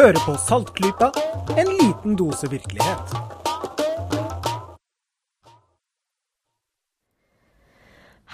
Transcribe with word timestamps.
Hører 0.00 0.16
på 0.24 0.32
Saltklypa, 0.40 1.10
en 1.60 1.68
liten 1.76 2.14
dose 2.16 2.48
virkelighet. 2.48 3.10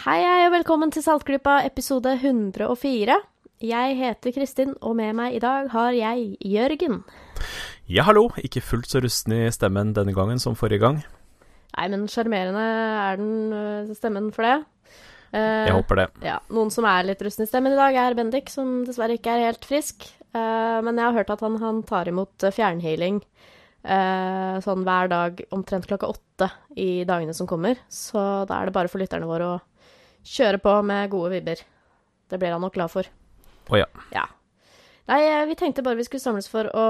Hei, 0.04 0.20
hei, 0.22 0.44
og 0.46 0.52
velkommen 0.54 0.92
til 0.94 1.02
Saltklypa 1.02 1.56
episode 1.66 2.12
104. 2.20 3.16
Jeg 3.66 3.96
heter 3.98 4.36
Kristin, 4.36 4.76
og 4.78 4.94
med 5.00 5.16
meg 5.18 5.34
i 5.34 5.40
dag 5.42 5.66
har 5.72 5.96
jeg 5.96 6.36
Jørgen. 6.46 7.00
Ja, 7.90 8.06
hallo. 8.06 8.28
Ikke 8.38 8.62
fullt 8.62 8.86
så 8.92 9.02
rusten 9.02 9.34
i 9.34 9.42
stemmen 9.50 9.90
denne 9.96 10.14
gangen 10.14 10.38
som 10.38 10.54
forrige 10.54 10.84
gang. 10.84 11.00
Nei, 11.74 11.88
men 11.90 12.06
sjarmerende 12.06 12.62
er 13.08 13.18
den 13.18 13.34
øh, 13.50 13.90
stemmen 13.98 14.30
for 14.30 14.46
det. 14.46 14.54
Eh, 15.34 15.66
Jeg 15.66 15.74
håper 15.74 16.04
det. 16.04 16.06
Ja, 16.30 16.38
Noen 16.46 16.70
som 16.70 16.86
er 16.86 17.10
litt 17.10 17.26
rusten 17.26 17.42
i 17.42 17.50
stemmen 17.50 17.74
i 17.74 17.80
dag, 17.80 17.98
er 18.06 18.14
Bendik, 18.14 18.54
som 18.54 18.84
dessverre 18.86 19.18
ikke 19.18 19.34
er 19.34 19.48
helt 19.48 19.66
frisk. 19.66 20.06
Eh, 20.36 20.78
men 20.84 20.98
jeg 20.98 21.08
har 21.08 21.16
hørt 21.20 21.32
at 21.32 21.42
han, 21.44 21.58
han 21.62 21.82
tar 21.86 22.10
imot 22.10 22.44
eh, 22.44 22.54
fjernhealing 22.54 23.20
eh, 23.82 24.56
sånn 24.64 24.84
hver 24.86 25.10
dag 25.12 25.42
omtrent 25.54 25.88
klokka 25.88 26.10
åtte 26.12 26.50
i 26.76 27.04
dagene 27.08 27.34
som 27.36 27.48
kommer. 27.48 27.80
Så 27.88 28.20
da 28.48 28.60
er 28.60 28.68
det 28.68 28.76
bare 28.76 28.92
for 28.92 29.02
lytterne 29.02 29.28
våre 29.28 29.52
å 29.54 29.60
kjøre 30.26 30.60
på 30.62 30.78
med 30.86 31.12
gode 31.12 31.36
vibber. 31.36 31.62
Det 32.26 32.40
blir 32.42 32.54
han 32.54 32.64
nok 32.64 32.74
glad 32.76 32.92
for. 32.92 33.08
Å 33.70 33.78
ja. 33.80 33.86
Ja. 34.14 34.26
Nei, 35.06 35.20
vi 35.46 35.54
tenkte 35.54 35.84
bare 35.86 36.00
vi 36.00 36.04
skulle 36.08 36.22
samles 36.22 36.48
for 36.50 36.66
å 36.74 36.86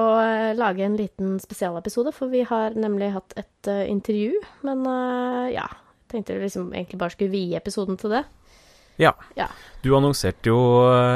lage 0.57 0.81
en 0.87 0.95
liten 0.97 1.35
spesialepisode, 1.37 2.15
for 2.17 2.33
vi 2.33 2.47
har 2.49 2.73
nemlig 2.73 3.11
hatt 3.13 3.35
et 3.37 3.69
uh, 3.69 3.83
intervju. 3.85 4.39
Men 4.65 4.87
uh, 4.89 5.53
ja, 5.53 5.67
tenkte 6.09 6.33
vi 6.33 6.47
liksom 6.47 6.71
egentlig 6.73 6.97
bare 7.03 7.13
skulle 7.13 7.35
vie 7.35 7.59
episoden 7.61 8.01
til 8.01 8.15
det. 8.17 8.23
Ja. 8.99 9.13
Ja. 9.37 9.49
Du 9.85 9.91
annonserte 9.97 10.49
jo 10.51 10.59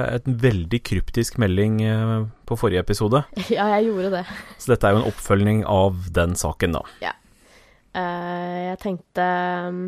et 0.05 0.27
en 0.29 0.37
veldig 0.43 0.83
kryptisk 0.87 1.39
melding 1.43 1.81
eh, 1.83 2.17
på 2.47 2.59
forrige 2.61 2.83
episode, 2.85 3.25
Ja, 3.57 3.67
jeg 3.77 3.89
gjorde 3.89 4.11
det. 4.19 4.25
så 4.61 4.75
dette 4.75 4.87
er 4.91 4.95
jo 4.97 5.03
en 5.03 5.09
oppfølging 5.11 5.65
av 5.67 6.11
den 6.15 6.37
saken, 6.39 6.77
da. 6.77 6.85
Eh, 7.91 8.59
jeg 8.71 8.79
tenkte 8.85 9.25
um, 9.67 9.79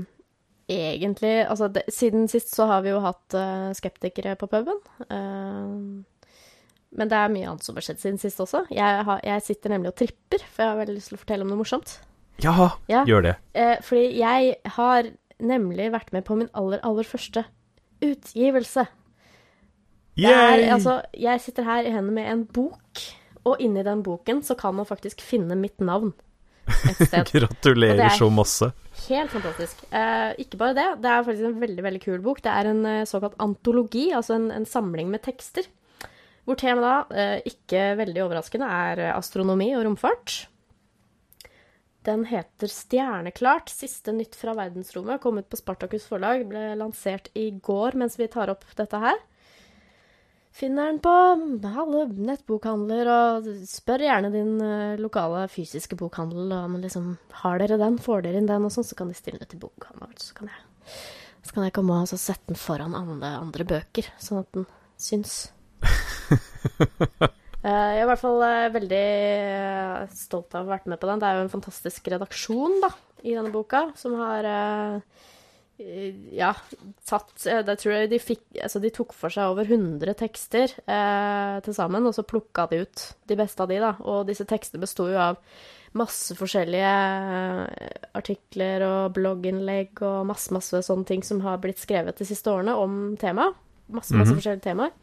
egentlig 0.66 1.44
Altså, 1.46 1.68
det, 1.70 1.84
siden 1.94 2.24
sist 2.30 2.50
så 2.56 2.66
har 2.66 2.80
vi 2.82 2.90
jo 2.90 2.98
hatt 3.04 3.36
uh, 3.38 3.68
skeptikere 3.78 4.34
på 4.40 4.48
puben. 4.50 4.80
Uh, 5.06 6.02
men 6.92 7.08
det 7.08 7.16
er 7.16 7.30
mye 7.32 7.46
annet 7.48 7.64
som 7.64 7.78
har 7.78 7.86
skjedd 7.86 8.02
siden 8.02 8.18
sist 8.20 8.40
også. 8.42 8.64
Jeg, 8.74 9.04
har, 9.06 9.20
jeg 9.24 9.44
sitter 9.46 9.72
nemlig 9.72 9.92
og 9.92 9.96
tripper, 10.02 10.42
for 10.50 10.64
jeg 10.64 10.72
har 10.72 10.80
veldig 10.82 10.96
lyst 10.98 11.12
til 11.12 11.16
å 11.16 11.22
fortelle 11.22 11.46
om 11.46 11.52
noe 11.54 11.62
morsomt. 11.62 11.94
Ja, 12.42 12.52
Ja. 12.90 13.04
gjør 13.08 13.22
det. 13.30 13.36
Eh, 13.54 13.76
fordi 13.86 14.18
jeg 14.18 14.56
har 14.76 15.08
nemlig 15.40 15.86
vært 15.94 16.12
med 16.12 16.26
på 16.26 16.36
min 16.36 16.50
aller, 16.58 16.82
aller 16.84 17.06
første 17.08 17.44
utgivelse. 18.02 18.86
Er, 20.18 20.58
altså, 20.74 20.98
jeg 21.16 21.40
sitter 21.40 21.64
her 21.64 21.86
i 21.88 21.92
hendene 21.94 22.12
med 22.18 22.28
en 22.28 22.42
bok, 22.52 23.00
og 23.48 23.62
inni 23.64 23.82
den 23.86 24.02
boken 24.04 24.42
så 24.44 24.54
kan 24.58 24.74
man 24.76 24.86
faktisk 24.86 25.22
finne 25.24 25.56
mitt 25.58 25.80
navn 25.82 26.12
et 26.68 27.00
sted. 27.08 27.30
Gratulerer 27.32 28.04
er- 28.10 28.18
så 28.18 28.28
masse. 28.30 28.68
Helt 29.08 29.32
fantastisk. 29.32 29.80
Eh, 29.90 30.34
ikke 30.44 30.58
bare 30.60 30.76
det, 30.76 30.84
det 31.02 31.10
er 31.10 31.24
faktisk 31.26 31.48
en 31.48 31.56
veldig 31.62 31.82
veldig 31.86 32.02
kul 32.04 32.20
bok. 32.22 32.42
Det 32.44 32.52
er 32.52 32.68
en 32.70 32.84
eh, 32.86 33.04
såkalt 33.08 33.38
antologi, 33.42 34.10
altså 34.14 34.36
en, 34.36 34.50
en 34.52 34.68
samling 34.68 35.08
med 35.10 35.24
tekster. 35.24 35.64
Hvor 36.44 36.58
temaet 36.60 36.84
da, 37.10 37.16
eh, 37.16 37.40
ikke 37.48 37.86
veldig 38.02 38.22
overraskende, 38.26 38.68
er 38.68 39.00
eh, 39.08 39.16
astronomi 39.16 39.72
og 39.78 39.86
romfart. 39.88 40.42
Den 42.02 42.24
heter 42.26 42.70
Stjerneklart, 42.70 43.70
siste 43.70 44.12
nytt 44.14 44.34
fra 44.34 44.56
verdensrommet. 44.58 45.20
Kom 45.22 45.38
ut 45.38 45.48
på 45.50 45.58
Spartakus 45.60 46.08
forlag, 46.10 46.42
ble 46.50 46.72
lansert 46.78 47.28
i 47.38 47.50
går 47.62 47.94
mens 47.98 48.18
vi 48.18 48.26
tar 48.30 48.50
opp 48.50 48.66
dette 48.78 48.98
her. 48.98 49.20
Finner 50.52 50.90
den 50.90 50.98
på 51.00 51.10
alle 51.12 52.02
nettbokhandler, 52.12 53.08
og 53.08 53.46
spør 53.70 54.04
gjerne 54.04 54.28
din 54.34 54.58
eh, 54.60 54.98
lokale 55.00 55.46
fysiske 55.48 55.96
bokhandel 55.96 56.52
om 56.58 56.74
liksom, 56.82 57.14
har 57.40 57.62
dere 57.62 57.78
den, 57.80 57.96
får 58.02 58.26
dere 58.26 58.42
inn 58.42 58.50
den, 58.50 58.66
og 58.68 58.74
sånn, 58.74 58.84
så 58.84 58.98
kan 58.98 59.08
de 59.08 59.16
stille 59.16 59.40
det 59.40 59.48
til 59.54 59.62
bokhandelen. 59.62 60.18
Så 60.20 60.36
kan 60.36 60.50
jeg, 60.52 60.90
så 61.40 61.56
kan 61.56 61.64
jeg 61.68 61.76
komme 61.78 62.02
og 62.02 62.12
sette 62.12 62.52
den 62.52 62.60
foran 62.60 62.98
andre, 62.98 63.32
andre 63.38 63.68
bøker, 63.72 64.10
sånn 64.20 64.42
at 64.42 64.50
den 64.58 64.68
syns. 65.00 65.38
Eh, 67.62 67.90
jeg 67.94 68.00
er 68.00 68.04
i 68.04 68.08
hvert 68.10 68.22
fall 68.22 68.40
eh, 68.42 68.70
veldig 68.74 69.02
eh, 69.06 70.14
stolt 70.18 70.54
av 70.56 70.64
å 70.64 70.66
ha 70.66 70.74
vært 70.76 70.88
med 70.90 70.98
på 71.02 71.06
den. 71.10 71.20
Det 71.22 71.28
er 71.28 71.36
jo 71.38 71.44
en 71.46 71.52
fantastisk 71.52 72.08
redaksjon 72.10 72.80
da, 72.82 72.90
i 73.22 73.36
denne 73.36 73.52
boka, 73.54 73.84
som 73.98 74.16
har 74.18 74.48
ja, 76.30 76.50
tatt 77.08 77.42
Jeg 77.48 77.64
Det 77.66 77.74
tror 77.80 77.94
jeg 77.96 78.10
de 78.12 78.18
fikk 78.22 78.42
Altså, 78.60 78.78
de 78.78 78.90
tok 78.94 79.14
for 79.16 79.32
seg 79.34 79.50
over 79.50 79.66
100 79.66 80.12
tekster 80.20 80.70
eh, 80.84 81.56
til 81.64 81.74
sammen, 81.74 82.06
og 82.06 82.14
så 82.14 82.22
plukka 82.28 82.68
de 82.70 82.82
ut 82.84 83.06
de 83.30 83.38
beste 83.40 83.64
av 83.64 83.70
de, 83.72 83.80
da. 83.82 83.94
Og 84.04 84.26
disse 84.28 84.46
tekstene 84.46 84.82
besto 84.84 85.08
jo 85.10 85.18
av 85.18 85.40
masse 85.98 86.32
forskjellige 86.38 86.92
artikler 88.16 88.84
og 88.86 89.16
blogginnlegg 89.16 90.00
og 90.06 90.22
masse, 90.28 90.52
masse 90.54 90.80
sånne 90.86 91.08
ting 91.08 91.24
som 91.26 91.42
har 91.44 91.58
blitt 91.62 91.82
skrevet 91.82 92.16
de 92.20 92.26
siste 92.28 92.48
årene 92.52 92.76
om 92.78 92.94
temaet. 93.20 93.58
Masse, 93.92 94.14
masse 94.16 94.32
Mhm. 94.32 94.38
forskjellige 94.38 94.64
temaer. 94.64 94.94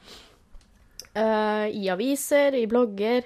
Eh, 1.20 1.68
I 1.76 1.90
aviser, 1.92 2.56
i 2.56 2.68
blogger, 2.70 3.26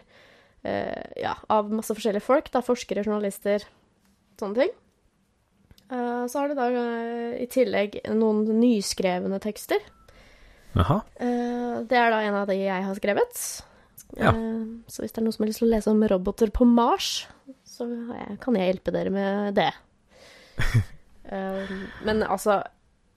eh, 0.64 1.12
ja, 1.22 1.36
av 1.54 1.72
masse 1.74 1.94
forskjellige 1.96 2.26
folk. 2.26 2.50
Da, 2.54 2.64
forskere, 2.66 3.06
journalister, 3.06 3.66
sånne 4.40 4.62
ting. 4.62 4.74
Eh, 5.94 6.24
så 6.32 6.40
har 6.40 6.52
det 6.52 6.58
da 6.58 6.70
i 7.44 7.50
tillegg 7.52 8.00
noen 8.16 8.46
nyskrevne 8.62 9.42
tekster. 9.44 9.84
Jaha. 10.74 11.04
Eh, 11.22 11.84
det 11.90 12.00
er 12.00 12.10
da 12.14 12.24
en 12.24 12.40
av 12.42 12.50
de 12.50 12.58
jeg 12.58 12.88
har 12.88 12.98
skrevet. 12.98 13.44
Ja. 14.18 14.32
Så 14.90 15.02
hvis 15.02 15.14
det 15.14 15.22
er 15.22 15.26
noen 15.26 15.34
som 15.34 15.44
har 15.44 15.50
lyst 15.50 15.62
til 15.62 15.70
å 15.70 15.74
lese 15.74 15.90
om 15.90 16.04
roboter 16.10 16.52
på 16.54 16.66
Mars, 16.70 17.26
så 17.66 17.88
kan 18.42 18.58
jeg 18.58 18.70
hjelpe 18.70 18.94
dere 18.94 19.14
med 19.14 19.58
det. 19.58 19.72
Men 22.06 22.22
altså, 22.28 22.60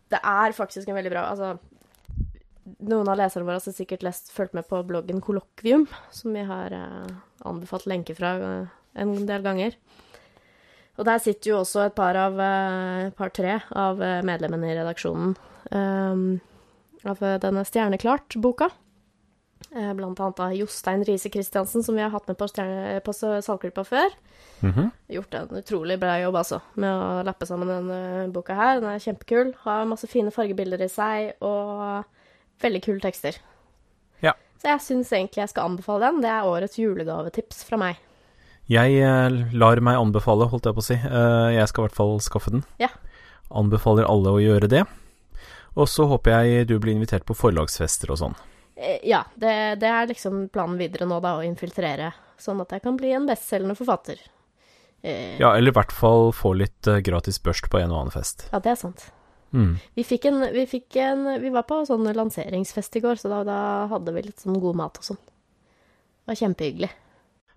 det 0.09 0.21
er 0.23 0.55
faktisk 0.57 0.89
en 0.89 0.97
veldig 0.97 1.11
bra 1.13 1.25
Altså, 1.29 1.51
noen 2.79 3.09
av 3.09 3.19
leserne 3.21 3.47
våre 3.47 3.61
har 3.61 3.75
sikkert 3.77 4.05
lest, 4.07 4.33
fulgt 4.35 4.57
med 4.57 4.67
på 4.69 4.81
bloggen 4.87 5.21
Kollokvium, 5.25 5.87
som 6.11 6.35
vi 6.35 6.43
har 6.49 6.75
eh, 6.75 7.13
anbefalt 7.47 7.87
lenke 7.87 8.17
fra 8.19 8.33
eh, 8.37 8.75
en 9.03 9.15
del 9.29 9.45
ganger. 9.45 9.77
Og 10.97 11.05
der 11.05 11.21
sitter 11.21 11.53
jo 11.53 11.59
også 11.61 11.85
et 11.87 11.97
par 11.97 12.17
av 12.17 12.41
eh, 12.41 13.11
par-tre 13.17 13.59
av 13.77 14.01
eh, 14.03 14.23
medlemmene 14.27 14.73
i 14.73 14.79
redaksjonen 14.79 15.37
eh, 15.71 16.25
av 17.07 17.23
eh, 17.23 17.39
denne 17.43 17.65
Stjerneklart-boka. 17.69 18.71
Eh, 19.77 19.93
Blant 19.97 20.21
annet 20.21 20.41
av 20.41 20.55
Jostein 20.57 21.05
Riise 21.05 21.31
Christiansen, 21.33 21.85
som 21.85 21.97
vi 21.97 22.03
har 22.05 22.11
hatt 22.15 22.27
med 22.29 22.39
på, 22.41 22.49
stjerne, 22.49 22.99
på 23.05 23.15
Salgklippa 23.15 23.85
før. 23.87 24.11
Mhm. 24.65 24.91
Gjort 25.13 25.35
en 25.37 25.57
utrolig 25.61 26.01
bra 26.01 26.17
jobb, 26.23 26.37
altså, 26.41 26.61
med 26.81 26.91
å 26.91 27.23
lappe 27.29 27.47
sammen 27.47 27.69
denne 27.71 28.29
boka 28.33 28.57
her. 28.57 28.81
Den 28.81 28.91
er 28.95 29.03
kjempekul. 29.05 29.53
Har 29.67 29.89
masse 29.89 30.09
fine 30.11 30.33
fargebilder 30.35 30.83
i 30.87 30.89
seg, 30.91 31.35
og 31.45 32.07
veldig 32.63 32.83
kule 32.85 33.01
tekster. 33.05 33.39
Ja. 34.25 34.33
Så 34.63 34.71
jeg 34.73 34.83
syns 34.85 35.13
egentlig 35.13 35.43
jeg 35.45 35.53
skal 35.53 35.71
anbefale 35.71 36.09
den. 36.11 36.23
Det 36.25 36.31
er 36.33 36.49
årets 36.49 36.79
julegavetips 36.81 37.65
fra 37.69 37.79
meg. 37.81 38.03
Jeg 38.73 38.97
eh, 38.99 39.37
lar 39.55 39.79
meg 39.85 39.99
anbefale, 40.01 40.49
holdt 40.51 40.67
jeg 40.67 40.75
på 40.75 40.83
å 40.83 40.87
si. 40.89 40.97
Eh, 40.99 41.49
jeg 41.55 41.69
skal 41.71 41.85
i 41.85 41.87
hvert 41.87 41.99
fall 41.99 42.17
skaffe 42.25 42.51
den. 42.55 42.65
Ja. 42.83 42.89
Anbefaler 43.55 44.09
alle 44.11 44.33
å 44.35 44.41
gjøre 44.43 44.71
det. 44.73 44.85
Og 45.77 45.87
så 45.93 46.07
håper 46.11 46.33
jeg 46.47 46.67
du 46.71 46.79
blir 46.83 46.97
invitert 46.97 47.27
på 47.29 47.37
forlagsfester 47.37 48.11
og 48.11 48.19
sånn. 48.23 48.39
Eh, 48.75 48.99
Ja, 49.07 49.25
det, 49.37 49.53
det 49.85 49.91
er 49.93 50.09
liksom 50.11 50.49
planen 50.51 50.81
videre 50.81 51.07
nå, 51.07 51.21
da, 51.23 51.37
å 51.39 51.45
infiltrere. 51.47 52.11
Sånn 52.41 52.59
at 52.65 52.73
jeg 52.75 52.83
kan 52.85 52.97
bli 52.99 53.13
en 53.17 53.29
bestselgende 53.29 53.77
forfatter. 53.79 54.19
Ja, 55.07 55.53
eller 55.55 55.71
i 55.71 55.75
hvert 55.77 55.93
fall 55.95 56.33
få 56.35 56.51
litt 56.59 56.89
gratis 57.07 57.37
børst 57.45 57.69
på 57.71 57.79
en 57.79 57.93
og 57.93 58.01
annen 58.01 58.15
fest. 58.17 58.49
ja, 58.51 58.59
det 58.59 58.73
er 58.73 58.79
sant. 58.81 59.05
Mm. 59.57 59.73
Vi 59.97 60.05
fikk 60.05 60.29
en, 60.29 60.43
vi 60.53 60.67
fikk 60.69 60.99
en 61.01 61.25
Vi 61.41 61.51
var 61.55 61.65
på 61.65 61.79
sånn 61.89 62.05
lanseringsfest 62.13 62.99
i 62.99 63.03
går, 63.05 63.17
så 63.23 63.31
da, 63.33 63.41
da 63.47 63.59
hadde 63.89 64.13
vi 64.13 64.27
litt 64.29 64.45
sånn 64.45 64.61
god 64.61 64.79
mat 64.83 65.01
og 65.01 65.09
sånn. 65.09 65.21
Det 65.23 66.33
var 66.33 66.41
kjempehyggelig. 66.43 66.93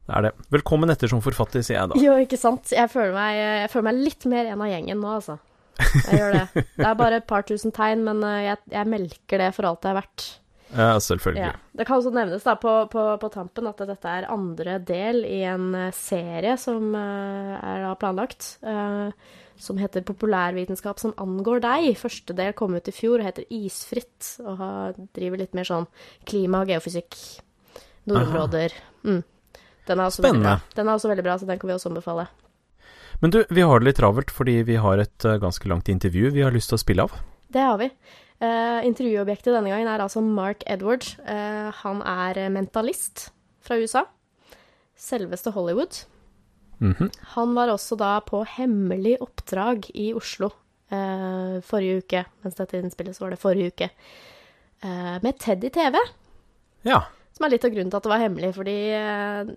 Det 0.10 0.18
er 0.18 0.25
det. 0.25 0.34
Velkommen 0.56 0.90
etter 0.90 1.12
som 1.12 1.22
forfatter, 1.22 1.62
sier 1.66 1.81
jeg 1.81 1.92
da. 1.92 2.00
Jo, 2.07 2.18
ikke 2.24 2.40
sant. 2.40 2.72
Jeg 2.74 2.90
føler 2.94 3.13
meg, 3.18 3.38
jeg 3.66 3.72
føler 3.74 3.90
meg 3.92 4.04
litt 4.07 4.30
mer 4.31 4.50
en 4.50 4.66
av 4.66 4.72
gjengen 4.72 5.04
nå, 5.04 5.16
altså. 5.19 5.40
Jeg 5.80 6.19
gjør 6.19 6.36
det. 6.36 6.63
Det 6.75 6.88
er 6.90 7.00
bare 7.00 7.19
et 7.22 7.28
par 7.30 7.46
tusen 7.48 7.74
tegn, 7.75 8.02
men 8.07 8.24
eh, 8.28 8.45
jeg, 8.50 8.62
jeg 8.74 8.90
melker 8.92 9.44
det 9.44 9.50
for 9.56 9.69
alt 9.69 9.84
det 9.86 9.92
er 9.92 10.00
verdt. 10.02 10.25
Ja, 10.69 11.00
selvfølgelig. 11.02 11.42
Ja. 11.42 11.52
Det 11.74 11.86
kan 11.88 11.98
også 11.98 12.12
nevnes 12.13 12.45
da 12.45 12.56
på, 12.62 12.74
på, 12.92 13.06
på 13.22 13.30
tampen 13.34 13.69
at 13.69 13.81
dette 13.90 14.16
er 14.19 14.28
andre 14.30 14.78
del 14.86 15.24
i 15.25 15.42
en 15.50 15.72
eh, 15.78 15.94
serie 15.98 16.56
som 16.62 16.94
eh, 16.98 17.54
er 17.57 17.86
da 17.88 17.94
planlagt, 18.00 18.52
eh, 18.62 19.31
som 19.60 19.80
heter 19.80 20.06
Populærvitenskap 20.08 21.02
som 21.02 21.14
angår 21.20 21.62
deg. 21.66 21.90
Første 22.00 22.36
del 22.38 22.56
kom 22.58 22.78
ut 22.78 22.88
i 22.88 22.96
fjor 22.96 23.20
og 23.20 23.28
heter 23.28 23.48
Isfritt, 23.54 24.36
og 24.46 24.60
har, 24.62 25.00
driver 25.18 25.42
litt 25.42 25.58
mer 25.58 25.68
sånn 25.68 25.90
klima 26.30 26.64
og 26.64 26.72
geofysikk, 26.72 27.18
nordområder. 28.10 28.76
Mm. 29.04 29.22
Den 29.90 30.04
er 30.04 30.14
Spennende. 30.14 30.56
bra. 30.60 30.76
Den 30.78 30.88
er 30.88 30.96
også 30.96 31.12
veldig 31.12 31.26
bra, 31.26 31.36
så 31.38 31.50
den 31.50 31.60
kan 31.60 31.70
vi 31.70 31.76
også 31.76 31.92
anbefale. 31.92 32.30
Men 33.20 33.34
du, 33.36 33.42
vi 33.50 33.66
har 33.68 33.82
det 33.82 33.90
litt 33.90 34.00
travelt 34.00 34.32
fordi 34.32 34.62
vi 34.64 34.78
har 34.80 35.02
et 35.02 35.26
eh, 35.28 35.40
ganske 35.42 35.68
langt 35.68 35.90
intervju 35.92 36.32
vi 36.32 36.46
har 36.46 36.56
lyst 36.56 36.72
til 36.72 36.80
å 36.80 36.84
spille 36.84 37.08
av. 37.08 37.18
Det 37.52 37.66
har 37.66 37.80
vi. 37.82 37.90
Uh, 38.40 38.80
intervjuobjektet 38.88 39.52
denne 39.52 39.68
gangen 39.68 39.90
er 39.92 40.00
altså 40.00 40.22
Mark 40.24 40.62
Edwards. 40.70 41.18
Uh, 41.26 41.74
han 41.82 42.00
er 42.08 42.46
mentalist 42.54 43.34
fra 43.66 43.76
USA. 43.82 44.06
selveste 44.96 45.52
Hollywood. 45.52 46.06
Mhm. 46.80 47.10
Han 47.36 47.54
var 47.56 47.68
også 47.74 47.98
da 48.00 48.20
på 48.24 48.46
hemmelig 48.48 49.18
oppdrag 49.22 49.90
i 49.94 50.14
Oslo 50.16 50.52
eh, 50.92 51.60
forrige 51.62 52.04
uke. 52.04 52.26
Mens 52.44 52.56
dette 52.56 52.80
innspillet 52.80 53.16
så 53.18 53.26
var 53.26 53.30
det 53.36 53.40
forrige 53.42 53.72
uke. 53.74 53.90
Eh, 54.81 55.18
med 55.22 55.38
Teddy 55.40 55.70
TV, 55.76 55.98
Ja. 56.88 57.02
som 57.36 57.46
er 57.46 57.50
litt 57.52 57.66
av 57.66 57.72
grunnen 57.72 57.92
til 57.92 57.98
at 58.00 58.04
det 58.04 58.14
var 58.14 58.24
hemmelig. 58.24 58.54
Fordi 58.56 58.78
eh, 58.96 59.52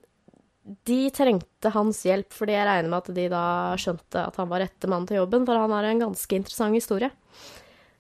de 0.87 0.99
trengte 1.11 1.71
hans 1.75 2.03
hjelp, 2.07 2.31
fordi 2.33 2.53
jeg 2.55 2.67
regner 2.67 2.91
med 2.91 2.99
at 3.03 3.15
de 3.15 3.29
da 3.29 3.45
skjønte 3.77 4.27
at 4.27 4.37
han 4.37 4.49
var 4.51 4.61
rette 4.61 4.89
mann 4.91 5.07
til 5.07 5.17
jobben, 5.23 5.47
for 5.47 5.59
han 5.59 5.71
har 5.75 5.85
en 5.89 6.03
ganske 6.05 6.37
interessant 6.37 6.75
historie. 6.75 7.11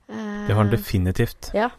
Eh, 0.08 0.46
Det 0.46 0.54
har 0.54 0.62
han 0.64 0.70
definitivt. 0.70 1.50
ja. 1.54 1.70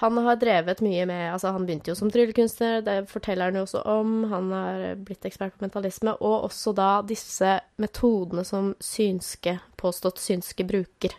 Han 0.00 0.16
har 0.24 0.38
drevet 0.40 0.80
mye 0.80 1.04
med 1.08 1.26
Altså, 1.34 1.52
han 1.52 1.66
begynte 1.68 1.92
jo 1.92 1.96
som 1.98 2.08
tryllekunstner, 2.12 2.80
det 2.86 2.96
forteller 3.10 3.50
han 3.50 3.58
jo 3.60 3.66
også 3.66 3.82
om. 3.84 4.14
Han 4.30 4.48
har 4.54 4.84
blitt 5.04 5.26
ekspert 5.28 5.56
på 5.56 5.66
mentalisme, 5.66 6.14
og 6.24 6.46
også 6.48 6.72
da 6.76 6.90
disse 7.04 7.58
metodene 7.80 8.46
som 8.48 8.72
synske, 8.80 9.58
påstått 9.80 10.22
synske, 10.22 10.64
bruker 10.64 11.16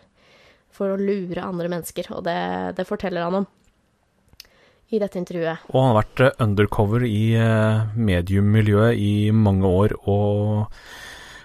for 0.74 0.94
å 0.94 0.98
lure 1.00 1.44
andre 1.44 1.70
mennesker, 1.70 2.10
og 2.16 2.24
det, 2.26 2.40
det 2.78 2.88
forteller 2.90 3.28
han 3.28 3.44
om 3.44 3.50
i 4.92 5.00
dette 5.00 5.20
intervjuet. 5.20 5.70
Og 5.72 5.78
han 5.78 5.92
har 5.92 6.02
vært 6.02 6.42
undercover 6.44 7.06
i 7.08 7.32
eh, 7.40 7.94
mediummiljøet 7.96 8.98
i 9.00 9.14
mange 9.36 9.68
år 9.68 9.96
og 10.02 10.74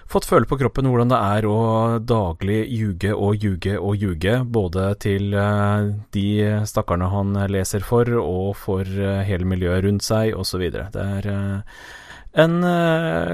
fått 0.09 0.27
føle 0.27 0.47
på 0.47 0.57
kroppen 0.59 0.87
hvordan 0.89 1.11
det 1.11 1.19
er 1.19 1.47
å 1.49 1.59
daglig 1.99 2.59
ljuge 2.71 3.13
og 3.13 3.43
ljuge 3.43 3.77
og 3.77 3.95
ljuge, 3.99 4.39
både 4.43 4.89
til 5.03 5.35
eh, 5.35 5.89
de 6.15 6.27
stakkarene 6.69 7.11
han 7.11 7.39
leser 7.51 7.85
for, 7.85 8.11
og 8.21 8.51
for 8.59 8.83
eh, 8.87 9.23
hele 9.27 9.47
miljøet 9.49 9.85
rundt 9.87 10.05
seg, 10.07 10.33
osv. 10.37 10.63
Det 10.71 11.03
er 11.03 11.31
eh, 11.33 11.81
en 12.37 12.59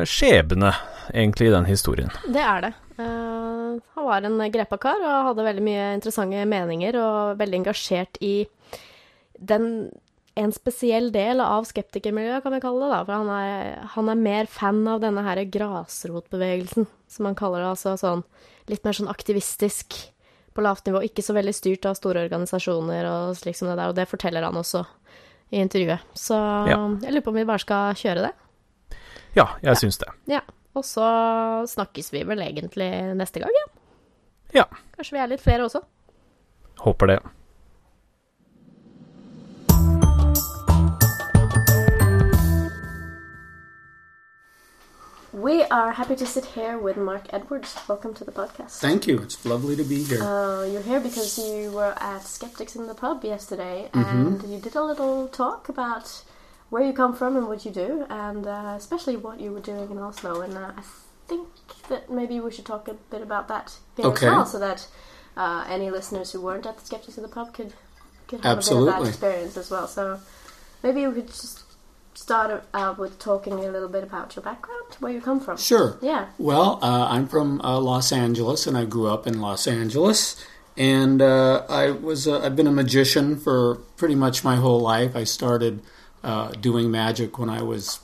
skjebne, 0.08 0.70
egentlig, 1.12 1.50
i 1.50 1.54
den 1.54 1.68
historien. 1.68 2.14
Det 2.32 2.40
er 2.40 2.62
det. 2.64 2.74
Uh, 2.94 3.82
han 3.98 4.06
var 4.06 4.24
en 4.24 4.38
grepa 4.54 4.78
kar 4.78 5.02
og 5.02 5.30
hadde 5.32 5.48
veldig 5.48 5.64
mye 5.66 5.86
interessante 5.96 6.44
meninger 6.46 6.96
og 7.02 7.40
veldig 7.40 7.58
engasjert 7.64 8.20
i 8.22 8.46
den 9.42 9.90
en 10.36 10.52
spesiell 10.56 11.12
del 11.14 11.40
av 11.44 11.66
skeptikermiljøet, 11.70 12.42
kan 12.44 12.54
vi 12.56 12.60
kalle 12.64 12.86
det. 12.88 12.90
da, 12.96 13.04
For 13.06 13.14
han 13.14 13.30
er, 13.30 13.76
han 13.94 14.10
er 14.10 14.16
mer 14.18 14.46
fan 14.50 14.82
av 14.90 15.02
denne 15.04 15.22
her 15.26 15.44
grasrotbevegelsen, 15.46 16.88
som 17.08 17.26
han 17.30 17.36
kaller 17.38 17.62
det. 17.62 17.70
Altså 17.76 17.94
sånn 18.02 18.24
litt 18.72 18.84
mer 18.86 18.94
sånn 18.98 19.12
aktivistisk 19.12 19.94
på 20.54 20.62
lavt 20.66 20.86
nivå, 20.88 21.02
ikke 21.06 21.24
så 21.26 21.34
veldig 21.38 21.54
styrt 21.58 21.86
av 21.90 21.96
store 21.98 22.24
organisasjoner 22.28 23.08
og 23.10 23.36
slik 23.38 23.58
som 23.58 23.68
det 23.72 23.78
der, 23.80 23.90
og 23.90 23.96
det 23.98 24.08
forteller 24.10 24.46
han 24.46 24.58
også 24.60 24.84
i 25.54 25.62
intervjuet. 25.62 26.00
Så 26.18 26.38
Ja. 26.70 26.78
jeg 27.02 27.12
lurer 27.14 27.22
på 27.26 27.30
om 27.34 27.36
vi 27.36 27.46
bare 27.46 27.60
skal 27.60 27.94
kjøre 27.94 28.28
det. 28.28 28.34
Ja, 29.36 29.48
jeg 29.62 29.76
syns 29.78 29.98
det. 29.98 30.10
Ja, 30.30 30.42
og 30.76 30.84
så 30.86 31.66
snakkes 31.68 32.12
vi 32.14 32.24
vel 32.24 32.40
egentlig 32.40 32.90
neste 33.18 33.40
gang 33.42 33.50
igjen. 33.50 33.72
Ja. 34.54 34.66
Kanskje 34.96 35.12
vi 35.14 35.20
er 35.24 35.28
litt 35.28 35.42
flere 35.42 35.66
også. 35.66 35.82
Håper 36.80 37.08
det. 37.08 37.20
We 45.34 45.64
are 45.64 45.92
happy 45.94 46.16
to 46.18 46.26
sit 46.28 46.46
here 46.46 46.78
with 46.78 46.96
Mark 46.96 47.26
Edwards. 47.32 47.76
Welcome 47.88 48.14
to 48.16 48.24
the 48.24 48.32
podcast. 48.32 48.78
Thank 48.80 49.08
you. 49.08 49.18
It's 49.20 49.44
lovely 49.46 49.76
to 49.76 49.84
be 49.84 50.04
here. 50.04 50.22
Uh, 50.22 50.64
you're 50.66 50.84
here 50.84 51.00
because 51.00 51.40
you 51.40 51.72
were 51.72 51.96
at 51.98 52.22
Skeptics 52.24 52.76
in 52.76 52.86
the 52.86 52.94
Pub 52.94 53.24
yesterday 53.24 53.90
and 53.94 54.44
you 54.44 54.60
did 54.60 54.76
a 54.76 54.84
little 54.84 55.28
talk 55.28 55.70
about 55.70 56.24
where 56.70 56.84
you 56.84 56.94
come 56.94 57.16
from 57.16 57.36
and 57.36 57.48
what 57.48 57.66
you 57.66 57.72
do, 57.72 58.06
and 58.10 58.46
uh, 58.48 58.74
especially 58.78 59.16
what 59.16 59.40
you 59.40 59.52
were 59.52 59.60
doing 59.60 59.90
in 59.90 59.98
Oslo. 59.98 60.42
And 60.42 60.56
uh, 60.56 60.72
I 60.78 60.84
think 61.28 61.48
that 61.90 62.12
maybe 62.12 62.40
we 62.40 62.52
should 62.52 62.66
talk 62.66 62.88
a 62.88 62.94
bit 62.94 63.22
about 63.24 63.48
that 63.48 63.76
here 63.98 64.06
Okay. 64.08 64.28
as 64.28 64.32
well, 64.32 64.46
so 64.46 64.60
that 64.60 64.88
uh, 65.36 65.66
any 65.68 65.90
listeners 65.90 66.32
who 66.32 66.42
weren't 66.42 66.66
at 66.68 66.78
the 66.78 66.86
Skeptics 66.86 67.18
in 67.18 67.24
the 67.24 67.30
Pub 67.30 67.54
could, 67.54 67.74
could 68.28 68.42
have 68.44 68.58
a 68.60 68.62
bit 68.62 68.72
of 68.72 68.86
that 68.86 69.08
experience 69.08 69.58
as 69.58 69.70
well. 69.72 69.88
So 69.88 70.20
maybe 70.84 71.06
we 71.08 71.14
could 71.14 71.28
just 71.28 71.64
start 72.14 72.64
out 72.74 72.98
with 72.98 73.20
talking 73.20 73.54
a 73.54 73.72
little 73.72 73.90
bit 73.90 74.04
about 74.04 74.36
your 74.36 74.44
background, 74.44 74.86
where 75.00 75.12
you 75.12 75.22
come 75.22 75.40
from. 75.40 75.58
Sure. 75.58 75.98
Yeah. 76.02 76.28
Well, 76.38 76.80
uh, 76.82 77.08
I'm 77.10 77.28
from 77.28 77.62
uh, 77.62 77.80
Los 77.80 78.12
Angeles, 78.12 78.68
and 78.68 78.78
I 78.78 78.86
grew 78.86 79.08
up 79.08 79.28
in 79.28 79.42
Los 79.42 79.68
Angeles. 79.68 80.44
And 80.76 81.22
uh, 81.22 81.66
I 81.70 81.92
was 81.92 82.28
uh, 82.28 82.42
I've 82.42 82.56
been 82.56 82.68
a 82.68 82.72
magician 82.72 83.38
for 83.38 83.76
pretty 83.96 84.16
much 84.16 84.44
my 84.44 84.56
whole 84.56 84.80
life. 84.80 85.16
I 85.16 85.24
started 85.24 85.82
uh, 86.24 86.50
doing 86.52 86.90
magic 86.90 87.38
when 87.38 87.50
I 87.50 87.62
was 87.62 88.00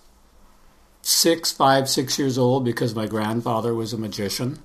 six, 1.02 1.52
five, 1.52 1.90
six 1.90 2.20
years 2.20 2.38
old 2.38 2.64
because 2.64 2.94
my 2.94 3.08
grandfather 3.08 3.74
was 3.74 3.92
a 3.92 3.98
magician, 3.98 4.60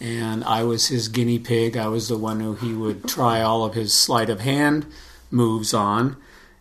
and 0.00 0.42
I 0.42 0.64
was 0.64 0.88
his 0.88 1.06
guinea 1.06 1.38
pig. 1.38 1.76
I 1.76 1.86
was 1.86 2.08
the 2.08 2.18
one 2.18 2.40
who 2.40 2.54
he 2.54 2.72
would 2.72 3.06
try 3.06 3.40
all 3.40 3.64
of 3.64 3.74
his 3.74 3.94
sleight 3.94 4.28
of 4.28 4.40
hand 4.40 4.86
moves 5.30 5.72
on, 5.72 6.16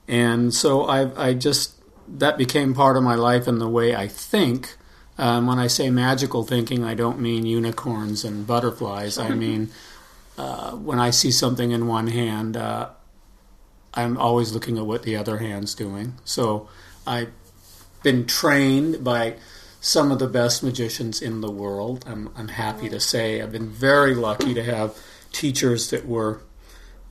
and 0.07 0.53
so 0.53 0.83
I 0.83 1.29
I 1.29 1.33
just 1.33 1.80
that 2.17 2.37
became 2.37 2.73
part 2.73 2.97
of 2.97 3.03
my 3.03 3.15
life 3.15 3.47
and 3.47 3.59
the 3.59 3.69
way 3.69 3.95
I 3.95 4.07
think. 4.07 4.75
Um, 5.17 5.45
when 5.45 5.59
I 5.59 5.67
say 5.67 5.89
magical 5.89 6.43
thinking, 6.43 6.83
I 6.83 6.93
don't 6.93 7.19
mean 7.19 7.45
unicorns 7.45 8.23
and 8.23 8.47
butterflies. 8.47 9.17
I 9.17 9.29
mean 9.29 9.69
uh, 10.37 10.71
when 10.71 10.99
I 10.99 11.11
see 11.11 11.31
something 11.31 11.71
in 11.71 11.87
one 11.87 12.07
hand, 12.07 12.57
uh, 12.57 12.89
I'm 13.93 14.17
always 14.17 14.53
looking 14.53 14.77
at 14.77 14.85
what 14.85 15.03
the 15.03 15.15
other 15.15 15.37
hand's 15.37 15.75
doing. 15.75 16.15
So 16.23 16.69
I've 17.05 17.31
been 18.03 18.25
trained 18.25 19.03
by 19.03 19.35
some 19.81 20.11
of 20.11 20.19
the 20.19 20.27
best 20.27 20.63
magicians 20.63 21.21
in 21.21 21.41
the 21.41 21.51
world. 21.51 22.05
I'm, 22.07 22.29
I'm 22.35 22.47
happy 22.47 22.89
to 22.89 22.99
say 22.99 23.41
I've 23.41 23.51
been 23.51 23.69
very 23.69 24.15
lucky 24.15 24.53
to 24.53 24.63
have 24.63 24.97
teachers 25.31 25.89
that 25.89 26.07
were 26.07 26.41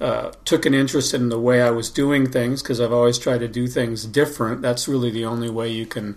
uh, 0.01 0.33
took 0.45 0.65
an 0.65 0.75
interest 0.75 1.13
in 1.13 1.29
the 1.29 1.39
way 1.39 1.61
I 1.61 1.71
was 1.71 1.91
doing 1.91 2.31
things 2.31 2.63
because 2.63 2.81
I've 2.81 2.93
always 2.93 3.19
tried 3.19 3.39
to 3.39 3.49
do 3.49 3.67
things 3.67 4.07
different. 4.07 4.63
That's 4.63 4.89
really 4.89 5.11
the 5.11 5.27
only 5.27 5.51
way 5.51 5.69
you 5.69 5.87
can 5.87 6.17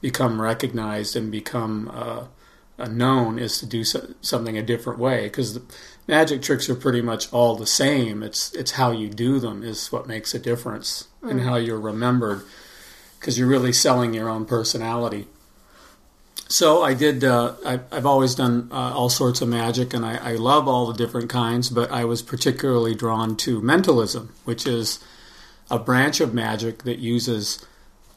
become 0.00 0.40
recognized 0.40 1.16
and 1.16 1.32
become 1.32 1.90
uh, 1.92 2.26
uh, 2.78 2.88
known 2.88 3.38
is 3.38 3.58
to 3.58 3.66
do 3.66 3.82
so, 3.82 4.14
something 4.20 4.56
a 4.56 4.62
different 4.62 4.98
way 4.98 5.24
because 5.24 5.54
the 5.54 5.62
magic 6.06 6.42
tricks 6.42 6.68
are 6.68 6.74
pretty 6.74 7.00
much 7.00 7.32
all 7.32 7.56
the 7.56 7.66
same. 7.66 8.22
It's 8.22 8.52
it's 8.52 8.72
how 8.72 8.90
you 8.90 9.08
do 9.08 9.40
them 9.40 9.62
is 9.62 9.90
what 9.90 10.06
makes 10.06 10.34
a 10.34 10.38
difference 10.38 11.08
and 11.22 11.40
how 11.40 11.56
you're 11.56 11.80
remembered 11.80 12.42
because 13.18 13.38
you're 13.38 13.48
really 13.48 13.72
selling 13.72 14.14
your 14.14 14.28
own 14.28 14.44
personality. 14.44 15.26
So 16.48 16.82
I 16.82 16.94
did. 16.94 17.24
Uh, 17.24 17.54
I, 17.64 17.80
I've 17.90 18.06
always 18.06 18.34
done 18.34 18.68
uh, 18.70 18.92
all 18.94 19.08
sorts 19.08 19.40
of 19.40 19.48
magic, 19.48 19.94
and 19.94 20.04
I, 20.04 20.16
I 20.16 20.34
love 20.34 20.68
all 20.68 20.86
the 20.86 20.92
different 20.94 21.30
kinds. 21.30 21.70
But 21.70 21.90
I 21.90 22.04
was 22.04 22.22
particularly 22.22 22.94
drawn 22.94 23.36
to 23.38 23.60
mentalism, 23.60 24.32
which 24.44 24.66
is 24.66 24.98
a 25.70 25.78
branch 25.78 26.20
of 26.20 26.34
magic 26.34 26.82
that 26.84 26.98
uses 26.98 27.64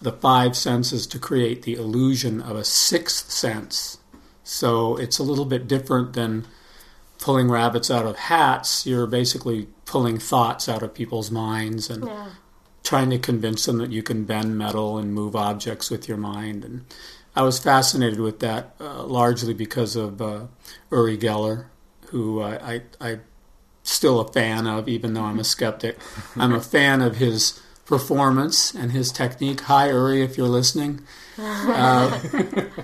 the 0.01 0.11
five 0.11 0.55
senses 0.55 1.07
to 1.07 1.17
create 1.19 1.63
the 1.63 1.73
illusion 1.73 2.41
of 2.41 2.55
a 2.55 2.63
sixth 2.63 3.31
sense. 3.31 3.97
So 4.43 4.95
it's 4.97 5.17
a 5.19 5.23
little 5.23 5.45
bit 5.45 5.67
different 5.67 6.13
than 6.13 6.45
pulling 7.19 7.49
rabbits 7.49 7.89
out 7.89 8.05
of 8.05 8.15
hats. 8.15 8.85
You're 8.85 9.07
basically 9.07 9.67
pulling 9.85 10.19
thoughts 10.19 10.69
out 10.69 10.83
of 10.83 10.93
people's 10.93 11.31
minds 11.31 11.89
and 11.89 12.05
Yeah. 12.05 12.27
trying 12.83 13.09
to 13.09 13.17
convince 13.17 13.65
them 13.65 13.79
that 13.79 13.89
you 13.91 14.03
can 14.03 14.23
bend 14.25 14.57
metal 14.57 14.97
and 14.97 15.13
move 15.13 15.35
objects 15.35 15.89
with 15.89 16.07
your 16.07 16.17
mind. 16.17 16.63
And 16.63 16.85
I 17.37 17.43
was 17.43 17.59
fascinated 17.59 18.19
with 18.19 18.39
that 18.39 18.73
uh, 18.81 19.03
largely 19.03 19.53
because 19.53 19.95
of 19.95 20.19
uh, 20.21 20.47
Uri 20.91 21.17
Geller, 21.19 21.65
who 22.07 22.41
I, 22.41 22.73
I, 22.73 22.81
I'm 22.99 23.21
still 23.83 24.19
a 24.19 24.31
fan 24.31 24.65
of, 24.65 24.89
even 24.89 25.13
though 25.13 25.21
I'm 25.21 25.37
a 25.37 25.43
skeptic. 25.43 25.99
I'm 26.35 26.51
a 26.51 26.61
fan 26.61 26.99
of 27.01 27.17
his 27.17 27.61
performance 27.85 28.73
and 28.73 28.91
his 28.91 29.11
technique. 29.11 29.61
Hi, 29.61 29.89
Uri, 29.89 30.23
if 30.23 30.35
you're 30.35 30.47
listening. 30.47 31.01
Uh, 31.39 32.19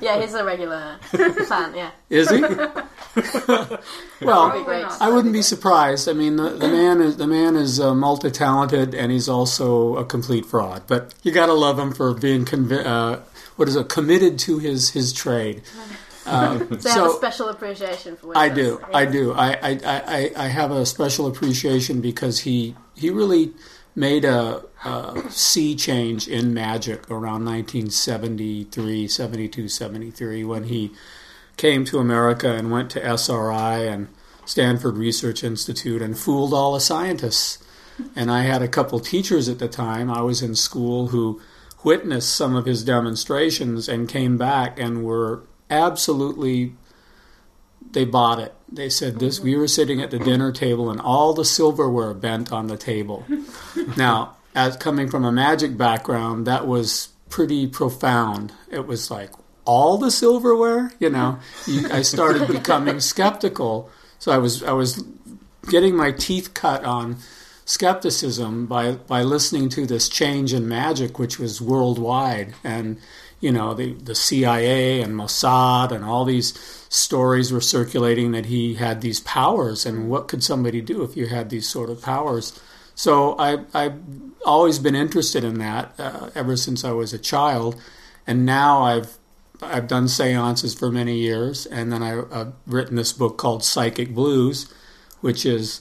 Yeah, 0.02 0.22
he's 0.22 0.34
a 0.36 0.44
regular 0.44 0.98
fan, 1.48 1.74
yeah. 1.76 1.90
is 2.10 2.30
he? 2.30 2.42
well, 2.42 4.50
That'd 4.50 4.62
be 4.62 4.66
great. 4.66 4.86
I 5.00 5.10
wouldn't 5.10 5.34
be 5.34 5.42
surprised. 5.42 6.08
I 6.08 6.14
mean, 6.14 6.36
the, 6.36 6.50
the 6.50 6.68
man 6.68 7.02
is 7.02 7.18
the 7.18 7.26
man 7.28 7.56
is 7.56 7.80
uh, 7.80 7.96
multi-talented, 7.96 8.94
and 8.94 9.12
he's 9.12 9.28
also 9.30 9.96
a 9.98 10.06
complete 10.06 10.46
fraud. 10.46 10.84
But 10.88 11.14
you 11.24 11.32
got 11.32 11.48
to 11.48 11.54
love 11.54 11.80
him 11.80 11.94
for 11.94 12.14
being 12.14 12.46
convi- 12.46 12.86
uh, 12.86 13.20
what 13.56 13.68
is 13.68 13.76
it, 13.76 13.90
committed 13.90 14.40
to 14.40 14.60
his 14.60 14.92
his 14.92 15.14
trade. 15.14 15.62
Uh, 16.26 16.60
So, 16.60 16.76
a 16.76 16.82
so 16.82 17.18
special 17.18 17.50
appreciation 17.50 18.16
for 18.16 18.28
what 18.28 18.38
I 18.38 18.48
do, 18.48 18.78
does. 18.78 18.90
I 18.94 19.06
do. 19.06 19.34
I, 19.34 19.52
I, 19.52 19.80
I, 19.86 20.32
I 20.38 20.48
have 20.48 20.72
a 20.72 20.86
special 20.86 21.28
appreciation 21.28 22.00
because 22.00 22.40
he 22.40 22.76
he 22.96 23.10
really 23.10 23.54
made 23.96 24.26
a, 24.26 24.64
a 24.86 25.24
sea 25.30 25.76
change 25.76 26.28
in 26.28 26.54
magic 26.54 27.10
around 27.12 27.46
1973, 27.46 29.08
72, 29.08 29.68
73 29.70 30.44
when 30.44 30.64
he 30.64 30.92
came 31.58 31.86
to 31.86 32.00
America 32.00 32.52
and 32.56 32.72
went 32.72 32.90
to 32.92 33.06
SRI 33.06 33.80
and 33.80 34.08
Stanford 34.46 34.98
Research 34.98 35.44
Institute 35.44 36.02
and 36.02 36.18
fooled 36.18 36.54
all 36.54 36.74
the 36.74 36.80
scientists. 36.80 37.60
And 38.16 38.32
I 38.32 38.42
had 38.42 38.64
a 38.64 38.68
couple 38.68 39.00
teachers 39.00 39.48
at 39.48 39.60
the 39.60 39.68
time. 39.68 40.10
I 40.10 40.22
was 40.22 40.42
in 40.42 40.56
school 40.56 41.10
who 41.10 41.40
witnessed 41.84 42.34
some 42.34 42.56
of 42.56 42.66
his 42.66 42.84
demonstrations 42.84 43.88
and 43.88 44.08
came 44.10 44.38
back 44.38 44.80
and 44.80 45.04
were 45.04 45.44
absolutely 45.70 46.74
they 47.92 48.06
bought 48.06 48.40
it. 48.40 48.54
They 48.72 48.90
said 48.90 49.20
this 49.20 49.40
we 49.40 49.56
were 49.56 49.68
sitting 49.68 50.02
at 50.02 50.12
the 50.12 50.20
dinner 50.20 50.52
table 50.52 50.90
and 50.90 51.00
all 51.00 51.34
the 51.34 51.46
silverware 51.46 52.14
bent 52.14 52.52
on 52.52 52.68
the 52.68 52.78
table. 52.78 53.26
now, 53.98 54.38
as 54.56 54.78
coming 54.78 55.10
from 55.10 55.26
a 55.26 55.32
magic 55.32 55.78
background, 55.78 56.48
that 56.48 56.68
was 56.68 57.10
pretty 57.30 57.68
profound. 57.68 58.54
It 58.70 58.88
was 58.88 59.10
like 59.10 59.32
all 59.66 59.98
the 59.98 60.12
silverware, 60.12 60.92
you 61.00 61.10
know. 61.10 61.40
I 61.68 62.02
started 62.02 62.48
becoming 62.48 63.00
skeptical. 63.00 63.90
So 64.20 64.32
I 64.32 64.38
was 64.38 64.64
I 64.64 64.72
was 64.72 65.04
getting 65.70 65.96
my 65.96 66.12
teeth 66.12 66.54
cut 66.54 66.84
on 66.84 67.18
skepticism 67.66 68.66
by 68.66 68.94
by 68.94 69.24
listening 69.24 69.70
to 69.70 69.86
this 69.86 70.10
change 70.10 70.54
in 70.54 70.68
magic 70.68 71.20
which 71.20 71.40
was 71.40 71.62
worldwide. 71.62 72.54
And 72.64 73.00
you 73.40 73.52
know 73.52 73.74
the 73.74 73.94
the 73.94 74.16
CIA 74.16 75.02
and 75.02 75.16
Mossad 75.16 75.92
and 75.92 76.04
all 76.04 76.26
these 76.26 76.58
stories 76.90 77.52
were 77.52 77.62
circulating 77.62 78.32
that 78.32 78.48
he 78.48 78.76
had 78.76 79.02
these 79.02 79.20
powers. 79.22 79.86
And 79.86 80.10
what 80.10 80.28
could 80.28 80.44
somebody 80.44 80.82
do 80.82 81.04
if 81.04 81.18
you 81.18 81.28
had 81.28 81.50
these 81.50 81.68
sort 81.68 81.90
of 81.90 82.02
powers? 82.02 82.60
So 82.96 83.36
I 83.38 83.64
I've 83.74 84.00
always 84.46 84.80
been 84.80 84.96
interested 84.96 85.44
in 85.44 85.60
that 85.60 85.94
uh, 85.98 86.30
ever 86.36 86.56
since 86.58 86.84
I 86.84 86.92
was 86.92 87.14
a 87.14 87.20
child. 87.20 87.82
And 88.28 88.46
now 88.46 88.84
I've 88.84 89.18
I've 89.62 89.88
done 89.88 90.08
seances 90.08 90.74
for 90.74 90.92
many 90.92 91.18
years. 91.18 91.66
And 91.66 91.92
then 91.92 92.04
I, 92.04 92.22
I've 92.32 92.54
written 92.68 92.96
this 92.98 93.14
book 93.14 93.38
called 93.38 93.64
Psychic 93.64 94.14
Blues 94.14 94.74
which 95.24 95.46
is 95.46 95.80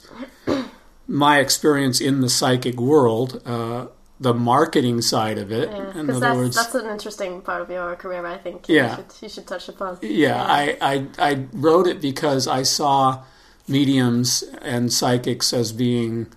my 1.13 1.37
experience 1.37 2.01
in 2.01 2.21
the 2.21 2.29
psychic 2.29 2.79
world, 2.79 3.39
uh, 3.45 3.85
the 4.19 4.33
marketing 4.33 4.99
side 4.99 5.37
of 5.37 5.51
it. 5.51 5.69
Yeah, 5.69 5.99
in 5.99 6.09
other 6.09 6.19
that's, 6.19 6.35
words, 6.35 6.55
that's 6.55 6.73
an 6.73 6.87
interesting 6.89 7.41
part 7.41 7.61
of 7.61 7.69
your 7.69 7.95
career, 7.95 8.25
I 8.25 8.39
think. 8.39 8.67
Yeah. 8.67 8.89
You 8.89 8.95
should, 8.95 9.21
you 9.21 9.29
should 9.29 9.47
touch 9.47 9.69
upon. 9.69 9.99
yeah, 10.01 10.43
I, 10.43 10.75
I 10.81 11.07
I 11.19 11.45
wrote 11.53 11.85
it 11.85 12.01
because 12.01 12.47
I 12.47 12.63
saw 12.63 13.23
mediums 13.67 14.43
and 14.61 14.91
psychics 14.91 15.53
as 15.53 15.71
being 15.71 16.27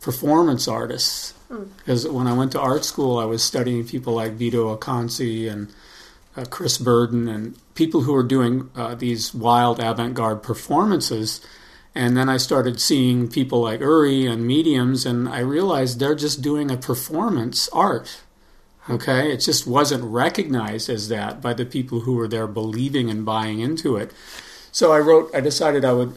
performance 0.00 0.68
artists. 0.68 1.34
Because 1.78 2.06
when 2.06 2.28
I 2.28 2.32
went 2.32 2.52
to 2.52 2.60
art 2.60 2.84
school, 2.84 3.18
I 3.18 3.24
was 3.24 3.42
studying 3.42 3.84
people 3.84 4.14
like 4.14 4.34
Vito 4.34 4.74
Acconci 4.76 5.50
and 5.50 5.72
uh, 6.36 6.44
Chris 6.44 6.78
Burden 6.78 7.26
and 7.26 7.58
people 7.74 8.02
who 8.02 8.12
were 8.12 8.22
doing 8.22 8.70
uh, 8.76 8.94
these 8.94 9.34
wild 9.34 9.80
avant-garde 9.80 10.44
performances. 10.44 11.44
And 11.94 12.16
then 12.16 12.28
I 12.28 12.36
started 12.36 12.80
seeing 12.80 13.28
people 13.28 13.62
like 13.62 13.80
Uri 13.80 14.26
and 14.26 14.46
mediums, 14.46 15.04
and 15.04 15.28
I 15.28 15.40
realized 15.40 15.98
they're 15.98 16.14
just 16.14 16.40
doing 16.40 16.70
a 16.70 16.76
performance 16.76 17.68
art. 17.72 18.20
Okay, 18.88 19.32
it 19.32 19.38
just 19.38 19.66
wasn't 19.66 20.04
recognized 20.04 20.88
as 20.88 21.08
that 21.08 21.42
by 21.42 21.52
the 21.52 21.66
people 21.66 22.00
who 22.00 22.14
were 22.14 22.28
there 22.28 22.46
believing 22.46 23.10
and 23.10 23.24
buying 23.24 23.60
into 23.60 23.96
it. 23.96 24.12
So 24.72 24.92
I 24.92 24.98
wrote, 24.98 25.30
I 25.34 25.40
decided 25.40 25.84
I 25.84 25.92
would 25.92 26.14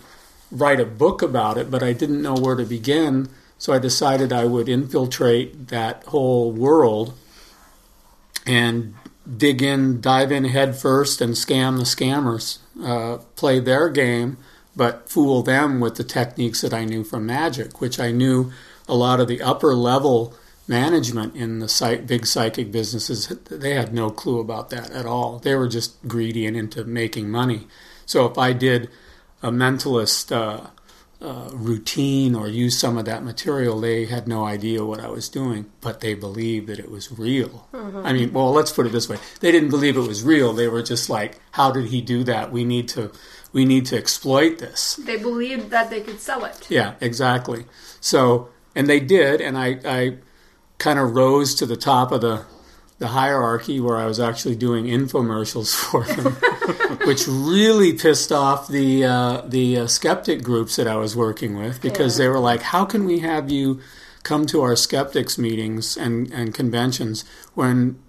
write 0.52 0.80
a 0.80 0.86
book 0.86 1.22
about 1.22 1.58
it, 1.58 1.70
but 1.70 1.84
I 1.84 1.94
didn't 1.94 2.22
know 2.22 2.36
where 2.36 2.56
to 2.56 2.66
begin. 2.66 3.30
So 3.58 3.74
I 3.74 3.80
decided 3.80 4.32
I 4.32 4.46
would 4.46 4.70
infiltrate 4.70 5.68
that 5.70 6.04
whole 6.06 6.52
world 6.52 7.14
and 8.46 8.94
dig 9.38 9.62
in, 9.62 10.02
dive 10.02 10.32
in 10.32 10.46
head 10.46 10.76
first, 10.76 11.22
and 11.22 11.34
scam 11.34 11.78
the 11.78 11.84
scammers, 11.84 12.60
uh, 12.84 13.24
play 13.36 13.60
their 13.60 13.90
game, 13.90 14.38
but 14.76 15.10
fool 15.10 15.44
them 15.44 15.80
with 15.80 15.96
the 15.96 16.04
techniques 16.04 16.62
that 16.62 16.74
I 16.74 16.86
knew 16.86 17.04
from 17.04 17.26
magic, 17.26 17.80
which 17.80 18.00
I 18.00 18.12
knew 18.12 18.52
a 18.88 18.96
lot 18.96 19.20
of 19.20 19.28
the 19.28 19.42
upper 19.42 19.74
level 19.74 20.34
management 20.68 21.36
in 21.36 21.60
the 21.60 21.68
psych- 21.68 22.08
big 22.08 22.26
psychic 22.26 22.72
businesses 22.72 23.28
they 23.50 23.74
had 23.74 23.94
no 23.94 24.10
clue 24.10 24.40
about 24.40 24.70
that 24.70 24.92
at 24.92 25.06
all. 25.06 25.40
They 25.40 25.56
were 25.56 25.68
just 25.68 25.96
greedy 26.08 26.46
and 26.46 26.56
into 26.56 26.84
making 26.86 27.30
money. 27.30 27.68
So 28.06 28.26
if 28.26 28.38
i 28.38 28.54
did 28.54 28.90
a 29.42 29.52
mentalist 29.52 30.32
uh, 30.32 30.68
uh, 31.22 31.50
routine 31.54 32.36
or 32.36 32.48
used 32.48 32.80
some 32.80 32.98
of 32.98 33.06
that 33.06 33.24
material 33.24 33.80
they 33.80 34.06
had 34.06 34.28
no 34.28 34.44
idea 34.44 34.84
what 34.84 35.00
i 35.00 35.08
was 35.08 35.30
doing 35.30 35.66
but 35.80 36.02
they 36.02 36.14
believed 36.14 36.68
that 36.68 36.80
it 36.80 36.92
was 36.92 37.18
real. 37.18 37.68
I 37.74 38.14
mean 38.14 38.32
well 38.34 38.52
let's 38.52 38.72
put 38.72 38.86
it 38.86 38.92
this 38.92 39.10
way. 39.10 39.18
They 39.42 39.52
didn't 39.52 39.70
believe 39.70 39.98
it 39.98 40.08
was 40.08 40.24
real. 40.24 40.54
They 40.54 40.68
were 40.68 40.84
just 40.84 41.10
like 41.10 41.40
how 41.52 41.72
did 41.72 41.88
he 41.88 42.02
do 42.02 42.24
that? 42.24 42.52
We 42.52 42.64
need 42.64 42.88
to 42.90 43.12
we 43.54 43.64
need 43.66 43.86
to 43.86 43.98
exploit 43.98 44.58
this 44.60 44.96
They 44.96 45.18
believed 45.18 45.70
that 45.70 45.90
they 45.90 46.02
could 46.02 46.20
sell 46.20 46.44
it. 46.44 46.68
yeah, 46.70 46.96
exactly. 47.00 47.66
So, 48.02 48.50
and 48.76 48.90
they 48.90 49.00
did, 49.00 49.40
and 49.40 49.58
I, 49.58 49.80
I 49.86 50.18
kind 50.80 51.00
of 51.00 51.16
rose 51.16 51.56
to 51.56 51.66
the 51.66 51.78
top 51.78 52.12
of 52.12 52.22
the 52.22 52.46
the 53.00 53.08
hierarchy 53.10 53.80
where 53.82 53.98
I 53.98 54.06
was 54.06 54.20
actually 54.20 54.56
doing 54.56 54.86
infomercials 54.86 55.76
for 55.92 56.04
them, 56.06 56.34
which 57.08 57.28
really 57.28 57.94
pissed 57.94 58.32
off 58.32 58.68
the 58.68 59.04
uh, 59.04 59.42
the 59.46 59.80
uh, 59.80 59.88
skeptic 59.88 60.42
groups 60.44 60.76
that 60.78 60.88
I 60.88 60.96
was 60.96 61.16
working 61.16 61.58
with 61.58 61.82
because 61.82 62.18
they 62.18 62.28
were 62.28 62.40
like, 62.40 62.62
"How 62.62 62.86
can 62.86 63.06
we 63.06 63.20
have 63.20 63.50
you 63.52 63.82
come 64.24 64.46
to 64.48 64.62
our 64.62 64.76
skeptics 64.76 65.38
meetings 65.38 65.98
and, 65.98 66.32
and 66.32 66.54
conventions 66.54 67.26
when 67.56 68.00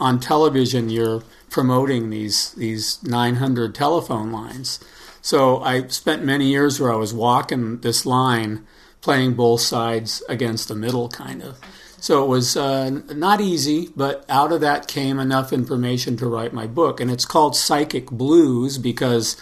on 0.00 0.18
television 0.18 0.88
you're 0.88 1.22
promoting 1.50 2.10
these 2.10 2.52
these 2.52 3.02
900 3.04 3.74
telephone 3.74 4.32
lines?" 4.32 4.80
So 5.22 5.60
I 5.62 5.86
spent 5.88 6.24
many 6.24 6.46
years 6.46 6.80
where 6.80 6.92
I 6.92 6.96
was 6.96 7.12
walking 7.12 7.80
this 7.80 8.06
line, 8.06 8.66
playing 9.00 9.34
both 9.34 9.60
sides 9.60 10.22
against 10.28 10.68
the 10.68 10.74
middle, 10.74 11.08
kind 11.08 11.42
of. 11.42 11.58
So 12.00 12.24
it 12.24 12.28
was 12.28 12.56
uh, 12.56 12.88
not 12.90 13.42
easy, 13.42 13.90
but 13.94 14.24
out 14.28 14.52
of 14.52 14.62
that 14.62 14.88
came 14.88 15.18
enough 15.18 15.52
information 15.52 16.16
to 16.16 16.26
write 16.26 16.54
my 16.54 16.66
book. 16.66 16.98
And 16.98 17.10
it's 17.10 17.26
called 17.26 17.54
Psychic 17.54 18.06
Blues 18.06 18.78
because 18.78 19.36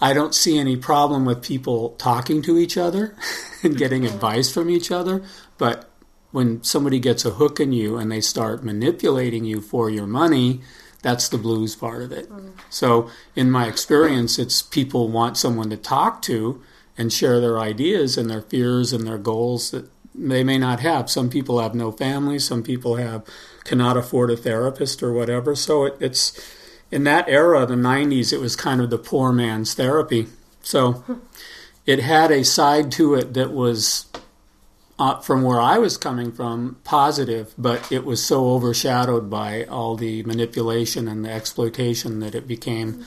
I 0.00 0.12
don't 0.12 0.34
see 0.34 0.56
any 0.56 0.76
problem 0.76 1.24
with 1.24 1.42
people 1.42 1.90
talking 1.98 2.42
to 2.42 2.58
each 2.58 2.76
other 2.76 3.16
and 3.64 3.76
getting 3.76 4.06
advice 4.06 4.52
from 4.52 4.70
each 4.70 4.92
other. 4.92 5.24
But 5.58 5.90
when 6.32 6.62
somebody 6.62 6.98
gets 6.98 7.24
a 7.24 7.30
hook 7.30 7.60
in 7.60 7.72
you 7.72 7.96
and 7.96 8.10
they 8.10 8.20
start 8.20 8.64
manipulating 8.64 9.44
you 9.44 9.60
for 9.60 9.88
your 9.88 10.06
money, 10.06 10.60
that's 11.02 11.28
the 11.28 11.38
blues 11.38 11.76
part 11.76 12.02
of 12.02 12.12
it. 12.12 12.28
Mm. 12.30 12.52
So, 12.70 13.10
in 13.36 13.50
my 13.50 13.66
experience, 13.66 14.38
it's 14.38 14.62
people 14.62 15.08
want 15.08 15.36
someone 15.36 15.70
to 15.70 15.76
talk 15.76 16.22
to 16.22 16.62
and 16.96 17.12
share 17.12 17.40
their 17.40 17.58
ideas 17.58 18.16
and 18.16 18.30
their 18.30 18.42
fears 18.42 18.92
and 18.92 19.06
their 19.06 19.18
goals 19.18 19.70
that 19.70 19.88
they 20.14 20.44
may 20.44 20.58
not 20.58 20.80
have. 20.80 21.10
Some 21.10 21.30
people 21.30 21.60
have 21.60 21.74
no 21.74 21.90
family, 21.90 22.38
some 22.38 22.62
people 22.62 22.96
have 22.96 23.24
cannot 23.64 23.96
afford 23.96 24.30
a 24.30 24.36
therapist 24.36 25.02
or 25.02 25.12
whatever. 25.12 25.54
So 25.54 25.84
it, 25.84 25.96
it's 26.00 26.38
in 26.90 27.04
that 27.04 27.28
era, 27.28 27.64
the 27.64 27.74
90s, 27.74 28.32
it 28.32 28.40
was 28.40 28.56
kind 28.56 28.80
of 28.80 28.90
the 28.90 28.98
poor 28.98 29.32
man's 29.32 29.74
therapy. 29.74 30.26
So 30.62 30.92
hmm. 30.92 31.14
it 31.86 32.00
had 32.00 32.30
a 32.30 32.44
side 32.44 32.92
to 32.92 33.14
it 33.14 33.34
that 33.34 33.52
was 33.52 34.06
uh, 35.02 35.18
from 35.20 35.42
where 35.42 35.60
I 35.60 35.78
was 35.78 35.96
coming 35.96 36.30
from, 36.32 36.76
positive, 36.84 37.46
but 37.58 37.80
it 37.90 38.04
was 38.04 38.24
so 38.24 38.50
overshadowed 38.54 39.28
by 39.28 39.64
all 39.64 39.96
the 39.96 40.22
manipulation 40.22 41.08
and 41.08 41.24
the 41.24 41.30
exploitation 41.32 42.20
that 42.20 42.34
it 42.34 42.46
became 42.46 43.04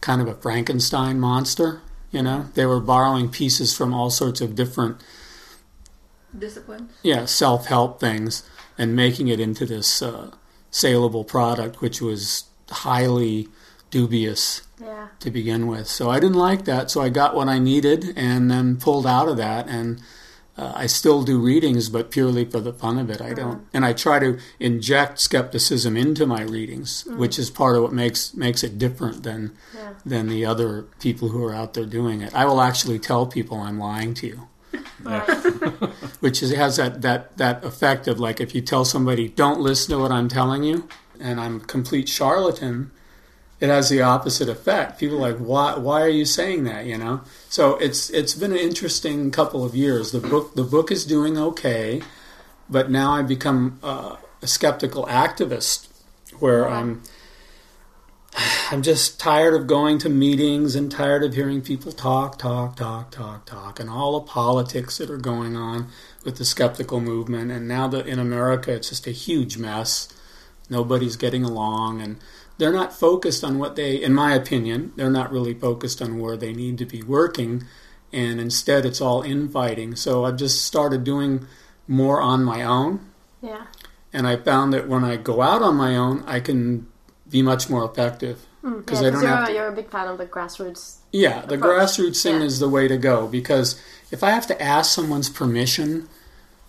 kind 0.00 0.20
of 0.20 0.26
a 0.28 0.34
Frankenstein 0.34 1.20
monster. 1.20 1.80
You 2.10 2.22
know, 2.22 2.46
they 2.54 2.66
were 2.66 2.80
borrowing 2.80 3.28
pieces 3.28 3.76
from 3.76 3.94
all 3.94 4.10
sorts 4.10 4.40
of 4.40 4.54
different, 4.54 4.94
Disciplines. 6.36 6.90
yeah, 7.02 7.24
self-help 7.26 8.00
things 8.00 8.42
and 8.76 8.94
making 8.96 9.28
it 9.28 9.40
into 9.40 9.64
this 9.66 10.02
uh, 10.02 10.30
saleable 10.70 11.24
product, 11.24 11.80
which 11.80 12.00
was 12.00 12.44
highly 12.70 13.48
dubious 13.90 14.62
Yeah. 14.80 15.08
to 15.20 15.30
begin 15.30 15.66
with. 15.68 15.86
So 15.86 16.10
I 16.10 16.18
didn't 16.20 16.36
like 16.48 16.64
that. 16.66 16.90
So 16.90 17.00
I 17.00 17.08
got 17.08 17.34
what 17.36 17.48
I 17.48 17.58
needed 17.58 18.12
and 18.16 18.50
then 18.50 18.76
pulled 18.76 19.06
out 19.06 19.28
of 19.28 19.36
that. 19.36 19.68
And 19.68 20.00
uh, 20.58 20.72
I 20.74 20.86
still 20.86 21.22
do 21.22 21.38
readings, 21.38 21.88
but 21.88 22.10
purely 22.10 22.44
for 22.44 22.60
the 22.60 22.72
fun 22.72 22.98
of 22.98 23.10
it. 23.10 23.20
I 23.20 23.34
don't, 23.34 23.66
and 23.74 23.84
I 23.84 23.92
try 23.92 24.18
to 24.20 24.38
inject 24.58 25.20
skepticism 25.20 25.96
into 25.96 26.26
my 26.26 26.42
readings, 26.42 27.04
which 27.06 27.38
is 27.38 27.50
part 27.50 27.76
of 27.76 27.82
what 27.82 27.92
makes 27.92 28.34
makes 28.34 28.62
it 28.64 28.78
different 28.78 29.22
than 29.22 29.52
Yeah. 29.74 29.92
than 30.04 30.28
the 30.28 30.46
other 30.46 30.82
people 31.00 31.28
who 31.28 31.44
are 31.44 31.54
out 31.54 31.74
there 31.74 31.84
doing 31.86 32.22
it. 32.22 32.34
I 32.34 32.44
will 32.46 32.60
actually 32.60 32.98
tell 32.98 33.26
people 33.26 33.58
I'm 33.58 33.78
lying 33.78 34.14
to 34.14 34.26
you. 34.26 34.48
which 36.20 36.42
is, 36.42 36.52
has 36.52 36.76
that, 36.76 37.02
that, 37.02 37.36
that 37.36 37.64
effect 37.64 38.08
of 38.08 38.18
like 38.18 38.40
if 38.40 38.54
you 38.54 38.60
tell 38.60 38.84
somebody 38.84 39.28
don't 39.28 39.60
listen 39.60 39.94
to 39.94 40.00
what 40.00 40.10
I'm 40.12 40.28
telling 40.28 40.64
you 40.64 40.88
and 41.20 41.40
I'm 41.40 41.56
a 41.56 41.60
complete 41.60 42.08
charlatan, 42.08 42.90
it 43.58 43.68
has 43.68 43.88
the 43.88 44.02
opposite 44.02 44.48
effect. 44.48 44.98
People 44.98 45.16
are 45.18 45.32
like, 45.32 45.38
why 45.38 45.76
why 45.78 46.02
are 46.02 46.08
you 46.08 46.24
saying 46.24 46.64
that? 46.64 46.86
You 46.86 46.98
know. 46.98 47.22
So 47.48 47.76
it's 47.76 48.10
it's 48.10 48.34
been 48.34 48.52
an 48.52 48.58
interesting 48.58 49.30
couple 49.30 49.64
of 49.64 49.74
years. 49.74 50.12
The 50.12 50.20
book 50.20 50.54
the 50.54 50.64
book 50.64 50.90
is 50.90 51.04
doing 51.04 51.38
okay, 51.38 52.02
but 52.68 52.90
now 52.90 53.12
I've 53.12 53.28
become 53.28 53.78
uh, 53.82 54.16
a 54.42 54.46
skeptical 54.46 55.06
activist, 55.06 55.88
where 56.38 56.68
I'm 56.68 57.02
I'm 58.70 58.82
just 58.82 59.18
tired 59.18 59.54
of 59.54 59.66
going 59.66 59.98
to 59.98 60.10
meetings 60.10 60.74
and 60.74 60.90
tired 60.90 61.24
of 61.24 61.32
hearing 61.32 61.62
people 61.62 61.92
talk, 61.92 62.38
talk, 62.38 62.76
talk, 62.76 63.10
talk, 63.10 63.46
talk, 63.46 63.80
and 63.80 63.88
all 63.88 64.20
the 64.20 64.26
politics 64.26 64.98
that 64.98 65.08
are 65.08 65.16
going 65.16 65.56
on 65.56 65.88
with 66.24 66.36
the 66.36 66.44
skeptical 66.44 67.00
movement. 67.00 67.50
And 67.50 67.66
now 67.66 67.88
that 67.88 68.06
in 68.06 68.18
America, 68.18 68.72
it's 68.72 68.90
just 68.90 69.06
a 69.06 69.12
huge 69.12 69.56
mess. 69.56 70.12
Nobody's 70.68 71.16
getting 71.16 71.44
along, 71.44 72.02
and 72.02 72.18
they're 72.58 72.72
not 72.72 72.92
focused 72.92 73.44
on 73.44 73.58
what 73.58 73.76
they, 73.76 73.96
in 74.02 74.14
my 74.14 74.34
opinion, 74.34 74.92
they're 74.96 75.10
not 75.10 75.30
really 75.30 75.54
focused 75.54 76.00
on 76.00 76.18
where 76.18 76.36
they 76.36 76.52
need 76.52 76.78
to 76.78 76.86
be 76.86 77.02
working, 77.02 77.64
and 78.12 78.40
instead 78.40 78.86
it's 78.86 79.00
all 79.00 79.22
infighting. 79.22 79.94
So 79.96 80.24
I've 80.24 80.36
just 80.36 80.64
started 80.64 81.04
doing 81.04 81.46
more 81.88 82.20
on 82.20 82.42
my 82.44 82.62
own, 82.64 83.00
Yeah. 83.42 83.66
and 84.12 84.26
I 84.26 84.36
found 84.36 84.72
that 84.72 84.88
when 84.88 85.04
I 85.04 85.16
go 85.16 85.42
out 85.42 85.62
on 85.62 85.76
my 85.76 85.96
own, 85.96 86.24
I 86.26 86.40
can 86.40 86.86
be 87.28 87.42
much 87.42 87.68
more 87.68 87.84
effective 87.84 88.46
hmm, 88.62 88.78
because 88.78 89.02
yeah, 89.02 89.08
I 89.08 89.10
don't 89.10 89.20
you're, 89.22 89.30
have 89.30 89.46
to. 89.48 89.52
you're 89.54 89.68
a 89.68 89.72
big 89.72 89.90
fan 89.90 90.08
of 90.08 90.16
the 90.18 90.26
grassroots. 90.26 90.96
Yeah, 91.12 91.44
the 91.46 91.56
approach. 91.56 91.90
grassroots 91.90 92.22
thing 92.22 92.40
Yeah. 92.40 92.46
is 92.46 92.58
the 92.60 92.68
way 92.68 92.88
to 92.88 92.96
go 92.96 93.26
because 93.26 93.80
if 94.10 94.22
I 94.22 94.30
have 94.30 94.46
to 94.48 94.62
ask 94.62 94.92
someone's 94.94 95.28
permission 95.28 96.08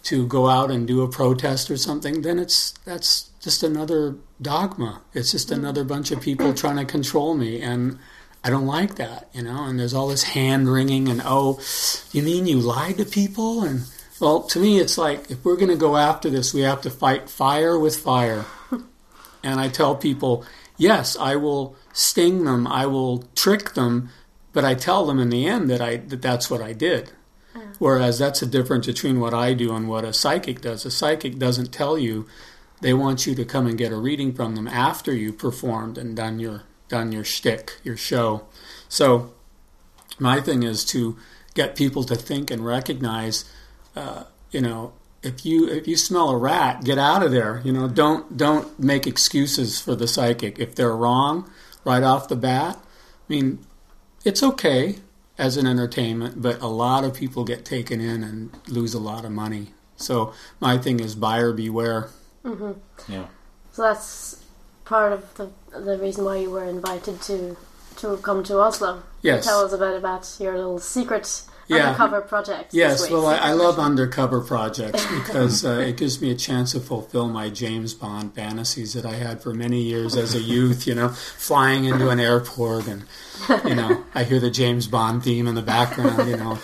to 0.03 0.25
go 0.27 0.47
out 0.47 0.71
and 0.71 0.87
do 0.87 1.01
a 1.01 1.09
protest 1.09 1.69
or 1.69 1.77
something, 1.77 2.21
then 2.21 2.39
it's 2.39 2.71
that's 2.85 3.29
just 3.41 3.63
another 3.63 4.15
dogma. 4.41 5.01
It's 5.13 5.31
just 5.31 5.49
mm-hmm. 5.49 5.59
another 5.61 5.83
bunch 5.83 6.11
of 6.11 6.21
people 6.21 6.53
trying 6.53 6.77
to 6.77 6.85
control 6.85 7.35
me 7.35 7.61
and 7.61 7.99
I 8.43 8.49
don't 8.49 8.65
like 8.65 8.95
that, 8.95 9.29
you 9.33 9.41
know, 9.41 9.65
and 9.65 9.79
there's 9.79 9.93
all 9.93 10.07
this 10.07 10.23
hand 10.23 10.71
wringing 10.71 11.09
and 11.09 11.21
oh, 11.25 11.59
you 12.11 12.23
mean 12.23 12.45
you 12.45 12.59
lied 12.59 12.97
to 12.97 13.05
people 13.05 13.63
and 13.63 13.81
well, 14.19 14.43
to 14.43 14.59
me 14.59 14.79
it's 14.79 14.97
like 14.97 15.29
if 15.29 15.43
we're 15.43 15.57
going 15.57 15.69
to 15.69 15.75
go 15.75 15.97
after 15.97 16.29
this, 16.29 16.53
we 16.53 16.61
have 16.61 16.81
to 16.81 16.89
fight 16.89 17.29
fire 17.29 17.77
with 17.77 17.97
fire. 17.97 18.45
And 19.43 19.61
I 19.61 19.69
tell 19.69 19.95
people, 19.95 20.43
yes, 20.77 21.15
I 21.15 21.35
will 21.35 21.77
sting 21.93 22.43
them, 22.43 22.67
I 22.67 22.85
will 22.85 23.23
trick 23.33 23.75
them, 23.75 24.09
but 24.51 24.65
I 24.65 24.73
tell 24.73 25.05
them 25.05 25.19
in 25.19 25.29
the 25.29 25.45
end 25.45 25.69
that 25.69 25.79
I 25.79 25.97
that 25.97 26.21
that's 26.21 26.49
what 26.49 26.61
I 26.61 26.73
did. 26.73 27.11
Whereas 27.79 28.19
that's 28.19 28.39
the 28.39 28.45
difference 28.45 28.87
between 28.87 29.19
what 29.19 29.33
I 29.33 29.53
do 29.53 29.75
and 29.75 29.87
what 29.87 30.05
a 30.05 30.13
psychic 30.13 30.61
does. 30.61 30.85
A 30.85 30.91
psychic 30.91 31.37
doesn't 31.37 31.71
tell 31.71 31.97
you; 31.97 32.27
they 32.81 32.93
want 32.93 33.27
you 33.27 33.35
to 33.35 33.45
come 33.45 33.67
and 33.67 33.77
get 33.77 33.91
a 33.91 33.97
reading 33.97 34.33
from 34.33 34.55
them 34.55 34.67
after 34.67 35.13
you 35.13 35.33
performed 35.33 35.97
and 35.97 36.15
done 36.15 36.39
your 36.39 36.63
done 36.89 37.11
your 37.11 37.23
shtick, 37.23 37.77
your 37.83 37.97
show. 37.97 38.45
So 38.89 39.33
my 40.19 40.41
thing 40.41 40.63
is 40.63 40.85
to 40.85 41.17
get 41.53 41.75
people 41.75 42.03
to 42.05 42.15
think 42.15 42.49
and 42.51 42.65
recognize, 42.65 43.45
uh, 43.95 44.23
you 44.51 44.61
know, 44.61 44.93
if 45.23 45.45
you 45.45 45.67
if 45.67 45.87
you 45.87 45.97
smell 45.97 46.29
a 46.29 46.37
rat, 46.37 46.83
get 46.83 46.97
out 46.97 47.23
of 47.23 47.31
there. 47.31 47.61
You 47.63 47.73
know, 47.73 47.87
don't 47.87 48.37
don't 48.37 48.79
make 48.79 49.07
excuses 49.07 49.81
for 49.81 49.95
the 49.95 50.07
psychic 50.07 50.59
if 50.59 50.75
they're 50.75 50.95
wrong 50.95 51.49
right 51.83 52.03
off 52.03 52.27
the 52.27 52.35
bat. 52.35 52.77
I 52.77 53.33
mean, 53.33 53.59
it's 54.23 54.43
okay 54.43 54.97
as 55.37 55.57
an 55.57 55.67
entertainment, 55.67 56.41
but 56.41 56.59
a 56.61 56.67
lot 56.67 57.03
of 57.03 57.13
people 57.13 57.43
get 57.43 57.63
taken 57.65 58.01
in 58.01 58.23
and 58.23 58.51
lose 58.67 58.93
a 58.93 58.99
lot 58.99 59.25
of 59.25 59.31
money. 59.31 59.67
So 59.95 60.33
my 60.59 60.77
thing 60.77 60.99
is 60.99 61.15
buyer 61.15 61.53
beware. 61.53 62.09
Mm-hmm. 62.43 63.11
Yeah. 63.11 63.27
So 63.71 63.83
that's 63.83 64.43
part 64.85 65.13
of 65.13 65.33
the 65.35 65.49
the 65.71 65.97
reason 65.97 66.25
why 66.25 66.37
you 66.37 66.49
were 66.49 66.63
invited 66.63 67.21
to 67.23 67.57
to 67.97 68.17
come 68.17 68.43
to 68.45 68.59
Oslo. 68.59 69.03
Yes. 69.21 69.45
Tell 69.45 69.65
us 69.65 69.73
a 69.73 69.77
bit 69.77 69.95
about 69.95 70.35
your 70.39 70.55
little 70.55 70.79
secret 70.79 71.43
Yeah. 71.67 71.87
undercover 71.87 72.21
project. 72.21 72.71
this 72.71 72.77
Yes, 72.77 73.01
week. 73.03 73.11
well, 73.11 73.25
I, 73.27 73.37
I 73.37 73.51
love 73.51 73.77
undercover 73.77 74.39
projects 74.41 75.05
because 75.07 75.65
uh, 75.65 75.71
it 75.85 75.97
gives 75.97 76.21
me 76.21 76.31
a 76.31 76.35
chance 76.35 76.71
to 76.71 76.79
fulfill 76.79 77.27
my 77.27 77.49
James 77.49 77.93
Bond 77.93 78.33
fantasies 78.33 78.93
that 78.93 79.05
I 79.05 79.13
had 79.15 79.41
for 79.41 79.53
many 79.53 79.81
years 79.81 80.15
as 80.15 80.33
a 80.33 80.39
youth. 80.41 80.87
You 80.87 80.95
know, 80.95 81.09
flying 81.09 81.85
into 81.85 82.09
an 82.09 82.19
airport 82.19 82.87
and 82.87 83.03
you 83.65 83.75
know, 83.75 84.03
I 84.15 84.23
hear 84.23 84.39
the 84.39 84.49
James 84.49 84.87
Bond 84.87 85.23
theme 85.23 85.45
in 85.47 85.55
the 85.55 85.61
background. 85.61 86.29
You 86.29 86.37
know, 86.37 86.57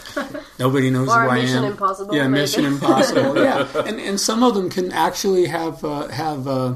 nobody 0.58 0.90
knows 0.90 1.10
Or 1.10 1.24
who 1.24 1.30
I 1.30 1.42
Mission 1.42 1.58
am. 1.66 1.72
Impossible, 1.74 2.16
Yeah, 2.16 2.28
maybe. 2.28 2.42
Mission 2.42 2.66
Impossible. 2.66 3.38
Yeah, 3.44 3.68
and 3.86 4.00
and 4.00 4.20
some 4.20 4.42
of 4.42 4.54
them 4.56 4.70
can 4.70 4.92
actually 4.92 5.48
have 5.48 5.84
uh, 5.84 6.08
have. 6.08 6.48
Uh, 6.48 6.76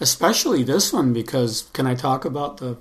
Especially 0.00 0.64
this 0.64 0.92
one 0.92 1.12
because 1.12 1.70
can 1.74 1.86
I 1.86 1.94
talk 1.94 2.24
about 2.24 2.56
the 2.56 2.76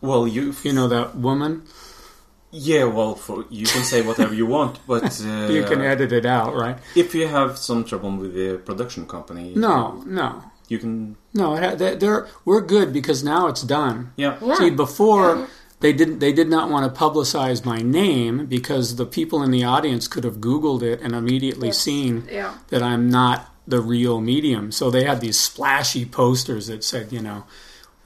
Well, 0.00 0.26
you 0.26 0.54
you 0.62 0.72
know 0.72 0.88
that 0.88 1.14
woman? 1.16 1.62
Yeah, 2.52 2.84
well, 2.84 3.14
for, 3.14 3.44
you 3.50 3.66
can 3.66 3.82
say 3.84 4.02
whatever 4.02 4.34
you 4.34 4.46
want, 4.46 4.78
but 4.86 5.04
uh, 5.24 5.48
You 5.48 5.64
can 5.64 5.80
edit 5.80 6.12
it 6.12 6.26
out, 6.26 6.54
right? 6.54 6.78
if 6.96 7.14
you 7.14 7.26
have 7.28 7.56
some 7.58 7.84
trouble 7.84 8.10
with 8.16 8.34
the 8.34 8.58
production 8.58 9.06
company, 9.06 9.52
No, 9.54 10.02
no, 10.06 10.42
you 10.68 10.78
can. 10.78 11.16
no. 11.34 11.54
It 11.56 11.62
ha- 11.62 11.74
they- 11.74 11.96
they're 11.96 12.28
we're 12.44 12.60
good 12.62 12.92
because 12.92 13.22
now 13.24 13.46
it's 13.48 13.62
done. 13.62 14.12
Yeah, 14.16 14.36
Yeah. 14.42 14.54
See, 14.56 14.70
before 14.70 15.48
they 15.80 15.92
didn't 15.92 16.18
they 16.18 16.32
did 16.32 16.48
not 16.48 16.68
want 16.70 16.82
to 16.92 17.00
publicize 17.00 17.64
my 17.64 17.78
name 17.78 18.46
because 18.46 18.96
the 18.96 19.06
people 19.06 19.42
in 19.42 19.50
the 19.50 19.64
audience 19.64 20.06
could 20.08 20.24
have 20.24 20.36
Googled 20.38 20.82
it 20.82 21.00
and 21.00 21.14
immediately 21.14 21.68
Yes. 21.68 21.78
seen 21.78 22.24
Yeah. 22.30 22.54
that 22.68 22.82
I'm 22.82 23.08
not 23.10 23.46
the 23.66 23.80
real 23.80 24.20
medium. 24.20 24.72
So 24.72 24.90
they 24.90 25.04
had 25.04 25.20
these 25.20 25.38
splashy 25.38 26.04
posters 26.04 26.66
that 26.66 26.82
said, 26.84 27.12
you 27.12 27.20
know, 27.22 27.44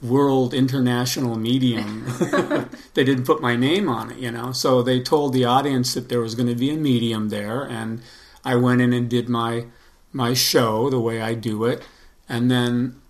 World 0.05 0.53
International 0.53 1.37
Medium. 1.37 2.07
they 2.95 3.05
didn't 3.05 3.25
put 3.25 3.41
my 3.41 3.57
name 3.57 3.89
on 3.89 4.13
it, 4.13 4.19
you 4.19 4.31
know. 4.31 4.53
So 4.53 4.83
they 4.83 5.01
told 5.01 5.33
the 5.33 5.45
audience 5.45 5.95
that 5.95 6.09
there 6.09 6.21
was 6.21 6.35
going 6.35 6.49
to 6.49 6.55
be 6.55 6.71
a 6.71 6.77
medium 6.77 7.31
there, 7.31 7.63
and 7.63 8.03
I 8.45 8.57
went 8.57 8.81
in 8.81 8.93
and 8.93 9.09
did 9.09 9.29
my 9.29 9.67
my 10.13 10.35
show 10.35 10.91
the 10.91 11.01
way 11.01 11.21
I 11.21 11.35
do 11.35 11.65
it, 11.65 11.83
and 12.29 12.51
then 12.51 13.01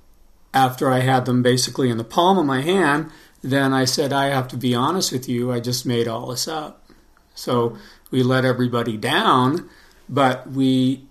after 0.54 0.88
I 0.88 1.00
had 1.00 1.26
them 1.26 1.42
basically 1.42 1.90
in 1.90 1.98
the 1.98 2.04
palm 2.04 2.38
of 2.38 2.46
my 2.46 2.62
hand, 2.62 3.10
then 3.42 3.74
I 3.74 3.84
said, 3.84 4.12
I 4.12 4.26
have 4.26 4.48
to 4.48 4.56
be 4.56 4.74
honest 4.74 5.12
with 5.12 5.28
you, 5.28 5.52
I 5.52 5.60
just 5.60 5.84
made 5.84 6.08
all 6.08 6.28
this 6.28 6.48
up. 6.48 6.88
So 7.34 7.76
we 8.10 8.22
let 8.22 8.44
everybody 8.44 8.96
down, 8.96 9.68
but 10.08 10.48
we 10.48 11.04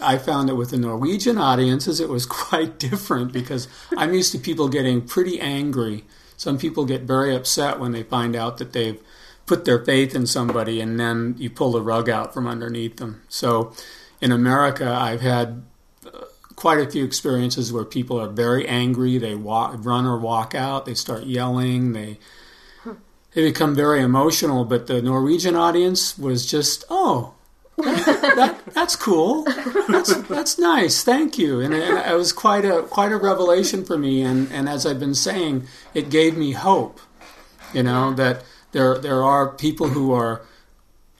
I 0.00 0.18
found 0.18 0.48
that 0.48 0.56
with 0.56 0.70
the 0.70 0.76
Norwegian 0.76 1.38
audiences 1.38 2.00
it 2.00 2.08
was 2.08 2.26
quite 2.26 2.78
different 2.78 3.32
because 3.32 3.68
I'm 3.96 4.14
used 4.14 4.32
to 4.32 4.38
people 4.38 4.68
getting 4.68 5.02
pretty 5.02 5.40
angry. 5.40 6.04
Some 6.36 6.58
people 6.58 6.84
get 6.84 7.02
very 7.02 7.34
upset 7.34 7.80
when 7.80 7.92
they 7.92 8.02
find 8.02 8.36
out 8.36 8.58
that 8.58 8.72
they've 8.72 9.00
put 9.46 9.64
their 9.64 9.82
faith 9.84 10.14
in 10.14 10.26
somebody 10.26 10.80
and 10.80 10.98
then 10.98 11.34
you 11.38 11.48
pull 11.48 11.72
the 11.72 11.80
rug 11.80 12.08
out 12.08 12.34
from 12.34 12.46
underneath 12.46 12.96
them. 12.96 13.22
So 13.28 13.72
in 14.20 14.32
America 14.32 14.90
I've 14.90 15.20
had 15.20 15.62
uh, 16.04 16.24
quite 16.56 16.78
a 16.78 16.90
few 16.90 17.04
experiences 17.04 17.72
where 17.72 17.84
people 17.84 18.20
are 18.20 18.28
very 18.28 18.66
angry. 18.66 19.18
They 19.18 19.34
walk, 19.34 19.84
run 19.84 20.04
or 20.04 20.18
walk 20.18 20.54
out. 20.54 20.84
They 20.84 20.94
start 20.94 21.24
yelling. 21.24 21.92
They 21.92 22.18
they 23.36 23.42
become 23.42 23.74
very 23.74 24.00
emotional. 24.00 24.64
But 24.64 24.86
the 24.86 25.02
Norwegian 25.02 25.54
audience 25.54 26.18
was 26.18 26.46
just, 26.46 26.84
oh, 26.88 27.34
that, 27.76 28.58
that's 28.72 28.96
cool. 28.96 29.44
That's 29.88 30.14
that's 30.22 30.58
nice. 30.58 31.04
Thank 31.04 31.38
you. 31.38 31.60
And, 31.60 31.74
it- 31.74 32.06
it 32.06 32.14
was 32.16 32.32
quite 32.32 32.64
a 32.64 32.82
quite 32.82 33.12
a 33.12 33.16
revelation 33.16 33.84
for 33.84 33.98
me. 33.98 34.22
And 34.22 34.50
and 34.52 34.68
as 34.68 34.86
I've 34.86 35.00
been 35.00 35.14
saying, 35.14 35.66
it 35.94 36.10
gave 36.10 36.36
me 36.36 36.52
hope. 36.52 37.00
You 37.74 37.82
know 37.82 38.12
that 38.14 38.44
there 38.72 38.98
there 38.98 39.22
are 39.22 39.48
people 39.52 39.88
who 39.88 40.12
are. 40.12 40.42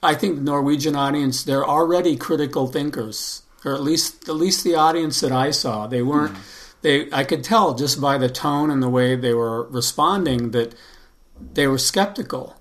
I 0.03 0.13
think 0.13 0.35
the 0.37 0.41
Norwegian 0.43 0.95
audience 0.95 1.43
they're 1.43 1.65
already 1.65 2.15
critical 2.15 2.67
thinkers, 2.67 3.43
or 3.65 3.73
at 3.73 3.81
least 3.81 4.27
at 4.29 4.35
least 4.35 4.63
the 4.63 4.75
audience 4.75 5.19
that 5.21 5.31
I 5.31 5.51
saw. 5.51 5.87
They 5.87 6.01
weren't. 6.01 6.35
Hmm. 6.35 6.41
They 6.81 7.11
I 7.11 7.23
could 7.23 7.43
tell 7.43 7.73
just 7.75 7.99
by 7.99 8.17
the 8.17 8.29
tone 8.29 8.69
and 8.71 8.81
the 8.81 8.89
way 8.89 9.15
they 9.15 9.33
were 9.33 9.63
responding 9.63 10.51
that 10.51 10.75
they 11.53 11.67
were 11.67 11.77
skeptical, 11.79 12.55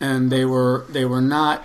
and 0.00 0.30
they 0.32 0.44
were 0.44 0.84
they 0.88 1.04
were 1.04 1.20
not 1.22 1.64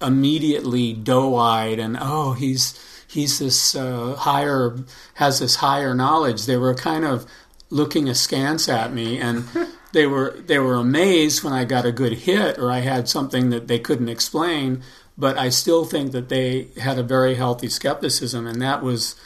immediately 0.00 0.92
doe-eyed 0.92 1.78
and 1.78 1.96
oh 2.00 2.32
he's 2.32 2.78
he's 3.06 3.38
this 3.38 3.74
uh, 3.74 4.14
higher 4.16 4.78
has 5.14 5.40
this 5.40 5.56
higher 5.56 5.94
knowledge. 5.94 6.46
They 6.46 6.56
were 6.56 6.74
kind 6.74 7.04
of 7.04 7.26
looking 7.70 8.08
askance 8.08 8.68
at 8.68 8.92
me 8.92 9.18
and. 9.18 9.44
They 9.92 10.06
were 10.06 10.36
they 10.46 10.60
were 10.60 10.76
amazed 10.76 11.42
when 11.42 11.52
I 11.52 11.64
got 11.64 11.84
a 11.84 11.90
good 11.90 12.12
hit 12.12 12.58
or 12.58 12.70
I 12.70 12.78
had 12.78 13.08
something 13.08 13.50
that 13.50 13.66
they 13.66 13.80
couldn't 13.80 14.08
explain, 14.08 14.84
but 15.18 15.36
I 15.36 15.48
still 15.48 15.84
think 15.84 16.12
that 16.12 16.28
they 16.28 16.68
had 16.80 16.98
a 16.98 17.02
very 17.02 17.34
healthy 17.34 17.68
skepticism, 17.68 18.46
and 18.46 18.62
that 18.62 18.82
was 18.82 19.16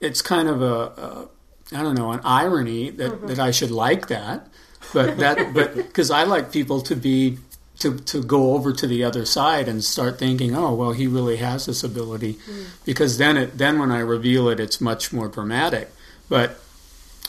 it's 0.00 0.22
kind 0.22 0.48
of 0.48 0.62
a, 0.62 0.74
a 0.74 1.28
I 1.76 1.82
don't 1.82 1.96
know 1.96 2.12
an 2.12 2.20
irony 2.24 2.90
that, 2.90 3.26
that 3.26 3.38
I 3.38 3.50
should 3.50 3.70
like 3.70 4.08
that, 4.08 4.48
but 4.92 5.18
that 5.18 5.52
but 5.52 5.74
because 5.76 6.10
I 6.10 6.24
like 6.24 6.52
people 6.52 6.80
to 6.82 6.94
be 6.94 7.38
to 7.78 7.98
to 7.98 8.22
go 8.22 8.54
over 8.54 8.72
to 8.72 8.86
the 8.86 9.02
other 9.04 9.24
side 9.24 9.68
and 9.68 9.82
start 9.82 10.18
thinking, 10.18 10.54
oh 10.54 10.74
well, 10.74 10.92
he 10.92 11.06
really 11.06 11.36
has 11.36 11.66
this 11.66 11.82
ability, 11.82 12.38
because 12.84 13.18
then 13.18 13.36
it 13.36 13.58
then 13.58 13.78
when 13.78 13.90
I 13.90 13.98
reveal 14.00 14.48
it, 14.48 14.60
it's 14.60 14.80
much 14.80 15.12
more 15.12 15.28
dramatic, 15.28 15.90
but. 16.28 16.58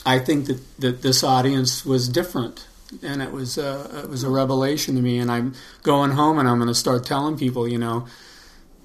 I 0.06 0.18
think 0.18 0.46
that, 0.46 0.60
that 0.80 1.00
this 1.00 1.24
audience 1.24 1.86
was 1.86 2.10
different, 2.10 2.66
and 3.02 3.22
it 3.22 3.32
was 3.32 3.56
uh, 3.56 4.02
it 4.04 4.10
was 4.10 4.22
a 4.22 4.28
revelation 4.28 4.96
to 4.96 5.00
me. 5.00 5.18
And 5.18 5.30
I'm 5.30 5.54
going 5.82 6.10
home, 6.10 6.38
and 6.38 6.46
I'm 6.46 6.58
going 6.58 6.68
to 6.68 6.74
start 6.74 7.06
telling 7.06 7.38
people, 7.38 7.66
you 7.66 7.78
know, 7.78 8.06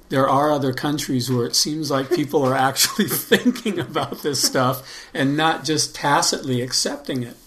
there 0.09 0.27
are 0.27 0.51
other 0.51 0.73
countries 0.73 1.31
where 1.31 1.45
it 1.45 1.55
seems 1.55 1.89
like 1.89 2.09
people 2.15 2.43
are 2.43 2.55
actually 2.55 3.07
thinking 3.09 3.79
about 3.79 4.21
this 4.21 4.41
stuff 4.41 5.07
and 5.13 5.37
not 5.37 5.63
just 5.63 5.95
tacitly 5.95 6.61
accepting 6.61 7.23
it. 7.23 7.37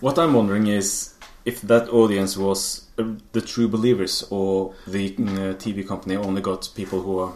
What 0.00 0.18
I'm 0.18 0.32
wondering 0.32 0.68
is 0.68 1.12
if 1.46 1.60
that 1.62 1.88
audience 1.88 2.36
was 2.36 2.84
uh, 2.98 3.04
the 3.32 3.40
true 3.40 3.68
believers, 3.68 4.24
or 4.30 4.74
the 4.86 5.14
uh, 5.14 5.54
TV 5.62 5.86
company 5.86 6.16
only 6.16 6.42
got 6.42 6.68
people 6.74 7.00
who 7.02 7.18
are 7.20 7.32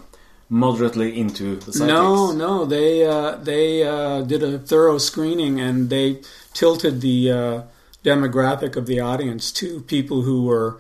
moderately 0.50 1.18
into 1.18 1.56
the 1.56 1.72
psychics. 1.72 1.80
No, 1.88 2.32
no, 2.32 2.64
they 2.66 3.06
uh, 3.06 3.36
they 3.36 3.84
uh, 3.84 4.20
did 4.22 4.42
a 4.42 4.58
thorough 4.58 4.98
screening 4.98 5.60
and 5.60 5.88
they 5.90 6.20
tilted 6.52 7.00
the 7.00 7.30
uh, 7.30 7.62
demographic 8.04 8.76
of 8.76 8.86
the 8.86 8.98
audience 9.00 9.52
to 9.52 9.80
people 9.82 10.22
who 10.22 10.44
were 10.44 10.78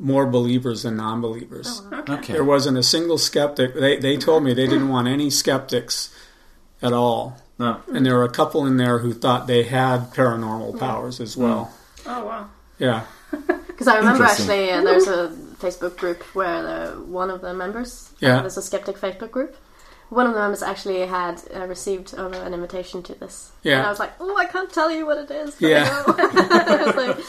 more 0.00 0.26
believers 0.26 0.82
than 0.82 0.96
non-believers. 0.96 1.82
Okay. 2.08 2.32
There 2.32 2.42
wasn't 2.44 2.78
a 2.78 2.82
single 2.82 3.18
skeptic. 3.18 3.74
They 3.74 3.96
they 3.98 4.16
told 4.16 4.42
me 4.42 4.52
they 4.52 4.66
didn't 4.66 4.88
want 4.88 5.06
any 5.08 5.30
skeptics 5.30 6.10
at 6.82 6.92
all, 6.92 7.36
No. 7.58 7.80
and 7.94 8.04
there 8.04 8.16
were 8.16 8.24
a 8.24 8.30
couple 8.40 8.66
in 8.66 8.76
there 8.78 8.98
who 8.98 9.12
thought 9.14 9.46
they 9.46 9.62
had 9.62 10.10
paranormal 10.12 10.78
powers 10.78 11.20
as 11.20 11.36
well. 11.36 11.70
Oh 12.06 12.24
wow. 12.24 12.48
Yeah, 12.78 13.04
Because 13.66 13.88
I 13.88 13.96
remember 13.98 14.24
actually 14.24 14.70
uh, 14.70 14.82
there's 14.82 15.08
a 15.08 15.28
Facebook 15.58 15.96
group 15.96 16.22
where 16.34 16.62
the, 16.62 17.00
one 17.02 17.30
of 17.30 17.40
the 17.40 17.52
members, 17.54 18.12
Yeah. 18.20 18.38
uh, 18.38 18.40
there's 18.42 18.56
a 18.56 18.62
skeptic 18.62 18.96
Facebook 18.96 19.30
group. 19.30 19.56
One 20.10 20.26
of 20.26 20.34
the 20.34 20.38
members 20.40 20.62
actually 20.62 21.00
had 21.06 21.40
uh, 21.54 21.66
received 21.66 22.14
uh, 22.16 22.28
an 22.28 22.52
invitation 22.54 23.02
to 23.04 23.14
this. 23.14 23.50
Yeah. 23.62 23.78
And 23.78 23.86
I 23.86 23.90
was 23.90 23.98
like, 23.98 24.12
oh, 24.20 24.36
I 24.36 24.44
can't 24.46 24.70
tell 24.72 24.90
you 24.90 25.06
what 25.06 25.18
it 25.18 25.30
is. 25.30 25.54
but 25.54 25.68
Yeah. 25.68 25.84
Know." 25.84 26.04
I 26.18 26.82
was 26.86 26.96
like, 26.96 27.26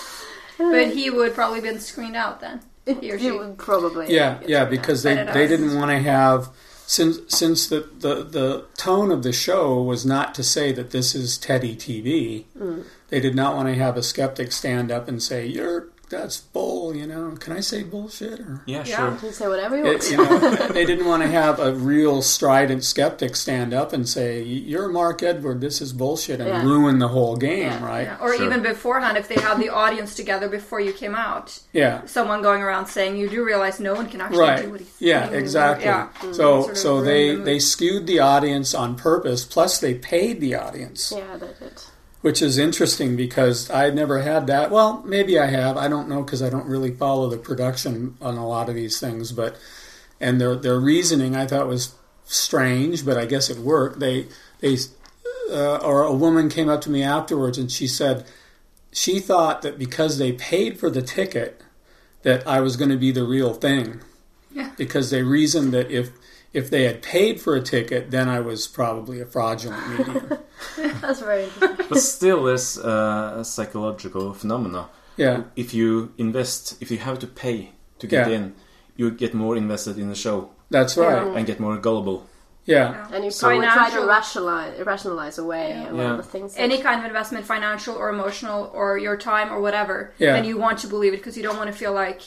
But 0.58 0.93
he 0.95 1.10
would 1.10 1.34
probably 1.34 1.62
been 1.62 1.79
screened 1.79 2.15
out 2.15 2.39
then. 2.41 2.62
He 2.86 3.12
or 3.12 3.17
she. 3.19 3.25
you 3.25 3.38
would 3.39 3.58
probably. 3.58 4.13
yeah, 4.13 4.39
yeah, 4.45 4.65
because 4.65 5.03
they, 5.03 5.15
But 5.15 5.34
they 5.34 5.45
is. 5.45 5.49
didn't 5.49 5.75
want 5.77 5.89
to 5.91 5.97
have 5.99 6.49
since 6.86 7.17
since 7.27 7.67
the, 7.67 7.89
the 7.99 8.23
the 8.23 8.65
tone 8.77 9.12
of 9.12 9.23
the 9.23 9.34
show 9.34 9.81
was 9.81 10.05
not 10.05 10.36
to 10.36 10.43
say 10.43 10.71
that 10.71 10.91
this 10.91 11.15
is 11.15 11.38
Teddy 11.38 11.75
TV. 11.75 12.45
They 13.15 13.21
did 13.21 13.34
not 13.34 13.56
want 13.56 13.69
to 13.69 13.75
have 13.75 13.95
a 13.95 14.04
skeptic 14.04 14.51
stand 14.51 14.91
up 14.91 15.08
and 15.08 15.23
say 15.23 15.45
you're 15.45 15.88
that's 16.10 16.38
bull. 16.38 16.93
You 16.95 17.08
know, 17.08 17.32
can 17.39 17.54
I 17.54 17.62
say 17.62 17.82
bullshit 17.82 18.39
or 18.41 18.62
Yeah, 18.67 18.84
Yeah. 18.86 18.95
sure. 18.97 19.12
You 19.12 19.17
can 19.17 19.32
say 19.34 19.47
whatever 19.47 19.78
you 19.78 19.84
want. 19.86 20.04
It- 20.04 20.12
you 20.12 20.17
know, 20.17 20.67
they 20.73 20.86
didn't 20.86 21.06
want 21.08 21.23
to 21.23 21.30
have 21.30 21.60
a 21.62 21.73
real 21.73 22.21
strident 22.21 22.84
skeptic 22.84 23.38
stand 23.38 23.73
up 23.73 23.91
and 23.93 24.08
say, 24.08 24.43
"You're 24.43 24.89
Mark 24.89 25.23
Edward. 25.23 25.62
This 25.62 25.82
is 25.82 25.93
bullshit," 25.93 26.41
and 26.41 26.49
Yeah. 26.49 26.62
ruin 26.63 26.99
the 26.99 27.08
whole 27.08 27.38
game, 27.38 27.71
Yeah. 27.71 27.84
right? 27.86 28.01
Yeah. 28.04 28.17
Or 28.21 28.36
Sure. 28.36 28.45
even 28.45 28.62
beforehand, 28.62 29.17
if 29.17 29.30
they 29.30 29.36
had 29.41 29.58
the 29.60 29.69
audience 29.69 30.13
together 30.13 30.47
before 30.49 30.82
you 30.82 30.91
came 30.91 31.15
out, 31.15 31.58
Yeah, 31.73 32.01
someone 32.06 32.41
going 32.43 32.62
around 32.62 32.88
saying, 32.88 33.15
"You 33.17 33.30
do 33.30 33.43
realize 33.45 33.80
no 33.80 33.93
one 33.95 34.08
can 34.08 34.19
actually 34.21 34.38
do 34.39 34.43
right. 34.43 34.69
what 34.71 34.82
he's 34.82 34.89
Yeah, 34.99 35.30
saying." 35.30 35.39
exactly. 35.41 35.86
Yeah. 35.86 36.08
So, 36.21 36.28
mm-hmm. 36.28 36.34
Sort 36.36 36.71
of 36.71 36.78
so 36.78 37.01
they 37.01 37.34
the 37.36 37.41
they 37.43 37.60
skewed 37.60 38.06
the 38.08 38.19
audience 38.19 38.73
on 38.75 38.95
purpose. 38.95 39.45
Plus, 39.45 39.80
they 39.80 39.93
paid 39.95 40.39
the 40.41 40.54
audience, 40.56 41.12
Yeah, 41.15 41.38
they 41.39 41.47
did. 41.47 41.82
Which 42.25 42.41
is 42.41 42.57
interesting 42.57 43.15
because 43.15 43.69
I'd 43.69 43.93
never 43.93 44.23
had 44.23 44.47
that. 44.47 44.71
Well, 44.71 45.03
maybe 45.05 45.38
I 45.38 45.45
have. 45.45 45.77
I 45.77 45.88
don't 45.88 46.09
know 46.09 46.23
because 46.23 46.41
I 46.41 46.49
don't 46.49 46.65
really 46.65 46.89
follow 46.89 47.29
the 47.29 47.38
production 47.38 48.17
on 48.19 48.35
a 48.35 48.47
lot 48.47 48.67
of 48.67 48.73
these 48.73 48.99
things, 48.99 49.31
but. 49.31 49.55
And 50.19 50.41
their 50.41 50.55
their 50.55 50.79
reasoning 50.79 51.35
I 51.35 51.45
thought 51.45 51.67
was 51.67 51.93
strange, 52.23 53.05
but 53.05 53.15
I 53.15 53.25
guess 53.25 53.51
it 53.51 53.59
worked. 53.59 53.99
They 53.99 54.25
they 54.59 54.77
uh, 55.51 55.75
or 55.77 56.01
a 56.01 56.15
woman 56.15 56.49
came 56.49 56.67
up 56.67 56.81
to 56.81 56.89
me 56.89 57.03
afterwards 57.03 57.59
and 57.59 57.71
she 57.71 57.85
said 57.85 58.25
she 58.91 59.19
thought 59.19 59.61
that 59.61 59.77
because 59.77 60.17
they 60.17 60.31
paid 60.31 60.79
for 60.79 60.89
the 60.89 61.03
ticket 61.03 61.61
that 62.23 62.47
I 62.47 62.59
was 62.59 62.75
going 62.75 62.89
to 62.89 62.97
be 62.97 63.11
the 63.11 63.25
real 63.25 63.53
thing. 63.53 63.99
Yeah. 64.51 64.71
Because 64.77 65.11
they 65.11 65.21
reasoned 65.21 65.73
that 65.73 65.91
if 65.91 66.09
if 66.53 66.71
they 66.71 66.85
had 66.85 67.03
paid 67.03 67.39
for 67.39 67.55
a 67.55 67.61
ticket, 67.61 68.09
then 68.09 68.29
I 68.29 68.39
was 68.39 68.67
probably 68.67 69.21
a 69.21 69.25
fraudulent 69.27 69.89
medium. 69.89 70.39
That's 71.01 71.19
very 71.21 71.43
interesting. 71.45 71.85
But 71.89 71.99
still, 71.99 72.43
there's 72.43 72.77
uh, 72.77 73.35
a 73.39 73.45
psychological 73.45 74.33
phenomena. 74.33 74.89
yeah, 75.17 75.43
If 75.55 75.73
you 75.73 76.11
invest, 76.17 76.77
if 76.81 76.91
you 76.91 76.97
have 76.99 77.19
to 77.19 77.27
pay 77.27 77.71
to 77.99 78.07
get 78.07 78.27
Yeah. 78.29 78.35
in, 78.35 78.55
you 78.97 79.11
get 79.11 79.33
more 79.33 79.55
invested 79.57 79.97
in 79.97 80.09
the 80.09 80.15
show 80.15 80.49
that's 80.69 80.97
right. 80.97 81.35
and 81.38 81.45
get 81.45 81.59
more 81.59 81.77
gullible. 81.77 82.27
Yeah, 82.65 83.07
And 83.13 83.23
you 83.23 83.29
So 83.29 83.47
probably 83.47 83.67
try 83.67 83.89
to 83.91 84.01
rationalize, 84.07 84.81
rationalize 84.85 85.38
away 85.38 85.85
a 85.88 85.93
lot 85.93 86.01
Yeah. 86.01 86.11
of 86.11 86.17
the 86.17 86.23
things. 86.23 86.55
that- 86.55 86.61
any 86.61 86.77
kind 86.81 86.99
of 86.99 87.05
investment, 87.05 87.45
financial 87.45 87.95
or 87.95 88.09
emotional, 88.09 88.71
or 88.73 88.97
your 88.97 89.17
time 89.17 89.53
or 89.53 89.59
whatever, 89.61 90.13
Yeah. 90.17 90.33
then 90.33 90.45
you 90.45 90.57
want 90.57 90.79
to 90.79 90.88
believe 90.88 91.13
it 91.13 91.17
because 91.17 91.38
you 91.38 91.43
don't 91.43 91.57
want 91.57 91.69
to 91.71 91.77
feel 91.77 91.93
like 91.93 92.21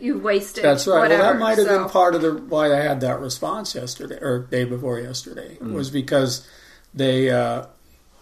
you 0.00 0.18
wasted. 0.18 0.64
that's 0.64 0.86
right. 0.88 0.98
Whatever. 1.02 1.22
Well, 1.22 1.32
that 1.34 1.38
might 1.38 1.58
have 1.58 1.68
so, 1.68 1.78
been 1.78 1.88
part 1.88 2.16
of 2.16 2.20
the 2.22 2.32
why 2.34 2.72
I 2.74 2.80
had 2.80 3.00
that 3.02 3.20
response 3.20 3.76
yesterday 3.76 4.18
or 4.20 4.40
day 4.50 4.64
before 4.64 4.98
yesterday 4.98 5.56
was 5.60 5.88
because 5.90 6.44
they 6.92 7.30
uh, 7.30 7.66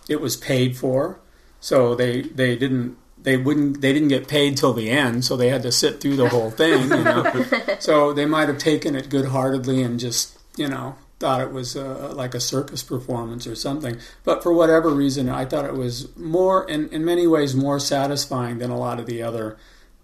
it 0.09 0.21
was 0.21 0.37
paid 0.37 0.77
for, 0.77 1.21
so 1.61 1.95
they 1.95 2.23
they 2.23 2.57
didn't 2.57 2.97
they 3.25 3.37
wouldn't 3.37 3.81
they 3.81 3.93
didn't 3.93 4.09
get 4.09 4.29
paid 4.29 4.57
till 4.57 4.73
the 4.73 4.91
end, 4.91 5.25
so 5.25 5.37
they 5.37 5.49
had 5.49 5.63
to 5.63 5.73
sit 5.73 6.01
through 6.01 6.17
the 6.17 6.29
whole 6.29 6.51
thing. 6.51 6.91
You 6.91 7.05
know, 7.05 7.45
so 7.81 8.13
they 8.13 8.27
might 8.27 8.49
have 8.49 8.59
taken 8.59 8.95
it 8.95 9.09
good 9.09 9.27
heartedly 9.27 9.83
and 9.83 9.99
just 9.99 10.39
you 10.57 10.69
know 10.69 10.97
thought 11.19 11.41
it 11.41 11.53
was 11.53 11.77
uh, 11.77 12.13
like 12.15 12.35
a 12.35 12.41
circus 12.41 12.83
performance 12.83 13.47
or 13.47 13.55
something. 13.55 13.99
But 14.25 14.43
for 14.43 14.53
whatever 14.53 14.91
reason, 14.91 15.29
I 15.29 15.47
thought 15.47 15.65
it 15.65 15.75
was 15.75 16.15
more 16.17 16.69
in 16.69 16.89
in 16.91 17.05
many 17.05 17.27
ways 17.27 17.55
more 17.55 17.81
satisfying 17.81 18.59
than 18.59 18.71
a 18.71 18.79
lot 18.79 19.01
of 19.01 19.07
the 19.07 19.23
other 19.23 19.57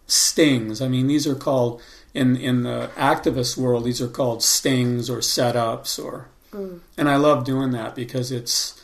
stings. 0.06 0.80
I 0.80 0.88
mean, 0.88 1.06
these 1.06 1.26
are 1.26 1.34
called 1.34 1.82
in 2.14 2.36
in 2.36 2.62
the 2.62 2.90
activist 2.96 3.58
world. 3.58 3.84
These 3.84 4.00
are 4.00 4.08
called 4.08 4.42
stings 4.42 5.10
or 5.10 5.18
setups, 5.18 6.02
or 6.02 6.28
and 6.96 7.08
I 7.08 7.16
love 7.16 7.44
doing 7.44 7.70
that 7.72 7.94
because 7.94 8.32
it's 8.32 8.79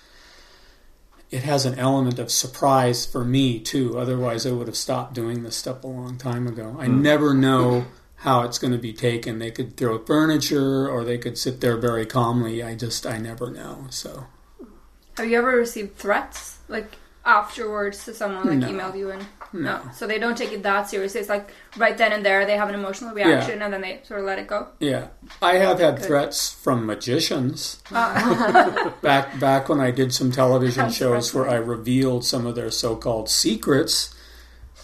it 1.30 1.42
has 1.42 1.66
an 1.66 1.78
element 1.78 2.18
of 2.18 2.30
surprise 2.30 3.04
for 3.04 3.24
me 3.24 3.58
too. 3.58 3.98
Otherwise, 3.98 4.46
I 4.46 4.52
would 4.52 4.66
have 4.66 4.76
stopped 4.76 5.14
doing 5.14 5.42
this 5.42 5.56
stuff 5.56 5.84
a 5.84 5.88
long 5.88 6.16
time 6.18 6.46
ago. 6.46 6.76
I 6.78 6.86
hmm. 6.86 7.02
never 7.02 7.34
know 7.34 7.86
how 8.16 8.42
it's 8.42 8.58
going 8.58 8.72
to 8.72 8.78
be 8.78 8.92
taken. 8.92 9.38
They 9.38 9.50
could 9.50 9.76
throw 9.76 9.98
furniture, 9.98 10.88
or 10.88 11.04
they 11.04 11.18
could 11.18 11.36
sit 11.36 11.60
there 11.60 11.76
very 11.76 12.06
calmly. 12.06 12.62
I 12.62 12.74
just 12.74 13.06
I 13.06 13.18
never 13.18 13.50
know. 13.50 13.86
So 13.90 14.26
Have 15.16 15.28
you 15.28 15.38
ever 15.38 15.56
received 15.56 15.96
threats 15.96 16.58
like 16.68 16.96
afterwards 17.24 18.04
to 18.04 18.14
someone 18.14 18.46
like 18.46 18.58
No. 18.58 18.68
emailed 18.68 18.96
you 18.96 19.10
and 19.10 19.26
No. 19.52 19.80
So 19.94 20.06
they 20.06 20.18
don't 20.18 20.36
take 20.36 20.52
it 20.52 20.62
that 20.62 20.88
seriously. 20.88 21.20
It's 21.20 21.28
like 21.28 21.50
right 21.76 21.96
then 21.96 22.12
and 22.12 22.24
there 22.24 22.44
they 22.46 22.56
have 22.56 22.68
an 22.68 22.74
emotional 22.74 23.14
reaction 23.14 23.62
and 23.62 23.72
then 23.72 23.80
they 23.80 24.00
sort 24.04 24.20
of 24.20 24.26
let 24.26 24.38
it 24.38 24.46
go. 24.46 24.68
Yeah, 24.80 25.08
I 25.40 25.54
have 25.56 25.78
had 25.78 25.96
Good. 25.96 26.06
threats 26.06 26.52
from 26.52 26.86
magicians. 26.86 27.82
Uh, 27.90 28.90
back 29.02 29.38
back 29.38 29.68
when 29.68 29.80
I 29.80 29.90
did 29.90 30.12
some 30.12 30.30
television 30.30 30.90
shows 31.00 31.32
where 31.34 31.48
I 31.48 31.56
revealed 31.56 32.24
some 32.24 32.46
of 32.46 32.54
their 32.54 32.70
so-called 32.70 33.28
secrets, 33.28 34.14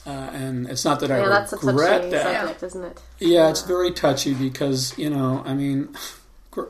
uh, 0.06 0.10
and 0.10 0.68
it's 0.68 0.84
not 0.84 1.00
that 1.00 1.10
yeah, 1.10 1.22
I 1.22 1.28
that's 1.28 1.52
a 1.52 1.56
regret 1.56 2.02
touchy 2.02 2.10
that. 2.10 2.40
subject, 2.40 2.62
isn't 2.62 2.84
it? 2.84 3.02
Yeah, 3.18 3.50
it's 3.50 3.62
very 3.62 3.92
touchy 3.92 4.34
because 4.34 4.96
you 4.98 5.10
know, 5.10 5.42
I 5.44 5.54
mean, 5.54 5.94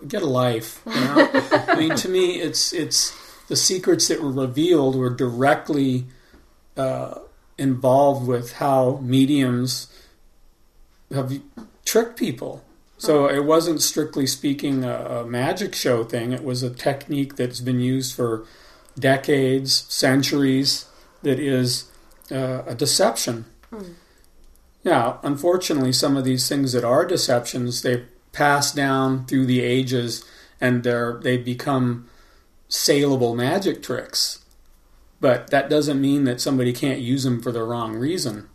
get 0.07 0.23
a 0.23 0.27
life. 0.27 0.83
You 0.87 0.93
know, 0.93 1.31
I 1.69 1.77
mean, 1.77 1.95
to 1.97 2.09
me, 2.09 2.41
it's 2.41 2.73
it's 2.73 3.17
the 3.49 3.57
secrets 3.57 4.09
that 4.09 4.23
were 4.23 4.31
revealed 4.33 4.97
were 4.97 5.11
directly 5.11 6.07
uh, 6.77 7.19
involved 7.59 8.27
with 8.27 8.55
how 8.55 8.99
mediums 9.03 9.89
have 11.13 11.41
tricked 11.85 12.19
people. 12.19 12.65
So 12.99 13.29
it 13.29 13.45
wasn't 13.45 13.83
strictly 13.83 14.27
speaking 14.27 14.85
a, 14.85 15.23
a 15.23 15.27
magic 15.27 15.75
show 15.75 16.05
thing. 16.05 16.33
It 16.33 16.45
was 16.45 16.63
a 16.63 16.71
technique 16.71 17.37
that's 17.37 17.61
been 17.61 17.81
used 17.81 18.15
for 18.15 18.47
decades, 18.99 19.73
centuries. 19.89 20.87
That 21.23 21.39
is 21.39 21.91
uh, 22.31 22.63
a 22.67 22.75
deception. 22.75 23.45
Now, 24.85 25.21
unfortunately, 25.23 25.93
some 25.93 26.17
of 26.17 26.25
these 26.25 26.49
things 26.49 26.73
that 26.73 26.85
are 26.85 27.05
deceptions, 27.07 27.83
they 27.83 28.05
pass 28.33 28.73
down 28.73 29.27
through 29.27 29.47
the 29.47 29.61
ages 29.61 30.25
and 30.61 30.83
they're 30.83 31.19
they 31.23 31.37
become 31.37 32.09
saleable 32.69 33.35
magic 33.35 33.83
tricks. 33.83 34.42
But 35.23 35.51
that 35.51 35.71
doesn't 35.71 36.01
mean 36.01 36.25
that 36.25 36.41
somebody 36.41 36.73
can't 36.73 36.99
use 36.99 37.23
them 37.23 37.41
for 37.41 37.53
the 37.53 37.63
wrong 37.63 37.95
reason. 37.95 38.49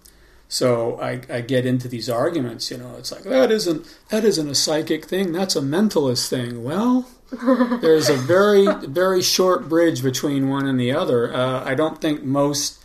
So 0.50 1.00
I, 1.00 1.22
I 1.30 1.40
get 1.40 1.66
into 1.66 1.88
these 1.88 2.10
arguments, 2.10 2.70
you 2.70 2.78
know, 2.78 2.94
it's 2.98 3.10
like 3.10 3.24
that 3.24 3.52
isn't 3.52 3.88
that 4.10 4.26
isn't 4.26 4.50
a 4.50 4.54
psychic 4.54 5.06
thing, 5.06 5.32
that's 5.32 5.56
a 5.56 5.62
mentalist 5.62 6.28
thing. 6.28 6.66
Well, 6.66 7.10
there's 7.82 8.10
a 8.10 8.18
very 8.18 8.68
very 8.86 9.22
short 9.22 9.70
bridge 9.70 10.04
between 10.04 10.50
one 10.50 10.68
and 10.68 10.78
the 10.78 10.92
other. 10.92 11.34
Uh, 11.34 11.64
I 11.64 11.74
don't 11.74 12.02
think 12.02 12.24
most 12.24 12.84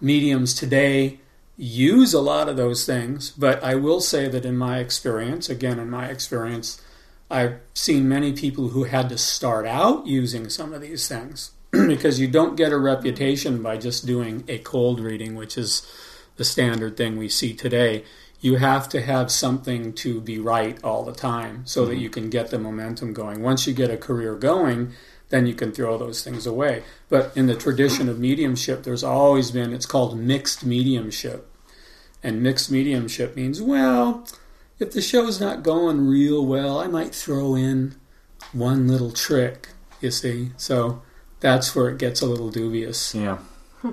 mediums 0.00 0.54
today 0.54 1.18
use 1.56 2.14
a 2.14 2.20
lot 2.20 2.48
of 2.48 2.56
those 2.56 2.86
things, 2.86 3.30
but 3.30 3.62
I 3.64 3.74
will 3.74 4.00
say 4.00 4.28
that 4.28 4.44
in 4.44 4.56
my 4.56 4.78
experience, 4.78 5.48
again, 5.48 5.80
in 5.80 5.90
my 5.90 6.06
experience, 6.06 6.80
I've 7.28 7.58
seen 7.74 8.08
many 8.08 8.32
people 8.32 8.68
who 8.68 8.84
had 8.84 9.08
to 9.08 9.18
start 9.18 9.66
out 9.66 10.06
using 10.06 10.48
some 10.48 10.72
of 10.72 10.82
these 10.82 11.08
things 11.08 11.50
because 11.70 12.18
you 12.18 12.28
don't 12.28 12.56
get 12.56 12.72
a 12.72 12.78
reputation 12.78 13.62
by 13.62 13.76
just 13.76 14.06
doing 14.06 14.44
a 14.48 14.58
cold 14.58 15.00
reading, 15.00 15.34
which 15.34 15.58
is 15.58 15.86
the 16.36 16.44
standard 16.44 16.96
thing 16.96 17.16
we 17.16 17.28
see 17.28 17.52
today. 17.52 18.04
You 18.40 18.56
have 18.56 18.88
to 18.90 19.02
have 19.02 19.30
something 19.30 19.92
to 19.94 20.20
be 20.20 20.38
right 20.38 20.82
all 20.82 21.04
the 21.04 21.12
time 21.12 21.66
so 21.66 21.84
that 21.84 21.92
mm-hmm. 21.92 22.02
you 22.02 22.10
can 22.10 22.30
get 22.30 22.50
the 22.50 22.58
momentum 22.58 23.12
going. 23.12 23.42
Once 23.42 23.66
you 23.66 23.74
get 23.74 23.90
a 23.90 23.96
career 23.96 24.36
going, 24.36 24.92
then 25.28 25.46
you 25.46 25.54
can 25.54 25.72
throw 25.72 25.98
those 25.98 26.22
things 26.22 26.46
away. 26.46 26.84
But 27.08 27.36
in 27.36 27.46
the 27.46 27.56
tradition 27.56 28.08
of 28.08 28.18
mediumship, 28.18 28.84
there's 28.84 29.04
always 29.04 29.50
been, 29.50 29.74
it's 29.74 29.86
called 29.86 30.18
mixed 30.18 30.64
mediumship. 30.64 31.50
And 32.22 32.42
mixed 32.42 32.70
mediumship 32.70 33.36
means, 33.36 33.60
well, 33.60 34.26
if 34.78 34.92
the 34.92 35.02
show's 35.02 35.40
not 35.40 35.62
going 35.62 36.06
real 36.06 36.46
well, 36.46 36.78
I 36.78 36.86
might 36.86 37.14
throw 37.14 37.54
in 37.54 37.96
one 38.52 38.88
little 38.88 39.10
trick. 39.10 39.68
You 40.00 40.10
see, 40.10 40.52
so 40.56 41.02
that's 41.40 41.74
where 41.74 41.88
it 41.88 41.98
gets 41.98 42.20
a 42.20 42.26
little 42.26 42.50
dubious. 42.50 43.14
Yeah. 43.14 43.38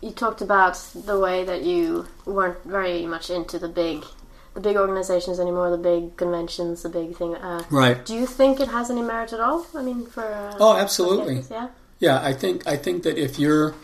You 0.00 0.10
talked 0.10 0.40
about 0.40 0.74
the 0.96 1.16
way 1.16 1.44
that 1.44 1.62
you 1.62 2.08
weren't 2.26 2.60
very 2.64 3.06
much 3.06 3.30
into 3.30 3.56
the 3.56 3.68
big, 3.68 4.04
the 4.52 4.58
big 4.60 4.76
organizations 4.76 5.38
anymore, 5.38 5.70
the 5.70 5.76
big 5.78 6.16
conventions, 6.16 6.82
the 6.82 6.88
big 6.88 7.14
thing. 7.16 7.36
Uh, 7.36 7.62
Right. 7.70 8.04
do 8.04 8.12
you 8.16 8.26
think 8.26 8.58
it 8.58 8.66
has 8.66 8.90
any 8.90 9.00
merit 9.02 9.32
at 9.32 9.38
all? 9.38 9.64
I 9.76 9.80
mean, 9.82 10.06
for 10.06 10.24
uh, 10.24 10.56
Oh, 10.58 10.76
absolutely. 10.76 11.44
Yeah. 11.48 11.68
Yeah, 12.00 12.20
I 12.20 12.32
think 12.32 12.66
I 12.66 12.76
think 12.76 13.04
that 13.04 13.16
if 13.16 13.38
you're 13.38 13.76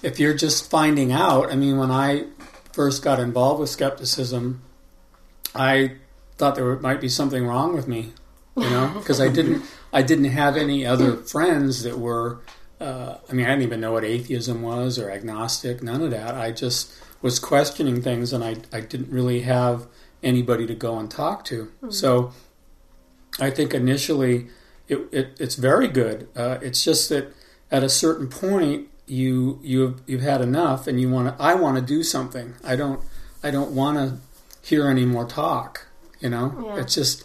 if 0.00 0.20
you're 0.20 0.34
just 0.34 0.70
finding 0.70 1.10
out, 1.10 1.50
I 1.50 1.56
mean, 1.56 1.76
when 1.76 1.90
I 1.90 2.26
first 2.72 3.02
got 3.02 3.18
involved 3.18 3.58
with 3.58 3.68
skepticism, 3.70 4.62
I 5.56 5.96
thought 6.38 6.54
there 6.54 6.76
might 6.78 7.00
be 7.00 7.08
something 7.08 7.44
wrong 7.48 7.74
with 7.74 7.88
me, 7.88 8.12
you 8.56 8.70
know, 8.70 8.92
because 8.96 9.20
I 9.20 9.26
didn't 9.26 9.64
I 9.92 10.02
didn't 10.02 10.26
have 10.26 10.56
any 10.56 10.86
other 10.86 11.16
friends 11.16 11.82
that 11.82 11.98
were. 11.98 12.40
Uh, 12.80 13.16
I 13.28 13.32
mean, 13.34 13.44
I 13.46 13.50
didn't 13.50 13.64
even 13.64 13.80
know 13.80 13.92
what 13.92 14.04
atheism 14.04 14.62
was 14.62 14.98
or 14.98 15.10
agnostic, 15.10 15.82
none 15.82 16.02
of 16.02 16.10
that. 16.12 16.34
I 16.34 16.50
just 16.50 16.92
was 17.20 17.38
questioning 17.38 18.00
things, 18.02 18.32
and 18.32 18.42
I 18.42 18.56
I 18.72 18.80
didn't 18.80 19.10
really 19.10 19.40
have 19.42 19.86
anybody 20.22 20.66
to 20.66 20.74
go 20.74 20.98
and 20.98 21.10
talk 21.10 21.44
to. 21.46 21.70
So 21.90 22.32
I 23.38 23.50
think 23.50 23.74
initially 23.74 24.48
it, 24.88 25.08
it 25.12 25.36
it's 25.38 25.56
very 25.56 25.88
good. 25.88 26.28
Uh, 26.36 26.58
it's 26.62 26.82
just 26.82 27.08
that 27.10 27.32
at 27.70 27.82
a 27.82 27.88
certain 27.88 28.28
point 28.28 28.88
you 29.06 29.58
you 29.62 29.96
you've 30.06 30.22
had 30.22 30.40
enough, 30.40 30.86
and 30.86 31.00
you 31.00 31.10
want 31.10 31.36
to. 31.36 31.42
I 31.42 31.54
want 31.54 31.76
to 31.76 31.82
do 31.82 32.02
something. 32.02 32.54
I 32.64 32.76
don't 32.76 33.00
I 33.42 33.50
don't 33.50 33.72
want 33.72 33.98
to 33.98 34.18
hear 34.66 34.88
any 34.88 35.04
more 35.04 35.26
talk. 35.26 35.86
You 36.20 36.30
know, 36.30 36.72
Yeah. 36.76 36.80
it's 36.82 36.94
just 36.94 37.24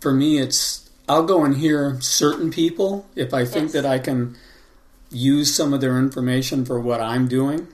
for 0.00 0.12
me. 0.12 0.38
It's 0.38 0.87
I'll 1.08 1.24
go 1.24 1.44
and 1.44 1.56
hear 1.56 2.00
certain 2.00 2.50
people 2.50 3.06
if 3.16 3.32
I 3.32 3.44
think 3.44 3.66
Yes. 3.66 3.72
that 3.72 3.86
I 3.86 3.98
can 3.98 4.36
use 5.10 5.54
some 5.54 5.72
of 5.72 5.80
their 5.80 5.98
information 5.98 6.64
for 6.64 6.78
what 6.78 7.00
I'm 7.00 7.26
doing. 7.28 7.68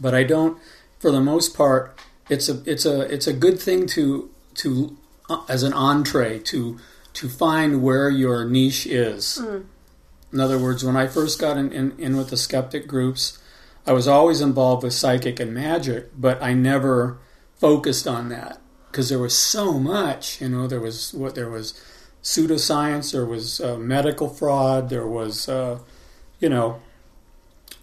But 0.00 0.14
I 0.14 0.24
don't. 0.24 0.58
For 0.98 1.10
the 1.10 1.20
most 1.20 1.54
part, 1.56 1.98
it's 2.28 2.48
a 2.48 2.62
it's 2.64 2.86
a 2.86 3.00
it's 3.12 3.26
a 3.26 3.32
good 3.32 3.60
thing 3.60 3.86
to 3.88 4.30
to 4.56 4.96
uh, 5.28 5.42
as 5.48 5.62
an 5.62 5.72
entree 5.72 6.38
to 6.40 6.78
to 7.14 7.28
find 7.28 7.82
where 7.82 8.08
your 8.10 8.44
niche 8.44 8.86
is. 8.86 9.38
In 10.32 10.40
other 10.40 10.58
words, 10.58 10.84
when 10.84 10.96
I 10.96 11.06
first 11.06 11.38
got 11.40 11.56
in, 11.56 11.72
in, 11.72 11.94
in 11.98 12.16
with 12.16 12.28
the 12.30 12.36
skeptic 12.36 12.86
groups, 12.86 13.38
I 13.86 13.92
was 13.92 14.08
always 14.08 14.40
involved 14.40 14.82
with 14.82 14.92
psychic 14.92 15.38
and 15.40 15.54
magic, 15.54 16.10
but 16.18 16.42
I 16.42 16.52
never 16.52 17.18
focused 17.58 18.06
on 18.06 18.28
that 18.30 18.60
because 18.90 19.08
there 19.08 19.18
was 19.20 19.36
so 19.36 19.78
much. 19.78 20.40
You 20.40 20.48
know, 20.48 20.66
there 20.66 20.80
was 20.80 21.14
what 21.14 21.34
there 21.34 21.48
was 21.48 21.80
pseudoscience, 22.26 23.12
there 23.12 23.24
was 23.24 23.60
uh, 23.60 23.76
medical 23.76 24.28
fraud, 24.28 24.90
there 24.90 25.06
was 25.06 25.48
uh, 25.48 25.78
you 26.40 26.48
know 26.48 26.80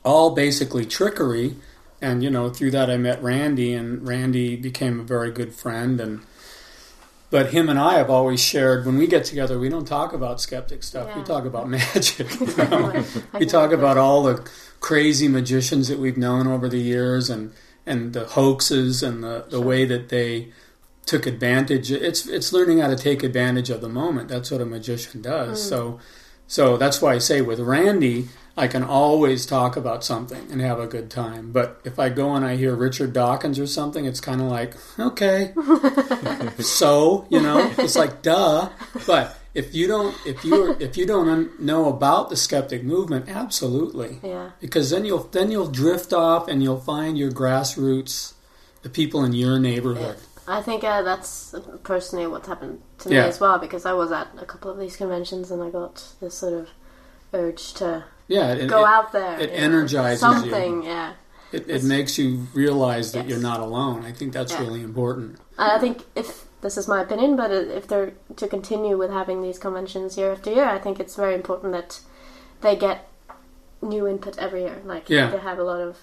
all 0.03 0.31
basically 0.31 0.85
trickery. 0.85 1.55
And 2.01 2.21
you 2.21 2.29
know, 2.29 2.49
through 2.49 2.71
that 2.71 2.89
I 2.89 2.97
met 2.97 3.23
Randi, 3.23 3.73
and 3.73 4.05
Randi 4.05 4.57
became 4.57 4.99
a 4.99 5.03
very 5.03 5.31
good 5.31 5.53
friend. 5.55 6.01
And 6.01 6.19
but 7.29 7.53
him 7.53 7.69
and 7.69 7.79
I 7.79 7.93
have 7.93 8.09
always 8.09 8.43
shared 8.43 8.85
when 8.85 8.97
we 8.97 9.07
get 9.07 9.23
together, 9.23 9.57
we 9.57 9.69
don't 9.69 9.87
talk 9.87 10.11
about 10.11 10.41
skeptic 10.41 10.83
stuff. 10.83 11.15
We 11.15 11.23
talk 11.23 11.45
about 11.45 11.69
magic. 11.79 12.29
you 12.41 12.57
know? 12.57 13.05
We 13.39 13.45
talk 13.45 13.71
about 13.71 13.97
all 13.97 14.23
the 14.23 14.45
crazy 14.81 15.29
magicians 15.29 15.87
that 15.87 15.99
we've 15.99 16.17
known 16.17 16.47
over 16.47 16.67
the 16.67 16.81
years, 16.81 17.29
and 17.29 17.53
and 17.85 18.11
the 18.11 18.25
hoaxes 18.25 19.01
and 19.01 19.23
the, 19.23 19.45
the 19.49 19.61
way 19.61 19.85
that 19.85 20.09
they 20.09 20.51
took 21.05 21.25
advantage. 21.25 21.91
It's 21.91 22.27
it's 22.27 22.53
learning 22.53 22.79
how 22.79 22.87
to 22.87 22.95
take 22.95 23.23
advantage 23.23 23.69
of 23.69 23.81
the 23.81 23.89
moment. 23.89 24.29
That's 24.29 24.51
what 24.51 24.61
a 24.61 24.65
magician 24.65 25.21
does. 25.21 25.63
Mm. 25.63 25.69
So 25.69 25.99
so 26.47 26.77
that's 26.77 27.01
why 27.01 27.13
I 27.13 27.17
say 27.19 27.41
with 27.41 27.59
Randi, 27.59 28.27
I 28.55 28.67
can 28.67 28.83
always 28.83 29.45
talk 29.45 29.75
about 29.75 30.03
something 30.03 30.51
and 30.51 30.61
have 30.61 30.79
a 30.79 30.85
good 30.87 31.09
time. 31.09 31.51
But 31.51 31.81
if 31.83 31.97
I 31.97 32.09
go 32.09 32.33
and 32.35 32.45
I 32.45 32.55
hear 32.57 32.75
Richard 32.75 33.13
Dawkins 33.13 33.57
or 33.59 33.65
something, 33.65 34.05
it's 34.05 34.19
kind 34.19 34.41
of 34.41 34.47
like, 34.47 34.75
okay, 34.99 35.53
so 36.59 37.25
you 37.29 37.41
know, 37.41 37.73
it's 37.77 37.95
like 37.95 38.21
duh. 38.21 38.69
But 39.07 39.37
if 39.53 39.73
you 39.73 39.87
don't, 39.87 40.15
if 40.25 40.43
you 40.43 40.75
if 40.79 40.97
you 40.97 41.05
don't 41.05 41.59
know 41.59 41.89
about 41.89 42.29
the 42.29 42.35
skeptic 42.35 42.83
movement, 42.83 43.29
absolutely, 43.29 44.19
Yeah. 44.23 44.51
because 44.59 44.89
then 44.89 45.05
you'll 45.05 45.23
then 45.31 45.51
you'll 45.51 45.69
drift 45.69 46.13
off 46.13 46.47
and 46.47 46.61
you'll 46.63 46.79
find 46.79 47.17
your 47.17 47.31
grassroots, 47.31 48.33
the 48.81 48.89
people 48.89 49.23
in 49.23 49.33
your 49.33 49.59
neighborhood. 49.59 50.17
I 50.47 50.61
think 50.61 50.83
uh, 50.83 51.01
that's 51.03 51.55
personally 51.83 52.27
what 52.27 52.45
happened 52.45 52.81
to 52.99 53.09
me 53.09 53.15
Yeah. 53.15 53.25
as 53.25 53.39
well 53.39 53.57
because 53.59 53.85
I 53.85 53.93
was 53.93 54.11
at 54.11 54.27
a 54.39 54.45
couple 54.45 54.69
of 54.71 54.77
these 54.77 54.97
conventions 54.97 55.51
and 55.51 55.61
I 55.63 55.69
got 55.69 56.03
this 56.19 56.35
sort 56.35 56.53
of 56.53 56.69
urge 57.33 57.73
to 57.75 58.03
Yeah, 58.27 58.53
it, 58.53 58.67
go 58.67 58.81
it, 58.81 58.87
out 58.87 59.11
there. 59.11 59.39
it 59.39 59.49
you 59.51 59.57
know, 59.57 59.63
energizes 59.63 60.21
you. 60.21 60.27
something. 60.33 60.83
Yeah, 60.83 61.13
it, 61.51 61.69
it 61.69 61.83
makes 61.83 62.17
you 62.17 62.47
realize 62.53 63.11
that 63.13 63.19
Yes. 63.25 63.29
you're 63.29 63.41
not 63.41 63.59
alone. 63.61 64.03
I 64.05 64.11
think 64.11 64.33
that's 64.33 64.51
Yeah. 64.53 64.61
really 64.61 64.81
important. 64.81 65.39
I 65.57 65.79
think 65.79 66.05
if 66.15 66.45
this 66.61 66.77
is 66.77 66.87
my 66.87 67.01
opinion, 67.01 67.35
but 67.35 67.51
if 67.51 67.87
they're 67.87 68.13
to 68.35 68.47
continue 68.47 68.97
with 68.97 69.11
having 69.11 69.41
these 69.41 69.59
conventions 69.59 70.17
year 70.17 70.31
after 70.31 70.51
year, 70.51 70.65
I 70.65 70.79
think 70.79 70.99
it's 70.99 71.15
very 71.15 71.35
important 71.35 71.71
that 71.73 71.99
they 72.61 72.75
get 72.75 73.07
new 73.81 74.07
input 74.07 74.37
every 74.37 74.61
year. 74.63 74.81
Like 74.85 75.09
Yeah. 75.09 75.29
they 75.29 75.37
have 75.39 75.59
a 75.59 75.63
lot 75.63 75.79
of. 75.81 75.97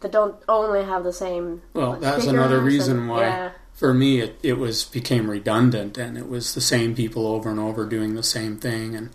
They 0.00 0.08
don't 0.10 0.36
only 0.48 0.84
have 0.84 1.04
the 1.04 1.12
same. 1.12 1.62
Well, 1.72 1.94
that's 2.00 2.26
another 2.26 2.58
and- 2.58 2.66
reason 2.66 3.08
why 3.08 3.20
Yeah, 3.20 3.50
for 3.76 3.94
me 3.94 4.20
it, 4.20 4.38
it 4.42 4.54
was 4.54 4.84
became 4.84 5.30
redundant 5.30 5.96
and 5.96 6.18
it 6.18 6.28
was 6.28 6.54
the 6.54 6.60
same 6.60 6.94
people 6.94 7.26
over 7.26 7.50
and 7.50 7.60
over 7.60 7.86
doing 7.86 8.14
the 8.14 8.22
same 8.22 8.56
thing 8.56 8.96
and 8.96 9.10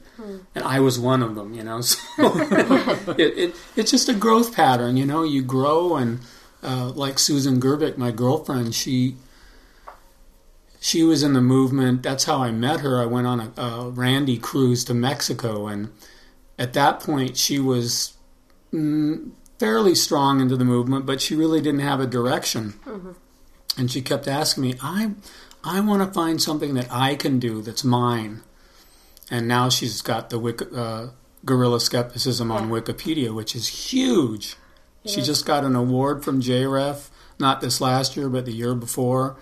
and 0.56 0.63
I 0.63 0.80
was 0.80 1.00
one 1.00 1.24
of 1.24 1.36
them, 1.36 1.54
you 1.54 1.63
know. 1.63 1.82
So 2.15 3.13
it, 3.17 3.38
it 3.38 3.56
it's 3.76 3.91
just 3.91 4.10
a 4.10 4.13
growth 4.13 4.56
pattern, 4.56 4.97
you 4.97 5.06
know. 5.06 5.24
You 5.24 5.41
grow 5.41 5.95
and 5.95 6.19
uh, 6.62 6.89
like 6.89 7.19
Susan 7.19 7.60
Gerbic, 7.60 7.97
my 7.97 8.12
girlfriend, 8.12 8.76
she 8.76 9.15
she 10.80 11.04
was 11.04 11.24
in 11.24 11.34
the 11.34 11.41
movement. 11.41 12.04
That's 12.04 12.26
how 12.26 12.41
I 12.41 12.52
met 12.52 12.82
her. 12.82 13.02
I 13.02 13.06
went 13.06 13.28
on 13.28 13.39
a, 13.39 13.62
a 13.62 13.89
Randi 13.89 14.38
cruise 14.38 14.84
to 14.86 14.93
Mexico, 14.93 15.67
and 15.67 15.91
at 16.60 16.74
that 16.74 17.00
point, 17.00 17.38
she 17.38 17.60
was 17.60 18.13
mm, 18.74 19.32
fairly 19.60 19.95
strong 19.95 20.41
into 20.41 20.58
the 20.58 20.65
movement, 20.65 21.06
but 21.06 21.21
she 21.21 21.36
really 21.36 21.62
didn't 21.62 21.82
have 21.82 22.00
a 22.00 22.08
direction. 22.08 22.74
And 23.77 23.91
she 23.91 24.01
kept 24.01 24.27
asking 24.27 24.63
me, 24.63 24.75
"I, 24.81 25.12
I 25.63 25.79
want 25.79 26.01
to 26.05 26.13
find 26.13 26.41
something 26.41 26.73
that 26.73 26.88
I 26.91 27.15
can 27.15 27.39
do 27.39 27.62
that's 27.62 27.84
mine." 27.84 28.41
And 29.29 29.47
now 29.47 29.69
she's 29.69 30.01
got 30.01 30.29
the 30.29 30.38
Wik- 30.38 30.75
uh, 30.75 31.07
Guerrilla 31.45 31.79
Skepticism 31.79 32.51
on 32.51 32.69
Wikipedia, 32.69 33.34
which 33.34 33.55
is 33.55 33.91
huge. 33.91 34.55
She 35.05 35.21
just 35.21 35.45
got 35.45 35.63
an 35.63 35.75
award 35.75 36.23
from 36.23 36.41
JREF, 36.41 37.10
not 37.39 37.62
this 37.62 37.81
last 37.81 38.15
year, 38.15 38.29
but 38.29 38.45
the 38.45 38.51
year 38.51 38.75
before. 38.75 39.36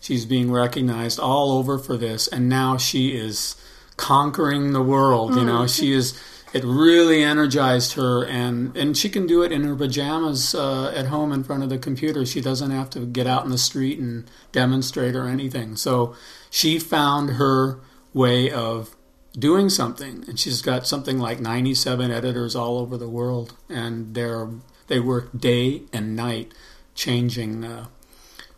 She's 0.00 0.24
being 0.24 0.50
recognized 0.50 1.20
all 1.20 1.52
over 1.52 1.78
for 1.78 1.96
this, 1.96 2.26
and 2.26 2.48
now 2.48 2.76
she 2.76 3.16
is 3.16 3.56
conquering 3.96 4.72
the 4.72 4.82
world. 4.82 5.34
You 5.36 5.44
know, 5.44 5.66
she 5.66 5.92
is. 5.92 6.20
It 6.56 6.64
really 6.64 7.22
energized 7.22 7.92
her, 7.94 8.24
and 8.24 8.74
and 8.74 8.96
she 8.96 9.10
can 9.10 9.26
do 9.26 9.42
it 9.42 9.52
in 9.52 9.64
her 9.64 9.76
pajamas 9.76 10.54
uh, 10.54 10.90
at 10.96 11.08
home 11.08 11.30
in 11.30 11.44
front 11.44 11.62
of 11.62 11.68
the 11.68 11.76
computer. 11.76 12.24
She 12.24 12.40
doesn't 12.40 12.70
have 12.70 12.88
to 12.90 13.00
get 13.00 13.26
out 13.26 13.44
in 13.44 13.50
the 13.50 13.58
street 13.58 13.98
and 13.98 14.30
demonstrate 14.52 15.14
or 15.14 15.28
anything. 15.28 15.76
So 15.76 16.16
she 16.48 16.78
found 16.78 17.32
her 17.32 17.80
way 18.14 18.50
of 18.50 18.96
doing 19.38 19.68
something, 19.68 20.24
and 20.26 20.40
she's 20.40 20.62
got 20.62 20.86
something 20.86 21.18
like 21.18 21.40
97 21.40 22.10
editors 22.10 22.56
all 22.56 22.78
over 22.78 22.96
the 22.96 23.08
world, 23.08 23.52
and 23.68 24.14
they're 24.14 24.48
they 24.86 24.98
work 24.98 25.28
day 25.38 25.82
and 25.92 26.16
night 26.16 26.54
changing, 26.94 27.66
uh, 27.66 27.88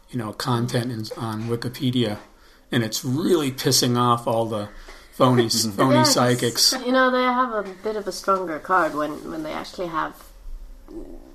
you 0.09 0.19
know, 0.19 0.33
content 0.33 0.93
in, 0.93 1.05
on 1.21 1.49
Wikipedia, 1.49 2.19
and 2.71 2.85
it's 2.85 3.05
really 3.05 3.51
pissing 3.51 3.99
off 3.99 4.29
all 4.29 4.47
the 4.47 4.69
phony 5.19 5.49
phony 5.79 5.95
Yeah, 5.97 6.03
psychics. 6.17 6.65
You 6.87 6.93
know, 6.97 7.11
they 7.11 7.23
have 7.41 7.53
a 7.63 7.65
bit 7.87 7.97
of 8.01 8.07
a 8.07 8.13
stronger 8.13 8.59
card 8.71 8.95
when 9.01 9.13
when 9.31 9.43
they 9.47 9.53
actually 9.63 9.89
have. 9.99 10.15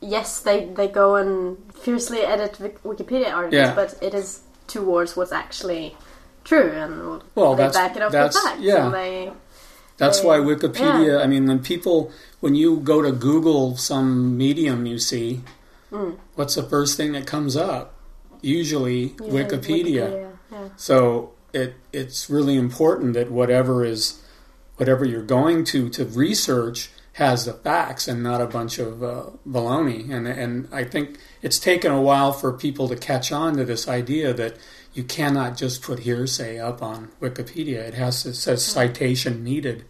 Yes, 0.02 0.40
they 0.42 0.66
they 0.80 0.88
go 0.88 1.16
and 1.16 1.58
fiercely 1.84 2.22
edit 2.34 2.54
Wikipedia 2.84 3.30
articles, 3.34 3.54
Yeah. 3.62 3.76
but 3.76 3.90
it 4.02 4.14
is 4.14 4.42
towards 4.68 5.16
what's 5.18 5.32
actually 5.32 5.96
true, 6.44 6.72
and 6.84 7.22
Well, 7.36 7.56
they 7.56 7.68
back 7.70 7.96
it 7.96 8.02
up 8.02 8.12
that's- 8.12 8.36
with 8.36 8.44
facts. 8.44 8.62
yeah. 8.62 8.90
they, 8.90 9.32
That's 9.98 10.20
They- 10.20 10.28
why 10.28 10.38
Wikipedia. 10.40 11.22
I 11.24 11.28
mean, 11.28 11.46
when 11.48 11.60
people, 11.60 12.12
when 12.42 12.56
you 12.56 12.78
go 12.78 13.02
to 13.04 13.12
Google 13.12 13.78
some 13.78 14.36
medium 14.38 14.86
you 14.88 14.98
see, 14.98 15.42
Mm. 15.92 16.16
what's 16.36 16.56
the 16.56 16.64
first 16.64 16.98
thing 16.98 17.12
that 17.14 17.28
comes 17.28 17.56
up? 17.56 17.94
Usually, 18.42 19.14
yeah, 19.22 19.30
Wikipedia. 19.38 20.06
yeah. 20.52 20.58
So 20.76 21.33
it 21.54 21.76
it's 21.92 22.30
really 22.30 22.56
important 22.56 23.14
that 23.14 23.32
whatever 23.32 23.86
is 23.86 24.22
whatever 24.78 25.06
you're 25.06 25.24
going 25.24 25.64
to 25.64 25.90
to 25.90 26.06
research 26.06 26.90
has 27.14 27.46
the 27.46 27.54
facts 27.54 28.08
and 28.08 28.24
not 28.24 28.42
a 28.42 28.48
bunch 28.48 28.80
of 28.80 29.04
uh, 29.04 29.26
baloney. 29.48 30.12
And 30.12 30.28
and 30.28 30.68
I 30.72 30.84
think 30.84 31.20
it's 31.42 31.60
taken 31.60 31.92
a 31.92 32.02
while 32.02 32.34
for 32.34 32.52
people 32.52 32.88
to 32.88 32.96
catch 32.96 33.32
on 33.32 33.56
to 33.58 33.66
this 33.66 33.88
idea 33.88 34.34
that 34.34 34.58
you 34.94 35.04
cannot 35.04 35.56
just 35.58 35.82
put 35.82 36.00
hearsay 36.00 36.60
up 36.60 36.82
on 36.82 37.12
Wikipedia. 37.22 37.78
It 37.78 37.94
has 37.94 38.24
to 38.24 38.30
it 38.30 38.36
says 38.36 38.66
citation 38.66 39.44
needed. 39.44 39.86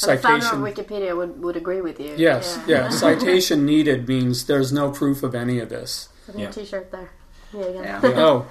The 0.00 0.16
founder 0.16 0.46
of 0.46 0.52
Wikipedia 0.52 1.14
would, 1.14 1.42
would 1.42 1.56
agree 1.56 1.82
with 1.82 2.00
you. 2.00 2.14
Yes, 2.16 2.58
yeah. 2.66 2.84
yeah. 2.84 2.88
citation 2.90 3.66
needed 3.66 4.08
means 4.08 4.46
there's 4.46 4.72
no 4.72 4.90
proof 4.90 5.22
of 5.22 5.34
any 5.34 5.58
of 5.58 5.68
this. 5.68 6.08
yeah. 6.34 6.50
T-shirt 6.50 6.90
there. 6.90 7.10
Yeah, 7.52 7.68
yeah. 7.68 8.00
Oh, 8.04 8.46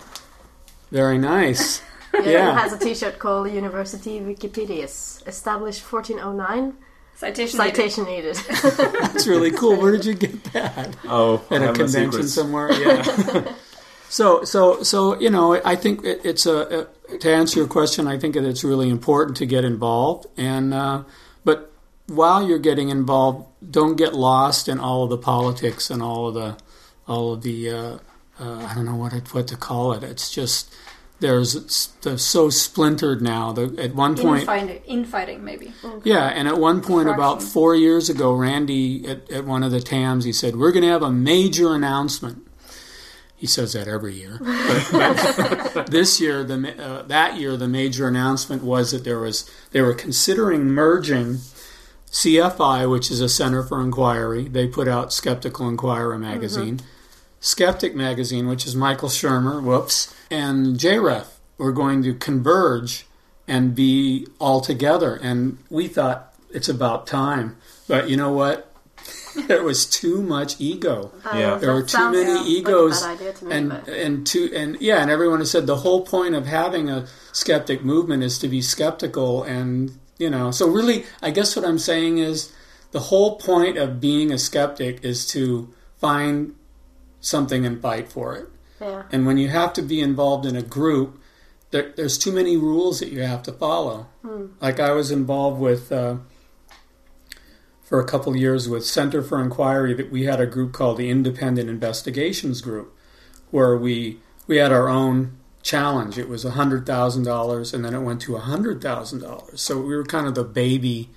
very 0.91 1.17
nice. 1.17 1.82
yeah, 2.24 2.30
yeah, 2.30 2.52
it 2.52 2.60
has 2.60 2.74
a 2.74 2.78
T-shirt 2.78 3.19
called 3.19 3.52
University 3.52 4.19
Wikipedias, 4.19 5.26
established 5.28 5.82
1409. 5.91 6.76
Citation, 7.15 7.58
Citation 7.58 8.06
needed. 8.06 8.36
needed. 8.36 8.62
That's 9.02 9.28
really 9.28 9.52
cool. 9.52 9.80
Where 9.80 9.91
did 9.91 10.06
you 10.06 10.15
get 10.15 10.43
that? 10.54 10.95
Oh, 11.06 11.45
at 11.52 11.62
a 11.62 11.71
convention 11.74 12.28
somewhere. 12.28 12.71
Yeah. 12.71 13.54
so, 14.10 14.43
so, 14.43 14.82
so 14.82 15.19
you 15.19 15.30
know, 15.30 15.62
I 15.63 15.76
think 15.76 16.04
it, 16.04 16.21
it's 16.24 16.47
a, 16.47 16.88
a, 17.12 17.17
to 17.19 17.32
answer 17.32 17.60
your 17.60 17.67
question. 17.67 18.08
I 18.08 18.17
think 18.17 18.34
that 18.34 18.43
it's 18.43 18.63
really 18.63 18.89
important 18.89 19.38
to 19.38 19.45
get 19.45 19.63
involved, 19.63 20.26
and 20.36 20.74
uh, 20.74 21.04
but 21.45 21.71
while 22.08 22.47
you're 22.47 22.60
getting 22.60 22.89
involved, 22.89 23.47
don't 23.69 23.97
get 23.97 24.15
lost 24.15 24.67
in 24.67 24.80
all 24.80 25.04
of 25.04 25.12
the 25.12 25.17
politics 25.17 25.91
and 25.91 26.02
all 26.02 26.28
of 26.30 26.34
the 26.34 26.58
all 27.08 27.34
of 27.34 27.43
the 27.43 27.69
uh, 27.69 27.97
uh, 28.39 28.65
I 28.65 28.74
don't 28.74 28.86
know 28.86 28.95
what 28.95 29.13
it, 29.13 29.34
what 29.34 29.47
to 29.50 29.58
call 29.58 29.93
it. 29.93 30.04
It's 30.04 30.32
just 30.32 30.74
there's 31.21 31.88
they're 32.01 32.17
so 32.17 32.49
splintered 32.49 33.21
now. 33.21 33.53
The, 33.53 33.75
at 33.77 33.95
one 33.95 34.17
point, 34.17 34.41
infighting, 34.41 34.81
infighting 34.86 35.45
maybe. 35.45 35.71
Yeah, 36.03 36.25
and 36.25 36.47
at 36.47 36.57
one 36.57 36.81
point, 36.81 37.07
about 37.07 37.41
four 37.41 37.75
years 37.75 38.10
ago, 38.10 38.34
Randi 38.34 39.07
at, 39.07 39.31
at 39.31 39.45
one 39.45 39.63
of 39.63 39.71
the 39.71 39.79
TAMs, 39.79 40.25
he 40.25 40.34
said, 40.34 40.57
"We're 40.57 40.71
going 40.71 40.84
to 40.84 40.89
have 40.89 41.03
a 41.03 41.12
major 41.12 41.73
announcement." 41.73 42.47
He 43.36 43.47
says 43.47 43.73
that 43.73 43.88
every 43.88 44.15
year, 44.15 44.39
but, 44.39 45.71
but 45.73 45.88
this 45.88 46.19
year, 46.19 46.43
the 46.43 46.75
uh, 46.84 47.03
that 47.03 47.38
year, 47.38 47.55
the 47.55 47.67
major 47.67 48.07
announcement 48.07 48.63
was 48.63 48.91
that 48.91 49.03
there 49.03 49.19
was 49.19 49.49
they 49.71 49.81
were 49.81 49.93
considering 49.93 50.65
merging 50.65 51.38
CFI, 52.12 52.89
which 52.89 53.10
is 53.12 53.21
a 53.21 53.29
Center 53.29 53.63
for 53.63 53.81
Inquiry. 53.81 54.47
They 54.47 54.67
put 54.67 54.88
out 54.88 55.13
Skeptical 55.13 55.69
Inquirer 55.69 56.17
magazine. 56.17 56.77
Mm-hmm. 56.77 56.88
Skeptic 57.41 57.95
magazine, 57.95 58.47
which 58.47 58.67
is 58.67 58.75
Michael 58.75 59.10
Shermer, 59.10 59.62
whoops, 59.62 60.15
and 60.30 60.77
JREF 60.77 61.25
were 61.58 61.71
going 61.71 62.04
to 62.04 62.13
converge 62.13 63.08
and 63.47 63.75
be 63.75 64.27
all 64.39 64.62
together. 64.62 65.19
And 65.21 65.58
we 65.69 65.88
thought 65.88 66.34
it's 66.51 66.69
about 66.69 67.08
time. 67.08 67.58
But 67.88 68.10
you 68.10 68.15
know 68.15 68.32
what? 68.32 68.71
there 69.47 69.63
was 69.63 69.88
too 69.88 70.21
much 70.21 70.62
ego. 70.62 71.12
Uh, 71.25 71.36
yeah. 71.36 71.56
There 71.56 71.73
were 71.73 71.84
too 71.84 72.12
many 72.12 72.47
egos, 72.47 73.01
and 73.49 73.71
and 73.88 74.27
too 74.27 74.51
and 74.54 74.80
yeah, 74.80 75.01
and 75.01 75.10
everyone 75.10 75.39
has 75.39 75.49
said 75.49 75.65
the 75.65 75.77
whole 75.77 76.06
point 76.06 76.36
of 76.36 76.45
having 76.45 76.89
a 76.89 77.08
skeptic 77.32 77.84
movement 77.84 78.21
is 78.23 78.38
to 78.39 78.47
be 78.47 78.62
skeptical, 78.62 79.43
and 79.43 79.97
you 80.19 80.30
know. 80.30 80.51
So 80.51 80.67
really, 80.67 81.06
I 81.21 81.32
guess 81.32 81.56
what 81.56 81.65
I'm 81.65 81.80
saying 81.80 82.19
is 82.19 82.54
the 82.91 82.99
whole 82.99 83.38
point 83.38 83.77
of 83.77 83.99
being 83.99 84.32
a 84.32 84.38
skeptic 84.38 85.04
is 85.04 85.25
to 85.30 85.73
find 85.97 86.56
something 87.21 87.65
and 87.65 87.81
fight 87.81 88.12
for 88.12 88.36
it. 88.36 88.49
Yeah. 88.81 89.03
And 89.12 89.25
when 89.25 89.38
you 89.38 89.47
have 89.49 89.71
to 89.73 89.81
be 89.81 90.01
involved 90.01 90.45
in 90.45 90.55
a 90.55 90.62
group, 90.62 91.21
there, 91.69 91.93
there's 91.95 92.17
too 92.17 92.31
many 92.31 92.57
rules 92.57 92.99
that 92.99 93.12
you 93.12 93.21
have 93.21 93.43
to 93.43 93.53
follow. 93.53 94.07
Hmm. 94.23 94.47
Like 94.60 94.79
I 94.79 94.91
was 94.91 95.12
involved 95.12 95.62
with 95.62 95.91
uh, 95.91 96.17
for 97.84 97.99
a 97.99 98.05
couple 98.05 98.36
years 98.36 98.67
with 98.67 98.86
Center 98.86 99.21
for 99.21 99.41
Inquiry 99.41 99.93
that 99.93 100.12
we 100.12 100.23
had 100.23 100.41
a 100.41 100.45
group 100.45 100.73
called 100.73 100.97
the 100.97 101.10
Independent 101.10 101.69
Investigations 101.69 102.62
Group, 102.62 102.93
where 103.51 103.77
we 103.77 104.19
we 104.47 104.57
had 104.57 104.71
our 104.71 104.89
own 104.89 105.38
challenge. 105.62 106.17
It 106.17 106.27
was 106.27 106.43
hundred 106.43 106.86
thousand 106.86 107.23
dollars, 107.23 107.73
and 107.73 107.86
then 107.86 107.93
it 107.93 108.01
went 108.01 108.21
to 108.21 108.38
hundred 108.38 108.81
thousand 108.81 109.19
dollars. 109.19 109.62
So 109.62 109.79
we 109.79 109.95
were 109.95 110.03
kind 110.03 110.27
of 110.27 110.36
the 110.36 110.43
baby 110.43 111.10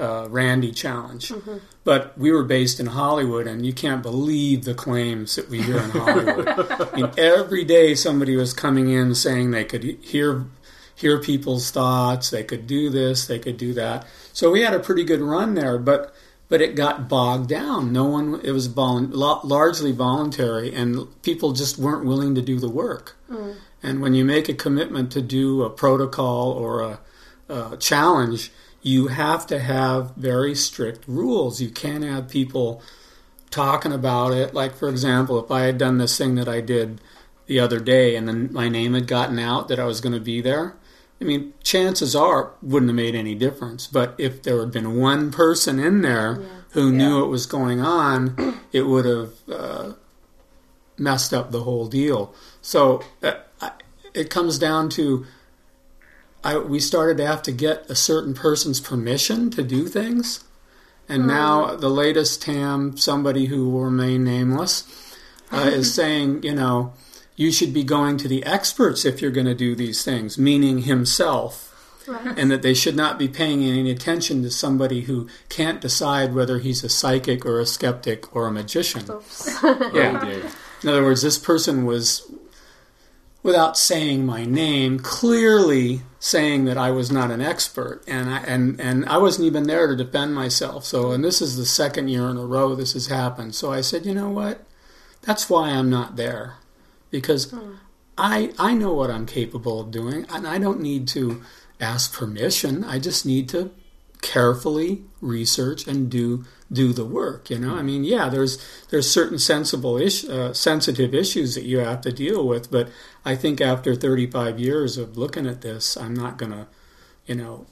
uh, 0.00 0.26
Randi 0.30 0.72
challenge. 0.72 1.28
Mm-hmm. 1.28 1.58
But 1.84 2.16
we 2.18 2.32
were 2.32 2.44
based 2.44 2.80
in 2.80 2.86
Hollywood, 2.86 3.46
and 3.46 3.64
you 3.64 3.72
can't 3.72 4.02
believe 4.02 4.64
the 4.64 4.74
claims 4.74 5.36
that 5.36 5.50
we 5.50 5.62
hear 5.62 5.78
in 5.78 5.90
Hollywood. 5.90 6.48
I 6.48 6.96
mean, 6.96 7.10
every 7.18 7.64
day 7.64 7.94
somebody 7.94 8.34
was 8.34 8.52
coming 8.54 8.90
in 8.90 9.14
saying 9.14 9.50
they 9.50 9.64
could 9.64 9.84
hear 9.84 10.46
hear 10.94 11.18
people's 11.18 11.70
thoughts, 11.70 12.28
they 12.28 12.44
could 12.44 12.66
do 12.66 12.90
this, 12.90 13.26
they 13.26 13.38
could 13.38 13.56
do 13.56 13.72
that. 13.72 14.06
So 14.34 14.50
we 14.50 14.60
had 14.60 14.74
a 14.74 14.78
pretty 14.78 15.02
good 15.04 15.20
run 15.20 15.54
there, 15.54 15.78
but 15.78 16.14
but 16.48 16.60
it 16.60 16.74
got 16.74 17.08
bogged 17.08 17.48
down. 17.48 17.92
No 17.92 18.04
one 18.04 18.40
it 18.42 18.50
was 18.50 18.68
largely 18.76 19.92
voluntary, 19.92 20.74
and 20.74 21.06
people 21.22 21.52
just 21.52 21.78
weren't 21.78 22.04
willing 22.04 22.34
to 22.34 22.42
do 22.42 22.58
the 22.58 22.68
work. 22.68 23.16
Mm. 23.30 23.56
And 23.82 24.02
when 24.02 24.14
you 24.14 24.24
make 24.24 24.48
a 24.48 24.54
commitment 24.54 25.10
to 25.12 25.22
do 25.22 25.62
a 25.62 25.70
protocol 25.70 26.50
or 26.50 26.82
a, 26.82 27.00
a 27.48 27.76
challenge, 27.78 28.50
you 28.82 29.08
have 29.08 29.46
to 29.48 29.58
have 29.58 30.14
very 30.16 30.54
strict 30.54 31.06
rules. 31.06 31.60
You 31.60 31.70
can't 31.70 32.04
have 32.04 32.28
people 32.28 32.82
talking 33.50 33.92
about 33.92 34.32
it. 34.32 34.54
Like, 34.54 34.74
for 34.74 34.88
example, 34.88 35.42
if 35.42 35.50
I 35.50 35.62
had 35.62 35.78
done 35.78 35.98
this 35.98 36.16
thing 36.16 36.36
that 36.36 36.48
I 36.48 36.60
did 36.60 37.00
the 37.46 37.60
other 37.60 37.80
day 37.80 38.16
and 38.16 38.28
then 38.28 38.52
my 38.52 38.68
name 38.68 38.94
had 38.94 39.06
gotten 39.06 39.38
out 39.38 39.68
that 39.68 39.80
I 39.80 39.84
was 39.84 40.00
going 40.00 40.14
to 40.14 40.20
be 40.20 40.40
there, 40.40 40.76
I 41.20 41.24
mean, 41.24 41.52
chances 41.62 42.16
are 42.16 42.52
wouldn't 42.62 42.88
have 42.88 42.96
made 42.96 43.14
any 43.14 43.34
difference. 43.34 43.86
But 43.86 44.14
if 44.16 44.42
there 44.42 44.58
had 44.60 44.72
been 44.72 44.96
one 44.96 45.30
person 45.30 45.78
in 45.78 46.00
there 46.00 46.40
yeah. 46.40 46.48
who 46.70 46.90
knew 46.90 47.16
yeah. 47.16 47.20
what 47.20 47.28
was 47.28 47.46
going 47.46 47.80
on, 47.80 48.58
it 48.72 48.82
would 48.82 49.04
have 49.04 49.32
uh, 49.50 49.92
messed 50.96 51.34
up 51.34 51.50
the 51.50 51.64
whole 51.64 51.86
deal. 51.86 52.34
So 52.62 53.02
uh, 53.22 53.34
it 54.14 54.30
comes 54.30 54.58
down 54.58 54.88
to 54.90 55.26
I, 56.42 56.58
we 56.58 56.80
started 56.80 57.18
to 57.18 57.26
have 57.26 57.42
to 57.42 57.52
get 57.52 57.88
a 57.90 57.94
certain 57.94 58.34
person's 58.34 58.80
permission 58.80 59.50
to 59.50 59.62
do 59.62 59.86
things. 59.86 60.44
And 61.08 61.24
mm. 61.24 61.26
now 61.26 61.76
the 61.76 61.90
latest 61.90 62.42
TAM, 62.42 62.96
somebody 62.96 63.46
who 63.46 63.68
will 63.68 63.84
remain 63.84 64.24
nameless, 64.24 64.84
uh, 65.52 65.70
is 65.72 65.92
saying, 65.94 66.42
you 66.42 66.54
know, 66.54 66.94
you 67.36 67.50
should 67.50 67.72
be 67.72 67.84
going 67.84 68.16
to 68.18 68.28
the 68.28 68.44
experts 68.44 69.04
if 69.04 69.20
you're 69.20 69.30
going 69.30 69.46
to 69.46 69.54
do 69.54 69.74
these 69.74 70.04
things, 70.04 70.38
meaning 70.38 70.82
himself. 70.82 71.66
Right. 72.06 72.38
And 72.38 72.50
that 72.50 72.62
they 72.62 72.74
should 72.74 72.96
not 72.96 73.18
be 73.18 73.28
paying 73.28 73.62
any 73.62 73.90
attention 73.90 74.42
to 74.42 74.50
somebody 74.50 75.02
who 75.02 75.28
can't 75.48 75.80
decide 75.80 76.34
whether 76.34 76.58
he's 76.58 76.82
a 76.82 76.88
psychic 76.88 77.44
or 77.44 77.60
a 77.60 77.66
skeptic 77.66 78.34
or 78.34 78.46
a 78.46 78.50
magician. 78.50 79.04
yeah. 79.62 80.42
In 80.82 80.88
other 80.88 81.04
words, 81.04 81.22
this 81.22 81.38
person 81.38 81.84
was 81.84 82.30
without 83.42 83.76
saying 83.76 84.26
my 84.26 84.44
name, 84.44 84.98
clearly 84.98 86.02
saying 86.18 86.66
that 86.66 86.76
I 86.76 86.90
was 86.90 87.10
not 87.10 87.30
an 87.30 87.40
expert, 87.40 88.02
and 88.06 88.30
I 88.30 88.38
and 88.40 88.80
and 88.80 89.06
I 89.06 89.18
wasn't 89.18 89.46
even 89.46 89.64
there 89.64 89.86
to 89.86 89.96
defend 89.96 90.34
myself. 90.34 90.84
So, 90.84 91.12
and 91.12 91.24
this 91.24 91.40
is 91.40 91.56
the 91.56 91.66
second 91.66 92.08
year 92.08 92.28
in 92.28 92.36
a 92.36 92.44
row 92.44 92.74
this 92.74 92.92
has 92.92 93.06
happened. 93.06 93.54
So 93.54 93.72
I 93.72 93.80
said, 93.80 94.06
you 94.06 94.14
know 94.14 94.30
what? 94.30 94.64
That's 95.22 95.48
why 95.48 95.70
I'm 95.70 95.90
not 95.90 96.16
there, 96.16 96.56
because 97.10 97.50
hmm. 97.50 97.74
I 98.18 98.52
I 98.58 98.74
know 98.74 98.92
what 98.92 99.10
I'm 99.10 99.26
capable 99.26 99.80
of 99.80 99.90
doing, 99.90 100.26
and 100.28 100.46
I 100.46 100.58
don't 100.58 100.80
need 100.80 101.08
to 101.08 101.42
ask 101.80 102.12
permission. 102.12 102.84
I 102.84 102.98
just 102.98 103.24
need 103.24 103.48
to 103.50 103.70
carefully 104.20 105.02
research 105.22 105.86
and 105.86 106.10
do 106.10 106.44
do 106.72 106.92
the 106.92 107.04
work. 107.04 107.50
You 107.50 107.58
know, 107.58 107.74
I 107.74 107.82
mean, 107.82 108.04
yeah, 108.04 108.28
there's 108.28 108.58
there's 108.90 109.10
certain 109.10 109.38
sensible 109.38 109.96
ish, 109.96 110.24
uh, 110.24 110.52
sensitive 110.52 111.14
issues 111.14 111.54
that 111.54 111.64
you 111.64 111.78
have 111.78 112.00
to 112.02 112.12
deal 112.12 112.46
with, 112.46 112.70
but 112.70 112.88
I 113.24 113.34
think 113.36 113.60
after 113.60 113.94
35 113.94 114.58
years 114.58 114.96
of 114.96 115.16
looking 115.16 115.46
at 115.46 115.62
this, 115.62 115.96
I'm 115.96 116.14
not 116.14 116.38
gonna, 116.38 116.68
you 117.26 117.34
know, 117.34 117.66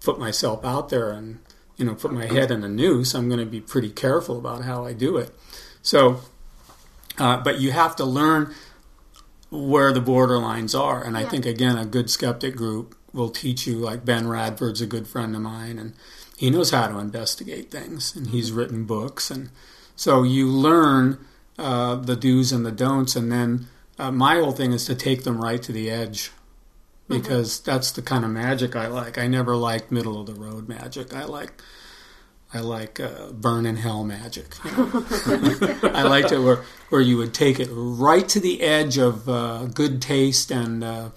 put 0.00 0.18
myself 0.18 0.64
out 0.64 0.88
there 0.88 1.10
and 1.10 1.40
you 1.76 1.84
know 1.84 1.94
put 1.94 2.12
my 2.12 2.26
head 2.26 2.50
in 2.50 2.62
a 2.64 2.68
noose. 2.68 3.14
I'm 3.14 3.28
going 3.28 3.40
to 3.40 3.46
be 3.46 3.60
pretty 3.60 3.90
careful 3.90 4.38
about 4.38 4.64
how 4.64 4.84
I 4.84 4.92
do 4.92 5.16
it. 5.16 5.30
So, 5.82 6.20
uh, 7.18 7.38
but 7.38 7.60
you 7.60 7.72
have 7.72 7.96
to 7.96 8.04
learn 8.04 8.54
where 9.50 9.92
the 9.92 10.00
borderlines 10.00 10.78
are, 10.78 11.02
and 11.02 11.16
I 11.16 11.24
think 11.24 11.46
again, 11.46 11.78
a 11.78 11.86
good 11.86 12.10
skeptic 12.10 12.54
group 12.54 12.94
will 13.12 13.30
teach 13.30 13.66
you. 13.66 13.78
Like 13.78 14.04
Ben 14.04 14.28
Radford's 14.28 14.80
a 14.80 14.86
good 14.86 15.08
friend 15.08 15.34
of 15.34 15.42
mine, 15.42 15.78
and 15.78 15.94
he 16.38 16.50
knows 16.50 16.70
how 16.70 16.86
to 16.86 16.98
investigate 16.98 17.70
things, 17.70 18.14
and 18.14 18.28
he's 18.28 18.52
written 18.52 18.84
books, 18.84 19.30
and 19.30 19.50
so 19.96 20.22
you 20.22 20.46
learn 20.46 21.18
uh, 21.58 21.96
the 21.96 22.14
do's 22.14 22.52
and 22.52 22.64
the 22.64 22.70
don'ts, 22.70 23.16
and 23.16 23.32
then 23.32 23.66
uh, 23.98 24.12
my 24.12 24.36
whole 24.36 24.52
thing 24.52 24.72
is 24.72 24.84
to 24.86 24.94
take 24.94 25.24
them 25.24 25.42
right 25.42 25.60
to 25.62 25.72
the 25.72 25.90
edge, 25.90 26.28
mm-hmm. 26.28 27.20
because 27.20 27.60
mm-hmm. 27.60 27.70
that's 27.72 27.90
the 27.90 28.02
kind 28.02 28.24
of 28.24 28.30
magic 28.30 28.76
I 28.76 28.86
like. 28.86 29.18
I 29.18 29.26
never 29.26 29.56
liked 29.56 29.90
middle 29.90 30.20
of 30.20 30.26
the 30.26 30.34
road 30.34 30.68
magic. 30.68 31.12
I 31.12 31.24
like 31.24 31.60
I 32.54 32.60
like 32.60 32.98
uh, 32.98 33.32
burn 33.32 33.66
in 33.66 33.76
hell 33.76 34.04
magic. 34.04 34.54
You 34.64 34.70
know? 34.70 35.06
I 35.94 36.04
liked 36.04 36.32
it 36.32 36.38
where 36.38 36.62
where 36.88 37.00
you 37.00 37.16
would 37.18 37.34
take 37.34 37.60
it 37.60 37.68
right 37.70 38.26
to 38.28 38.40
the 38.40 38.62
edge 38.62 38.96
of 38.96 39.28
uh, 39.28 39.64
good 39.66 40.00
taste 40.00 40.50
and 40.50 40.82
uh, 40.82 41.10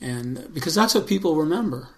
and 0.00 0.52
because 0.54 0.74
that's 0.74 0.94
what 0.94 1.06
people 1.06 1.36
remember. 1.36 1.88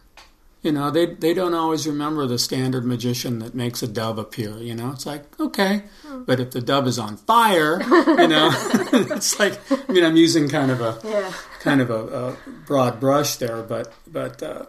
You 0.62 0.70
know, 0.70 0.90
they 0.92 1.06
they 1.06 1.34
don't 1.34 1.54
always 1.54 1.86
remember 1.88 2.26
the 2.26 2.38
standard 2.38 2.84
magician 2.84 3.40
that 3.40 3.52
makes 3.54 3.82
a 3.82 3.88
dove 3.88 4.16
appear. 4.18 4.58
You 4.58 4.74
know, 4.76 4.90
it's 4.92 5.04
like 5.06 5.24
okay, 5.40 5.82
but 6.24 6.38
if 6.38 6.52
the 6.52 6.60
dove 6.60 6.86
is 6.86 6.98
on 7.00 7.16
fire, 7.16 7.82
you 7.82 8.28
know, 8.28 8.50
it's 8.92 9.38
like 9.40 9.58
I 9.88 9.92
mean, 9.92 10.04
I'm 10.04 10.16
using 10.16 10.48
kind 10.48 10.70
of 10.70 10.80
a 10.80 11.00
Yeah. 11.04 11.32
kind 11.60 11.80
of 11.80 11.90
a, 11.90 11.94
a 12.28 12.36
broad 12.66 13.00
brush 13.00 13.36
there, 13.36 13.62
but 13.62 13.92
but 14.06 14.40
uh, 14.42 14.66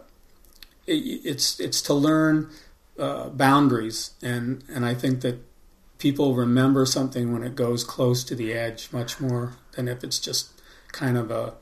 it, 0.86 0.94
it's 1.24 1.60
it's 1.60 1.80
to 1.82 1.94
learn 1.94 2.50
uh, 2.98 3.28
boundaries, 3.28 4.10
and 4.20 4.64
and 4.68 4.84
I 4.84 4.94
think 4.94 5.20
that 5.20 5.38
people 5.98 6.34
remember 6.34 6.84
something 6.86 7.32
when 7.32 7.44
it 7.44 7.54
goes 7.54 7.84
close 7.84 8.24
to 8.24 8.34
the 8.34 8.52
edge 8.52 8.88
much 8.92 9.20
more 9.20 9.54
than 9.76 9.86
if 9.86 10.02
it's 10.02 10.18
just 10.18 10.50
kind 10.90 11.16
of 11.16 11.30
a 11.30 11.54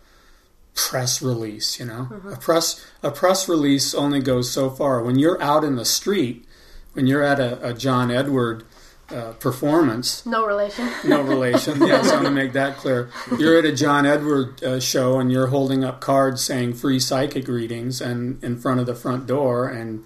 press 0.74 1.22
release. 1.22 1.78
You 1.78 1.86
know, 1.86 2.08
a 2.30 2.36
press 2.36 2.84
a 3.02 3.10
press 3.10 3.48
release 3.48 3.94
only 3.94 4.20
goes 4.20 4.50
so 4.50 4.70
far. 4.70 5.02
When 5.02 5.18
you're 5.18 5.40
out 5.42 5.64
in 5.64 5.76
the 5.76 5.84
street, 5.84 6.44
when 6.92 7.06
you're 7.06 7.22
at 7.22 7.40
a, 7.40 7.68
a 7.68 7.74
John 7.74 8.10
Edward 8.10 8.64
uh, 9.10 9.32
performance, 9.32 10.24
No 10.24 10.46
relation. 10.46 10.88
no 11.04 11.22
relation. 11.22 11.80
Yes, 11.86 12.10
I 12.10 12.14
want 12.14 12.26
to 12.26 12.30
make 12.30 12.52
that 12.54 12.76
clear. 12.76 13.10
You're 13.38 13.58
at 13.58 13.64
a 13.64 13.72
John 13.72 14.06
Edward 14.06 14.62
uh, 14.64 14.80
show 14.80 15.18
and 15.18 15.30
you're 15.30 15.48
holding 15.48 15.84
up 15.84 16.00
cards 16.00 16.42
saying 16.42 16.74
free 16.74 16.98
psychic 16.98 17.48
readings 17.48 18.00
and 18.00 18.42
in 18.42 18.58
front 18.58 18.80
of 18.80 18.86
the 18.86 18.94
front 18.94 19.26
door 19.26 19.68
and 19.68 20.04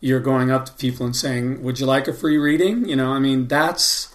you're 0.00 0.20
going 0.20 0.50
up 0.50 0.66
to 0.66 0.72
people 0.74 1.04
and 1.06 1.16
saying, 1.16 1.62
"Would 1.62 1.80
you 1.80 1.86
like 1.86 2.06
a 2.06 2.12
free 2.12 2.38
reading?" 2.38 2.88
You 2.88 2.96
know, 2.96 3.10
I 3.10 3.18
mean, 3.18 3.48
that's 3.48 4.14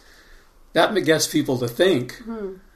that 0.72 0.94
gets 1.04 1.28
people 1.28 1.58
to 1.60 1.68
think, 1.68 2.22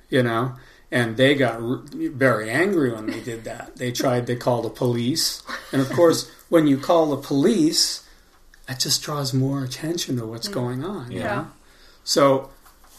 you 0.09 0.21
know. 0.23 0.55
And 0.91 1.17
they 1.17 1.35
got 1.35 1.59
very 1.91 2.49
angry 2.49 2.93
when 2.93 3.07
they 3.07 3.19
did 3.19 3.43
that. 3.43 3.75
They 3.75 3.91
tried 3.91 4.25
to 4.27 4.35
call 4.37 4.61
the 4.61 4.69
police, 4.69 5.43
and 5.73 5.81
of 5.81 5.89
course, 5.91 6.31
when 6.47 6.65
you 6.65 6.77
call 6.77 7.07
the 7.07 7.17
police, 7.17 8.07
that 8.67 8.79
just 8.79 9.01
draws 9.03 9.33
more 9.33 9.63
attention 9.65 10.15
to 10.17 10.25
what's 10.25 10.47
going 10.47 10.85
on. 10.85 11.11
You 11.11 11.19
Yeah. 11.19 11.35
know? 11.35 11.47
So, 12.05 12.49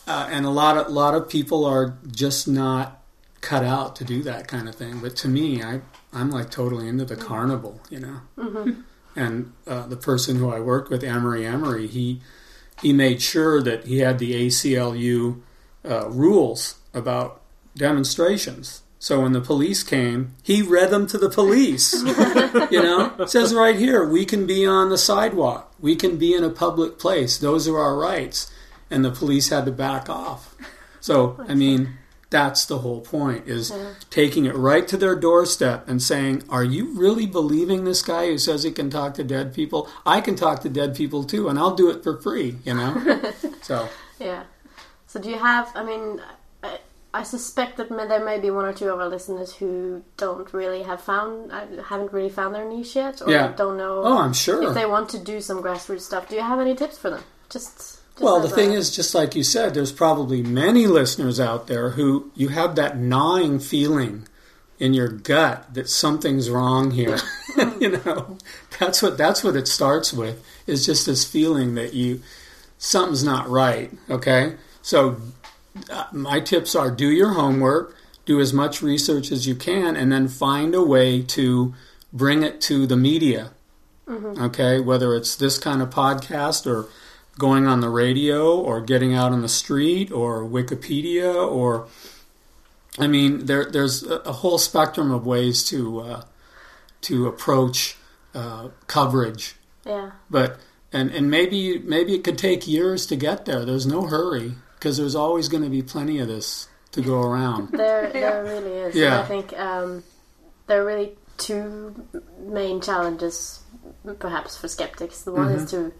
uh, 0.06 0.28
and 0.30 0.44
a 0.44 0.50
lot 0.50 0.76
of 0.76 0.90
lot 0.92 1.14
of 1.14 1.30
people 1.30 1.64
are 1.64 1.96
just 2.10 2.46
not 2.46 3.00
cut 3.40 3.64
out 3.64 3.96
to 3.96 4.04
do 4.04 4.22
that 4.22 4.48
kind 4.48 4.68
of 4.68 4.74
thing. 4.74 4.98
But 5.00 5.16
to 5.16 5.28
me, 5.28 5.62
I 5.62 5.80
I'm 6.12 6.30
like 6.30 6.50
totally 6.50 6.88
into 6.88 7.06
the 7.06 7.16
carnival, 7.16 7.80
you 7.88 8.00
know. 8.00 8.76
And 9.16 9.52
uh, 9.66 9.86
the 9.86 9.96
person 9.96 10.36
who 10.36 10.50
I 10.50 10.60
worked 10.60 10.90
with, 10.90 11.02
Amory 11.02 11.46
Amory, 11.46 11.86
he 11.86 12.20
he 12.82 12.92
made 12.92 13.22
sure 13.22 13.62
that 13.62 13.86
he 13.86 13.98
had 14.00 14.18
the 14.18 14.34
ACLU 14.46 15.40
uh, 15.88 16.08
rules 16.10 16.76
about 16.94 17.40
demonstrations. 17.78 18.82
So 18.98 19.22
when 19.22 19.32
the 19.32 19.40
police 19.40 19.84
came, 19.84 20.34
he 20.42 20.60
read 20.60 20.90
them 20.90 21.06
to 21.08 21.18
the 21.18 21.30
police. 21.30 21.94
you 22.70 22.82
know, 22.82 23.14
it 23.20 23.30
says 23.30 23.54
right 23.54 23.76
here, 23.76 24.06
we 24.06 24.24
can 24.24 24.44
be 24.46 24.66
on 24.66 24.88
the 24.88 24.98
sidewalk, 24.98 25.72
we 25.80 25.94
can 25.94 26.16
be 26.18 26.34
in 26.34 26.42
a 26.42 26.50
public 26.50 26.98
place. 26.98 27.38
Those 27.38 27.68
are 27.68 27.78
our 27.78 27.96
rights, 27.96 28.52
and 28.90 29.04
the 29.04 29.12
police 29.12 29.50
had 29.50 29.64
to 29.66 29.72
back 29.72 30.08
off. 30.08 30.56
So 31.00 31.36
I 31.46 31.54
mean, 31.54 31.96
that's 32.30 32.66
the 32.66 32.78
whole 32.78 33.00
point: 33.00 33.46
is 33.46 33.72
taking 34.10 34.46
it 34.46 34.56
right 34.56 34.86
to 34.88 34.96
their 34.96 35.14
doorstep 35.14 35.88
and 35.88 36.02
saying, 36.02 36.42
"Are 36.48 36.64
you 36.64 36.92
really 36.98 37.26
believing 37.26 37.84
this 37.84 38.02
guy 38.02 38.26
who 38.26 38.38
says 38.38 38.64
he 38.64 38.72
can 38.72 38.90
talk 38.90 39.14
to 39.14 39.24
dead 39.24 39.54
people? 39.54 39.88
I 40.04 40.20
can 40.20 40.34
talk 40.34 40.60
to 40.62 40.68
dead 40.68 40.96
people 40.96 41.22
too, 41.22 41.48
and 41.48 41.56
I'll 41.56 41.76
do 41.76 41.88
it 41.88 42.02
for 42.02 42.20
free." 42.20 42.56
You 42.64 42.74
know, 42.74 43.22
so. 43.62 43.88
Yeah. 44.18 44.42
So 45.06 45.20
do 45.20 45.30
you 45.30 45.38
have? 45.38 45.70
I 45.76 45.84
mean, 45.84 46.20
I, 47.14 47.22
suspect 47.22 47.76
that 47.78 47.88
there 47.88 48.24
may 48.24 48.38
be 48.38 48.50
one 48.50 48.64
or 48.64 48.72
two 48.72 48.88
of 48.90 49.00
our 49.00 49.08
listeners 49.08 49.54
who 49.54 50.02
don't 50.16 50.52
really 50.52 50.82
have 50.82 51.00
found, 51.00 51.50
uh, 51.52 51.82
haven't 51.84 52.12
really 52.12 52.28
found 52.28 52.54
their 52.54 52.64
niche 52.68 52.96
yet, 52.96 53.22
or 53.22 53.30
Yeah. 53.30 53.52
don't 53.56 53.76
know 53.76 54.02
Oh, 54.04 54.18
I'm 54.18 54.32
sure. 54.34 54.62
if 54.62 54.74
they 54.74 54.86
want 54.86 55.08
to 55.10 55.18
do 55.18 55.40
some 55.40 55.62
grassroots 55.62 56.02
stuff. 56.02 56.28
Do 56.28 56.36
you 56.36 56.42
have 56.42 56.60
any 56.60 56.74
tips 56.74 56.98
for 56.98 57.10
them? 57.10 57.22
Just. 57.50 57.76
just 57.78 58.02
Well, 58.20 58.40
the 58.40 58.48
thing 58.50 58.72
a- 58.72 58.78
is, 58.78 58.90
just 58.94 59.14
like 59.14 59.34
you 59.34 59.42
said, 59.42 59.74
there's 59.74 59.92
probably 59.92 60.42
many 60.42 60.86
listeners 60.86 61.40
out 61.40 61.66
there 61.66 61.90
who 61.90 62.30
you 62.34 62.48
have 62.48 62.74
that 62.76 62.98
gnawing 62.98 63.58
feeling 63.58 64.26
in 64.78 64.92
your 64.94 65.08
gut 65.08 65.74
that 65.74 65.88
something's 65.88 66.48
wrong 66.50 66.90
here. 66.92 67.18
you 67.80 68.00
know, 68.04 68.36
that's 68.78 69.02
what 69.02 69.16
that's 69.18 69.42
what 69.42 69.56
it 69.56 69.66
starts 69.66 70.12
with. 70.12 70.40
Is 70.66 70.84
just 70.86 71.06
this 71.06 71.24
feeling 71.24 71.74
that 71.74 71.94
you 71.94 72.20
something's 72.76 73.24
not 73.24 73.48
right. 73.48 73.90
Okay, 74.10 74.54
so 74.82 75.16
my 76.12 76.40
tips 76.40 76.74
are: 76.74 76.90
do 76.90 77.10
your 77.10 77.34
homework, 77.34 77.96
do 78.24 78.40
as 78.40 78.52
much 78.52 78.82
research 78.82 79.32
as 79.32 79.46
you 79.46 79.54
can, 79.54 79.96
and 79.96 80.12
then 80.12 80.28
find 80.28 80.74
a 80.74 80.82
way 80.82 81.22
to 81.22 81.74
bring 82.12 82.42
it 82.42 82.60
to 82.62 82.86
the 82.86 82.96
media. 82.96 83.50
Okay, 84.08 84.80
whether 84.80 85.14
it's 85.14 85.36
this 85.36 85.58
kind 85.58 85.82
of 85.82 85.90
podcast 85.90 86.66
or 86.66 86.88
going 87.38 87.66
on 87.66 87.80
the 87.80 87.90
radio 87.90 88.58
or 88.58 88.80
getting 88.80 89.14
out 89.14 89.32
on 89.32 89.42
the 89.42 89.48
street 89.48 90.10
or 90.10 90.42
Wikipedia 90.42 91.34
or 91.34 91.86
I 92.98 93.06
mean 93.06 93.46
there 93.46 93.66
there's 93.66 94.02
a, 94.02 94.16
a 94.20 94.32
whole 94.32 94.58
spectrum 94.58 95.10
of 95.10 95.26
ways 95.26 95.62
to 95.64 96.00
uh, 96.00 96.22
to 97.02 97.26
approach 97.26 97.96
uh, 98.34 98.68
coverage. 98.86 99.56
Yeah, 99.84 100.12
but 100.30 100.58
and 100.90 101.10
and 101.10 101.30
maybe 101.30 101.78
maybe 101.78 102.14
it 102.14 102.24
could 102.24 102.38
take 102.38 102.66
years 102.66 103.06
to 103.06 103.16
get 103.16 103.44
there. 103.44 103.64
There's 103.64 103.86
no 103.86 104.06
hurry 104.06 104.54
because 104.78 104.96
there's 104.96 105.14
always 105.14 105.48
going 105.48 105.62
to 105.64 105.68
be 105.70 105.82
plenty 105.82 106.18
of 106.20 106.28
this 106.28 106.68
to 106.92 107.00
go 107.02 107.20
around 107.20 107.68
there 107.72 108.10
there 108.12 108.42
really 108.44 108.72
is. 108.72 108.94
And 108.94 109.04
Yeah. 109.04 109.20
I 109.20 109.24
think 109.24 109.52
um, 109.58 110.02
there 110.66 110.82
are 110.82 110.86
really 110.86 111.16
two 111.36 112.06
main 112.40 112.80
challenges, 112.80 113.60
perhaps 114.18 114.56
for 114.56 114.68
skeptics. 114.68 115.22
The 115.22 115.32
one 115.32 115.48
Mm-hmm. 115.48 115.64
is 115.64 115.70
to 115.72 115.92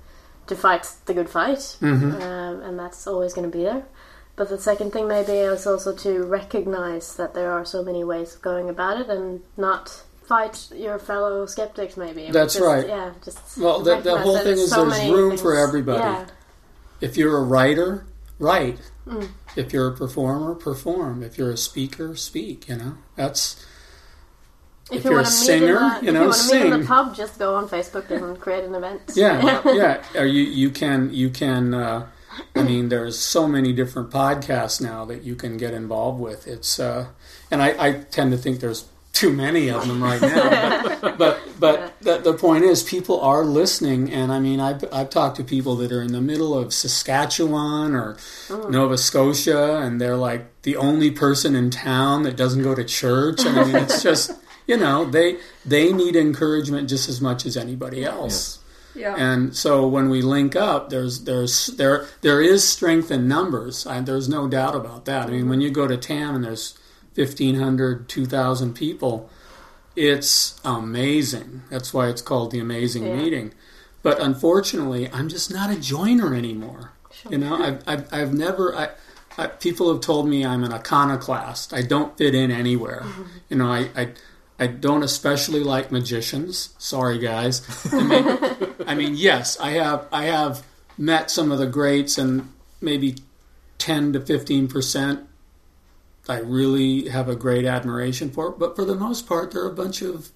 to 0.46 0.56
fight 0.56 0.90
the 1.04 1.12
good 1.12 1.28
fight, 1.28 1.76
um, 1.82 2.22
and 2.22 2.78
that's 2.78 3.06
always 3.06 3.34
going 3.34 3.50
to 3.50 3.54
be 3.54 3.64
there. 3.64 3.84
But 4.34 4.48
the 4.48 4.56
second 4.58 4.92
thing 4.94 5.06
maybe 5.06 5.32
is 5.32 5.66
also 5.66 5.94
to 5.96 6.22
recognize 6.24 7.16
that 7.16 7.34
there 7.34 7.52
are 7.52 7.66
so 7.66 7.82
many 7.84 8.02
ways 8.02 8.34
of 8.36 8.40
going 8.40 8.70
about 8.70 8.98
it, 8.98 9.10
and 9.10 9.42
not 9.58 10.04
fight 10.26 10.68
your 10.74 10.98
fellow 10.98 11.44
skeptics. 11.44 11.96
Maybe 11.98 12.30
That's 12.30 12.54
Just- 12.54 12.64
right. 12.64 12.88
Yeah, 12.88 13.12
just 13.22 13.58
Well, 13.58 13.80
the- 13.80 14.00
the 14.00 14.16
whole 14.18 14.38
thing 14.38 14.56
is 14.58 14.70
there's 14.70 14.88
many 14.88 15.12
room 15.12 15.36
for 15.36 15.54
everybody. 15.54 15.98
Yeah, 16.00 16.24
if 17.02 17.16
you're 17.18 17.36
a 17.36 17.42
writer 17.44 18.06
write 18.38 18.78
Mm. 19.06 19.30
if 19.56 19.72
you're 19.72 19.88
a 19.88 19.96
performer 19.96 20.54
perform 20.54 21.22
if 21.22 21.38
you're 21.38 21.50
a 21.50 21.56
speaker 21.56 22.14
speak 22.14 22.68
you 22.68 22.76
know 22.76 22.98
that's 23.16 23.64
if, 24.90 24.98
If 24.98 25.04
you 25.04 25.10
you're 25.10 25.18
want 25.20 25.28
a 25.28 25.30
singer, 25.30 25.78
the, 25.78 26.00
you 26.02 26.08
if 26.08 26.14
know, 26.14 26.20
you 26.22 26.28
want 26.28 26.40
to 26.40 26.54
meet 26.54 26.62
in 26.66 26.72
sing. 26.72 26.80
the 26.80 26.86
pub, 26.86 27.14
just 27.14 27.38
go 27.38 27.54
on 27.54 27.68
Facebook 27.68 28.10
and 28.10 28.38
create 28.44 28.64
an 28.64 28.74
event. 28.74 29.00
yeah 29.14 29.62
yeah 29.66 30.02
or 30.14 30.26
you 30.26 30.42
you 30.42 30.70
can 30.70 31.10
you 31.12 31.30
can 31.30 31.72
uh, 31.74 32.06
i 32.54 32.62
mean 32.62 32.88
there's 32.90 33.18
so 33.18 33.48
many 33.48 33.72
different 33.72 34.10
podcasts 34.10 34.80
now 34.80 35.04
that 35.06 35.22
you 35.24 35.34
can 35.34 35.56
get 35.56 35.72
involved 35.74 36.20
with 36.20 36.46
it's 36.46 36.78
uh 36.78 37.06
and 37.50 37.62
i 37.62 37.68
i 37.86 37.92
tend 38.10 38.30
to 38.32 38.36
think 38.38 38.60
there's 38.60 38.84
too 39.12 39.32
many 39.32 39.68
of 39.68 39.86
them 39.88 40.02
right 40.02 40.20
now 40.20 40.82
but 40.82 41.18
but, 41.18 41.40
but 41.58 41.94
the, 42.02 42.18
the 42.18 42.32
point 42.32 42.64
is 42.64 42.82
people 42.82 43.20
are 43.20 43.44
listening 43.44 44.12
and 44.12 44.30
i 44.30 44.38
mean 44.38 44.60
I've, 44.60 44.84
I've 44.92 45.10
talked 45.10 45.36
to 45.38 45.44
people 45.44 45.74
that 45.76 45.90
are 45.90 46.02
in 46.02 46.12
the 46.12 46.20
middle 46.20 46.56
of 46.56 46.72
saskatchewan 46.72 47.94
or 47.94 48.16
oh. 48.50 48.68
nova 48.68 48.96
scotia 48.96 49.78
and 49.78 50.00
they're 50.00 50.16
like 50.16 50.62
the 50.62 50.76
only 50.76 51.10
person 51.10 51.56
in 51.56 51.70
town 51.70 52.22
that 52.22 52.36
doesn't 52.36 52.62
go 52.62 52.74
to 52.74 52.84
church 52.84 53.44
and 53.44 53.58
i 53.58 53.64
mean 53.64 53.76
it's 53.76 54.02
just 54.02 54.30
you 54.68 54.76
know 54.76 55.04
they 55.04 55.38
they 55.64 55.92
need 55.92 56.14
encouragement 56.14 56.88
just 56.88 57.08
as 57.08 57.20
much 57.20 57.44
as 57.46 57.56
anybody 57.56 58.04
else 58.04 58.58
Yeah. 58.94 59.14
and 59.16 59.54
so 59.54 59.86
when 59.86 60.08
we 60.10 60.22
link 60.22 60.56
up, 60.56 60.90
there's 60.90 61.24
there's 61.24 61.68
there 61.76 62.06
there 62.22 62.40
is 62.42 62.66
strength 62.66 63.10
in 63.12 63.28
numbers. 63.28 63.86
I, 63.86 64.00
there's 64.00 64.28
no 64.28 64.48
doubt 64.48 64.74
about 64.74 65.04
that. 65.04 65.28
I 65.28 65.30
mean, 65.30 65.48
when 65.48 65.60
you 65.60 65.70
go 65.70 65.86
to 65.86 65.96
TAM 65.96 66.34
and 66.34 66.42
there's 66.44 66.74
1,500, 67.18 68.08
2,000 68.08 68.74
people, 68.74 69.28
it's 69.96 70.60
amazing. 70.64 71.62
That's 71.70 71.92
why 71.92 72.08
it's 72.08 72.22
called 72.22 72.50
the 72.50 72.60
amazing 72.60 73.06
Yeah. 73.06 73.16
meeting. 73.16 73.52
But 74.02 74.20
unfortunately, 74.20 75.10
I'm 75.12 75.28
just 75.28 75.52
not 75.52 75.70
a 75.70 75.76
joiner 75.80 76.34
anymore. 76.34 76.92
You 77.28 77.38
know, 77.38 77.56
I've, 77.56 77.82
I've, 77.86 78.12
I've 78.12 78.32
never. 78.34 78.74
I, 78.74 78.88
I, 79.36 79.48
people 79.48 79.92
have 79.92 80.00
told 80.00 80.28
me 80.28 80.44
I'm 80.46 80.62
an 80.62 80.72
iconoclast. 80.72 81.74
I 81.74 81.82
don't 81.82 82.16
fit 82.16 82.34
in 82.34 82.50
anywhere. 82.52 83.02
Mm-hmm. 83.04 83.22
You 83.50 83.56
know, 83.56 83.66
I, 83.70 83.90
I 83.96 84.08
I 84.60 84.66
don't 84.68 85.02
especially 85.02 85.60
like 85.60 85.90
magicians. 85.90 86.74
Sorry, 86.78 87.18
guys. 87.18 87.62
I 87.92 88.02
mean, 88.02 88.38
I 88.86 88.94
mean, 88.94 89.14
yes, 89.16 89.58
I 89.58 89.70
have 89.72 90.06
I 90.12 90.24
have 90.26 90.64
met 90.96 91.30
some 91.30 91.50
of 91.50 91.58
the 91.58 91.66
greats, 91.66 92.18
and 92.18 92.52
maybe 92.80 93.16
ten 93.78 94.12
to 94.12 94.20
fifteen 94.20 94.68
percent 94.68 95.27
I 96.28 96.38
really 96.40 97.08
have 97.08 97.28
a 97.28 97.36
great 97.36 97.64
admiration 97.64 98.30
for. 98.30 98.50
But 98.50 98.76
for 98.76 98.84
the 98.84 98.94
most 98.94 99.26
part, 99.26 99.50
they're 99.50 99.66
a 99.66 99.72
bunch 99.72 100.02
of 100.02 100.30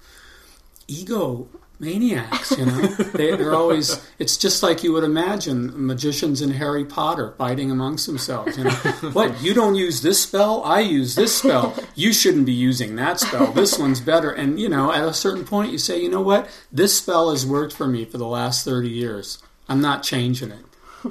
ego 0.87 1.47
maniacs, 1.79 2.57
you 2.57 2.65
know. 2.65 2.81
they, 3.13 3.35
they're 3.35 3.53
always. 3.53 3.99
It's 4.17 4.37
just 4.37 4.63
like 4.63 4.83
you 4.83 4.93
would 4.93 5.03
imagine 5.03 5.85
magicians 5.85 6.41
in 6.41 6.51
Harry 6.51 6.85
Potter 6.85 7.33
fighting 7.37 7.69
amongst 7.71 8.07
themselves. 8.07 8.57
You 8.57 8.65
know, 8.65 8.71
what 9.13 9.41
you 9.41 9.53
don't 9.53 9.75
use 9.75 10.01
this 10.01 10.21
spell, 10.21 10.63
I 10.63 10.79
use 10.79 11.15
this 11.15 11.37
spell. 11.37 11.75
You 11.95 12.13
shouldn't 12.13 12.45
be 12.45 12.53
using 12.53 12.95
that 12.95 13.19
spell. 13.19 13.51
This 13.51 13.77
one's 13.77 14.01
better. 14.01 14.31
And 14.31 14.59
you 14.59 14.69
know, 14.69 14.91
at 14.91 15.03
a 15.03 15.13
certain 15.13 15.45
point, 15.45 15.71
you 15.71 15.77
say, 15.77 16.01
you 16.01 16.09
know 16.09 16.21
what, 16.21 16.49
this 16.71 16.97
spell 16.97 17.29
has 17.31 17.45
worked 17.45 17.75
for 17.75 17.87
me 17.87 18.05
for 18.05 18.17
the 18.17 18.27
last 18.27 18.65
thirty 18.65 18.89
years. 18.89 19.39
I'm 19.67 19.81
not 19.81 20.03
changing 20.03 20.51
it. 20.51 20.65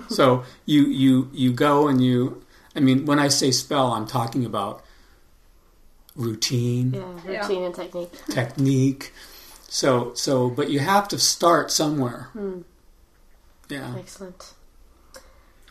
So 0.08 0.44
you 0.66 0.86
you 0.86 1.30
you 1.32 1.52
go 1.52 1.88
and 1.88 2.02
you. 2.02 2.41
I 2.74 2.80
mean, 2.80 3.04
when 3.06 3.18
I 3.18 3.28
say 3.28 3.50
spell, 3.50 3.92
I'm 3.92 4.06
talking 4.06 4.44
about 4.44 4.82
routine, 6.14 6.92
Yeah, 6.94 7.32
Yeah. 7.32 7.40
routine 7.40 7.64
and 7.64 7.74
technique. 7.74 8.12
technique. 8.28 9.12
So 9.68 10.12
so, 10.14 10.50
but 10.50 10.68
you 10.70 10.80
have 10.80 11.08
to 11.08 11.18
start 11.18 11.70
somewhere. 11.70 12.28
Hmm. 12.32 12.60
Yeah. 13.68 13.94
Excellent. 13.98 14.52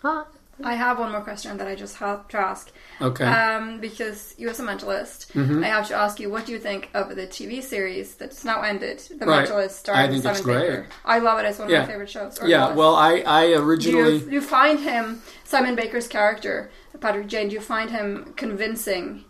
Ah, 0.03 0.25
I 0.63 0.73
have 0.75 0.97
one 0.99 1.11
more 1.11 1.21
question 1.21 1.57
that 1.57 1.67
I 1.67 1.75
just 1.75 1.97
have 1.97 2.27
to 2.29 2.37
ask. 2.39 2.71
Okay. 2.99 3.25
Um, 3.25 3.79
because 3.79 4.33
you 4.39 4.49
as 4.49 4.59
a 4.59 4.63
mentalist, 4.63 5.31
Mhm. 5.33 5.63
I 5.63 5.67
have 5.67 5.87
to 5.89 5.95
ask 5.95 6.19
you 6.19 6.29
what 6.31 6.45
do 6.47 6.51
you 6.51 6.59
think 6.59 6.89
of 6.95 7.15
the 7.15 7.27
TV 7.27 7.61
series 7.61 8.15
that's 8.15 8.43
now 8.43 8.61
ended, 8.61 8.99
The 9.19 9.25
Right. 9.27 9.47
Mentalist, 9.47 9.89
I 9.89 10.07
think 10.07 10.23
Simon 10.23 10.35
it's 10.37 10.41
great. 10.45 10.61
Baker. 10.69 10.85
I 11.05 11.19
love 11.19 11.37
it. 11.39 11.45
It's 11.45 11.59
one 11.59 11.67
of 11.67 11.71
Yeah. 11.71 11.81
my 11.81 11.87
favorite 11.87 12.09
shows. 12.09 12.39
yeah. 12.45 12.73
Well, 12.73 12.95
I 12.95 13.23
I 13.27 13.43
do 13.45 13.49
you, 13.51 13.57
originally 13.59 14.19
do 14.19 14.31
you 14.31 14.41
find 14.41 14.79
him 14.79 15.21
Simon 15.43 15.75
Baker's 15.75 16.07
character, 16.07 16.71
Patrick 17.01 17.27
Jane? 17.27 17.49
Do 17.49 17.55
you 17.55 17.61
find 17.61 17.91
him 17.91 18.33
convincing? 18.37 19.25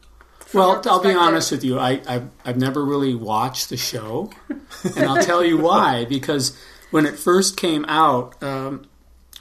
well, 0.54 0.82
I'll 0.86 1.02
be 1.02 1.14
honest 1.14 1.52
with 1.52 1.64
you. 1.64 1.80
I 1.80 2.02
I've, 2.08 2.30
I've 2.46 2.58
never 2.58 2.84
really 2.84 3.16
watched 3.16 3.70
the 3.70 3.78
show, 3.78 4.30
and 4.50 5.06
I'll 5.06 5.24
tell 5.24 5.44
you 5.44 5.58
why. 5.58 6.06
Because 6.10 6.58
when 6.92 7.06
it 7.06 7.18
first 7.18 7.56
came 7.56 7.86
out, 7.86 8.42
um, 8.44 8.86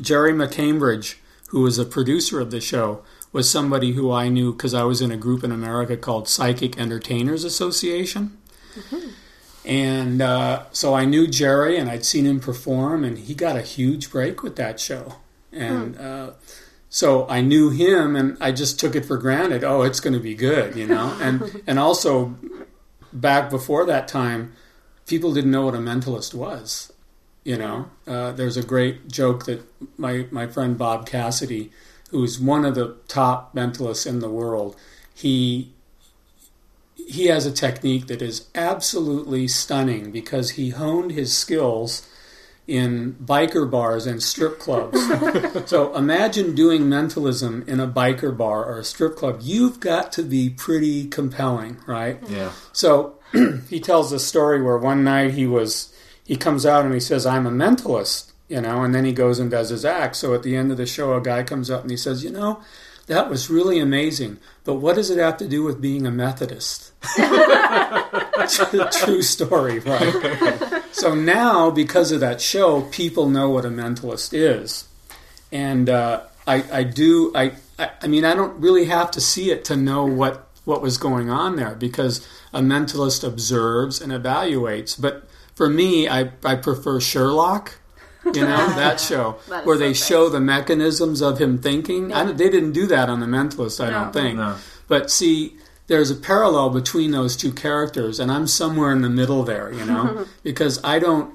Jerry 0.00 0.32
McCambridge, 0.32 1.16
who 1.48 1.62
was 1.62 1.78
a 1.78 1.84
producer 1.84 2.40
of 2.40 2.50
the 2.52 2.60
show, 2.60 3.02
was 3.32 3.50
somebody 3.50 3.92
who 3.92 4.10
I 4.12 4.28
knew 4.28 4.52
because 4.52 4.72
I 4.72 4.84
was 4.84 5.00
in 5.00 5.10
a 5.10 5.16
group 5.16 5.42
in 5.42 5.50
America 5.50 5.96
called 5.96 6.28
Psychic 6.28 6.78
Entertainers 6.78 7.44
Association. 7.44 8.38
And 9.64 10.22
uh, 10.22 10.64
so 10.72 10.94
I 10.94 11.04
knew 11.04 11.26
Jerry, 11.26 11.76
and 11.76 11.90
I'd 11.90 12.04
seen 12.04 12.24
him 12.24 12.40
perform, 12.40 13.04
and 13.04 13.18
he 13.18 13.34
got 13.34 13.56
a 13.56 13.62
huge 13.62 14.10
break 14.10 14.42
with 14.42 14.56
that 14.56 14.80
show. 14.80 15.16
And 15.52 15.98
uh, 15.98 16.30
so 16.92 17.26
I 17.28 17.40
knew 17.40 17.70
him, 17.70 18.16
and 18.16 18.36
I 18.40 18.50
just 18.50 18.80
took 18.80 18.96
it 18.96 19.06
for 19.06 19.16
granted. 19.16 19.62
Oh, 19.62 19.82
it's 19.82 20.00
going 20.00 20.12
to 20.12 20.20
be 20.20 20.34
good, 20.34 20.74
you 20.74 20.86
know. 20.86 21.16
And 21.20 21.62
and 21.66 21.78
also, 21.78 22.36
back 23.12 23.48
before 23.48 23.86
that 23.86 24.08
time, 24.08 24.52
people 25.06 25.32
didn't 25.32 25.52
know 25.52 25.64
what 25.64 25.74
a 25.76 25.78
mentalist 25.78 26.34
was. 26.34 26.92
You 27.44 27.56
know, 27.56 27.90
uh, 28.06 28.32
there's 28.32 28.56
a 28.56 28.62
great 28.62 29.08
joke 29.08 29.44
that 29.44 29.62
my 29.96 30.26
my 30.32 30.48
friend 30.48 30.76
Bob 30.76 31.06
Cassidy, 31.06 31.70
who's 32.10 32.40
one 32.40 32.64
of 32.64 32.74
the 32.74 32.96
top 33.06 33.54
mentalists 33.54 34.06
in 34.06 34.18
the 34.18 34.28
world, 34.28 34.74
he 35.14 35.72
he 36.96 37.26
has 37.26 37.46
a 37.46 37.52
technique 37.52 38.08
that 38.08 38.20
is 38.20 38.48
absolutely 38.54 39.46
stunning 39.46 40.10
because 40.10 40.50
he 40.50 40.70
honed 40.70 41.12
his 41.12 41.36
skills 41.36 42.08
in 42.70 43.14
biker 43.14 43.68
bars 43.68 44.06
and 44.06 44.22
strip 44.22 44.60
clubs. 44.60 44.96
so 45.68 45.92
imagine 45.96 46.54
doing 46.54 46.88
mentalism 46.88 47.64
in 47.66 47.80
a 47.80 47.88
biker 47.88 48.34
bar 48.34 48.64
or 48.64 48.78
a 48.78 48.84
strip 48.84 49.16
club. 49.16 49.40
You've 49.42 49.80
got 49.80 50.12
to 50.12 50.22
be 50.22 50.50
pretty 50.50 51.08
compelling, 51.08 51.78
right? 51.88 52.18
Yeah. 52.28 52.52
So 52.72 53.18
he 53.68 53.80
tells 53.80 54.12
a 54.12 54.20
story 54.20 54.62
where 54.62 54.78
one 54.78 55.02
night 55.02 55.32
he 55.32 55.48
was 55.48 55.92
he 56.24 56.36
comes 56.36 56.64
out 56.64 56.84
and 56.84 56.94
he 56.94 57.00
says, 57.00 57.26
"I'm 57.26 57.44
a 57.44 57.50
mentalist," 57.50 58.30
you 58.48 58.60
know, 58.60 58.84
and 58.84 58.94
then 58.94 59.04
he 59.04 59.12
goes 59.12 59.40
and 59.40 59.50
does 59.50 59.70
his 59.70 59.84
act. 59.84 60.14
So 60.14 60.32
at 60.32 60.44
the 60.44 60.54
end 60.54 60.70
of 60.70 60.76
the 60.76 60.86
show, 60.86 61.14
a 61.14 61.20
guy 61.20 61.42
comes 61.42 61.72
up 61.72 61.82
and 61.82 61.90
he 61.90 61.96
says, 61.96 62.22
"You 62.22 62.30
know, 62.30 62.62
that 63.08 63.28
was 63.28 63.50
really 63.50 63.80
amazing, 63.80 64.38
but 64.62 64.74
what 64.74 64.94
does 64.94 65.10
it 65.10 65.18
have 65.18 65.38
to 65.38 65.48
do 65.48 65.64
with 65.64 65.80
being 65.80 66.06
a 66.06 66.12
Methodist?" 66.12 66.92
True 68.92 69.22
story, 69.22 69.80
right? 69.80 70.69
So 70.92 71.14
now, 71.14 71.70
because 71.70 72.12
of 72.12 72.20
that 72.20 72.40
show, 72.40 72.82
people 72.82 73.28
know 73.28 73.48
what 73.50 73.64
a 73.64 73.68
mentalist 73.70 74.30
is, 74.32 74.86
and 75.52 75.88
uh, 75.88 76.22
I, 76.46 76.64
I 76.72 76.82
do. 76.84 77.32
I, 77.34 77.52
I, 77.78 77.90
I 78.02 78.06
mean, 78.06 78.24
I 78.24 78.34
don't 78.34 78.60
really 78.60 78.86
have 78.86 79.10
to 79.12 79.20
see 79.20 79.50
it 79.50 79.64
to 79.66 79.76
know 79.76 80.04
what 80.04 80.46
what 80.64 80.82
was 80.82 80.98
going 80.98 81.30
on 81.30 81.56
there 81.56 81.74
because 81.74 82.26
a 82.52 82.60
mentalist 82.60 83.26
observes 83.26 84.00
and 84.00 84.12
evaluates. 84.12 85.00
But 85.00 85.26
for 85.54 85.68
me, 85.70 86.08
I, 86.08 86.30
I 86.44 86.54
prefer 86.56 87.00
Sherlock. 87.00 87.76
You 88.24 88.32
know 88.42 88.46
that 88.76 89.00
show 89.00 89.36
That 89.48 89.60
is 89.62 89.66
where 89.66 89.78
they 89.78 89.86
great. 89.86 89.96
show 89.96 90.28
the 90.28 90.40
mechanisms 90.40 91.22
of 91.22 91.40
him 91.40 91.58
thinking. 91.58 92.12
I, 92.12 92.24
they 92.30 92.50
didn't 92.50 92.72
do 92.72 92.86
that 92.88 93.08
on 93.08 93.20
the 93.20 93.26
Mentalist, 93.26 93.82
I 93.82 93.90
No. 93.90 93.98
don't 94.04 94.12
think. 94.12 94.36
No. 94.36 94.56
But 94.88 95.10
see, 95.10 95.56
there's 95.90 96.08
a 96.08 96.14
parallel 96.14 96.70
between 96.70 97.10
those 97.10 97.36
two 97.36 97.52
characters, 97.52 98.20
and 98.20 98.30
I'm 98.30 98.46
somewhere 98.46 98.92
in 98.92 99.02
the 99.02 99.10
middle 99.10 99.42
there, 99.42 99.72
you 99.72 99.84
know, 99.84 100.24
because 100.44 100.82
I 100.84 101.00
don't, 101.00 101.34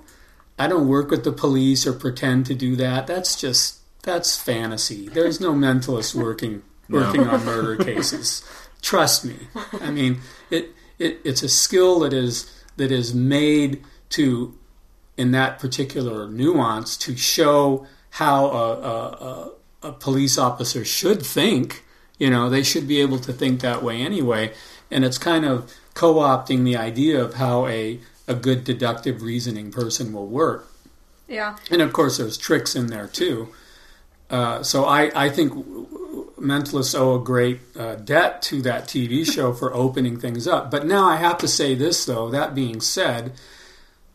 I 0.58 0.68
don't 0.68 0.88
work 0.88 1.12
with 1.12 1.26
the 1.26 1.34
police 1.34 1.86
or 1.86 1.91
pretend 1.91 2.45
to 2.45 2.56
do 2.56 2.78
that. 2.78 3.06
That's 3.06 3.36
just 3.36 3.80
that's 4.03 4.38
fantasy. 4.38 5.10
There's 5.10 5.41
no 5.41 5.51
mentalist 5.51 6.16
working 6.16 6.64
working 6.89 7.28
on 7.28 7.43
murder 7.43 7.84
cases. 7.84 8.47
Trust 8.82 9.26
me. 9.26 9.36
I 9.82 9.91
mean, 9.91 10.22
it, 10.49 10.70
it 10.99 11.20
it's 11.26 11.43
a 11.43 11.49
skill 11.49 11.99
that 11.99 12.14
is 12.14 12.49
that 12.78 12.93
is 12.93 13.14
made 13.14 13.84
to 14.12 14.58
in 15.18 15.32
that 15.32 15.60
particular 15.60 16.30
nuance 16.30 16.95
to 16.97 17.18
show 17.18 17.86
how 18.12 18.45
a, 18.45 18.74
a, 18.74 19.51
a, 19.84 19.89
a 19.89 19.91
police 19.91 20.38
officer 20.38 20.86
should 20.86 21.26
think. 21.26 21.84
You 22.18 22.30
know, 22.30 22.49
they 22.49 22.63
should 22.63 22.88
be 22.88 23.01
able 23.01 23.20
to 23.20 23.34
think 23.34 23.61
that 23.61 23.84
way 23.84 24.01
anyway. 24.01 24.53
And 24.89 25.03
it's 25.03 25.18
kind 25.18 25.45
of 25.45 25.74
co 25.93 26.16
opting 26.16 26.63
the 26.63 26.78
idea 26.78 27.22
of 27.22 27.36
how 27.36 27.68
a, 27.68 27.99
a 28.28 28.36
good 28.36 28.63
deductive 28.63 29.22
reasoning 29.22 29.72
person 29.72 30.13
will 30.13 30.28
work. 30.28 30.72
Yeah. 31.28 31.57
And 31.72 31.82
of 31.82 31.91
course, 31.91 32.18
there's 32.18 32.38
tricks 32.38 32.76
in 32.76 32.88
there 32.88 33.07
too. 33.07 33.49
Uh, 34.30 34.63
so 34.63 34.86
I, 34.86 35.26
I 35.26 35.30
think 35.30 35.53
mentalists 36.39 36.97
owe 36.97 37.16
a 37.16 37.24
great 37.24 37.59
uh, 37.78 37.95
debt 37.95 38.41
to 38.43 38.61
that 38.61 38.86
TV 38.86 39.26
show 39.34 39.53
for 39.53 39.74
opening 39.74 40.20
things 40.20 40.47
up. 40.47 40.72
But 40.72 40.86
now 40.86 41.05
I 41.07 41.18
have 41.18 41.38
to 41.39 41.47
say 41.47 41.76
this, 41.76 42.05
though. 42.05 42.30
That 42.30 42.55
being 42.55 42.82
said, 42.82 43.34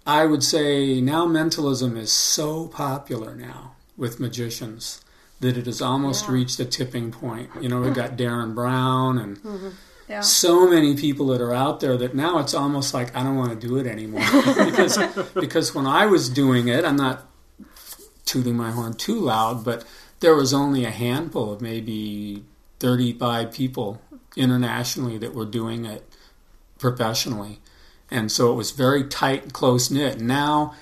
I 0.06 0.26
would 0.26 0.42
say 0.42 1.00
now 1.00 1.26
mentalism 1.26 1.96
is 1.96 2.12
so 2.12 2.68
popular 2.68 3.34
now 3.34 3.72
with 3.96 4.20
magicians 4.20 5.04
that 5.40 5.56
it 5.56 5.66
has 5.66 5.80
almost 5.82 6.26
Yeah. 6.26 6.32
reached 6.32 6.60
a 6.60 6.64
tipping 6.64 7.10
point. 7.10 7.50
You 7.60 7.68
know, 7.68 7.80
we've 7.80 7.94
got 7.94 8.16
Derren 8.16 8.54
Brown 8.54 9.18
and 9.18 9.42
mm-hmm. 9.42 9.68
Yeah. 10.08 10.20
so 10.20 10.68
many 10.68 10.96
people 10.96 11.26
that 11.28 11.40
are 11.40 11.54
out 11.54 11.80
there 11.80 11.96
that 11.96 12.14
now 12.14 12.38
it's 12.38 12.52
almost 12.52 12.92
like 12.92 13.14
I 13.16 13.22
don't 13.22 13.36
want 13.36 13.58
to 13.58 13.66
do 13.66 13.76
it 13.76 13.86
anymore 13.86 14.20
because 14.64 14.98
because 15.34 15.74
when 15.74 15.86
I 15.86 16.06
was 16.06 16.28
doing 16.28 16.68
it, 16.68 16.84
I'm 16.84 16.96
not 16.96 17.26
tooting 18.26 18.56
my 18.56 18.70
horn 18.72 18.94
too 18.94 19.18
loud, 19.20 19.64
but 19.64 19.84
there 20.20 20.34
was 20.34 20.52
only 20.52 20.84
a 20.84 20.90
handful 20.90 21.52
of 21.52 21.60
maybe 21.60 22.44
35 22.80 23.52
people 23.52 24.00
internationally 24.36 25.16
that 25.18 25.34
were 25.34 25.44
doing 25.46 25.84
it 25.84 26.06
professionally. 26.78 27.60
And 28.10 28.30
so 28.32 28.52
it 28.52 28.54
was 28.56 28.72
very 28.72 29.04
tight 29.04 29.44
and 29.44 29.52
close 29.52 29.90
knit. 29.90 30.20
Now 30.20 30.74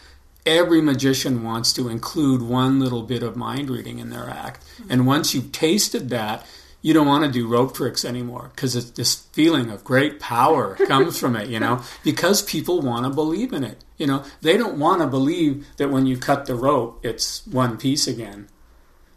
every 0.49 0.81
magician 0.81 1.45
wants 1.45 1.73
to 1.75 1.89
include 1.89 2.41
one 2.41 2.81
little 2.81 3.03
bit 3.03 3.23
of 3.23 3.37
mind 3.37 3.69
reading 3.69 3.99
in 3.99 4.09
their 4.09 4.29
act. 4.29 4.65
And 4.89 5.07
once 5.07 5.35
you've 5.35 5.53
tasted 5.53 6.09
that, 6.09 6.47
you 6.81 6.95
don't 6.95 7.07
want 7.07 7.25
to 7.25 7.31
do 7.31 7.47
rope 7.47 7.75
tricks 7.75 8.05
anymore 8.05 8.51
because 8.55 8.75
it's 8.75 8.91
this 8.91 9.15
feeling 9.15 9.71
of 9.71 9.85
great 9.85 10.19
power 10.19 10.75
comes 10.87 11.19
from 11.19 11.37
it, 11.37 11.49
you 11.49 11.61
know, 11.61 11.83
because 12.03 12.41
people 12.41 12.81
want 12.81 13.05
to 13.05 13.11
believe 13.11 13.53
in 13.53 13.63
it. 13.63 13.85
You 13.99 14.07
know, 14.07 14.25
they 14.41 14.57
don't 14.57 14.79
want 14.79 15.03
to 15.03 15.07
believe 15.07 15.67
that 15.77 15.91
when 15.91 16.07
you 16.07 16.17
cut 16.17 16.47
the 16.47 16.55
rope, 16.55 17.05
it's 17.05 17.47
one 17.47 17.77
piece 17.77 18.07
again. 18.07 18.49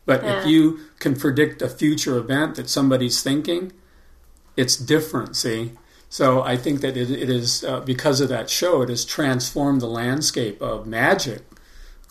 But 0.05 0.23
if 0.25 0.47
you 0.47 0.79
can 0.99 1.15
predict 1.15 1.61
a 1.61 1.69
future 1.69 2.17
event 2.17 2.55
that 2.55 2.67
somebody's 2.67 3.21
thinking, 3.21 3.71
it's 4.57 4.75
different, 4.75 5.35
see? 5.35 5.73
So 6.11 6.43
I 6.43 6.57
think 6.57 6.81
that 6.81 6.97
it, 6.97 7.09
it 7.09 7.29
is, 7.29 7.63
uh, 7.63 7.79
because 7.79 8.19
of 8.19 8.27
that 8.27 8.49
show, 8.49 8.81
it 8.81 8.89
has 8.89 9.05
transformed 9.05 9.79
the 9.79 9.87
landscape 9.87 10.61
of 10.61 10.85
magic 10.85 11.43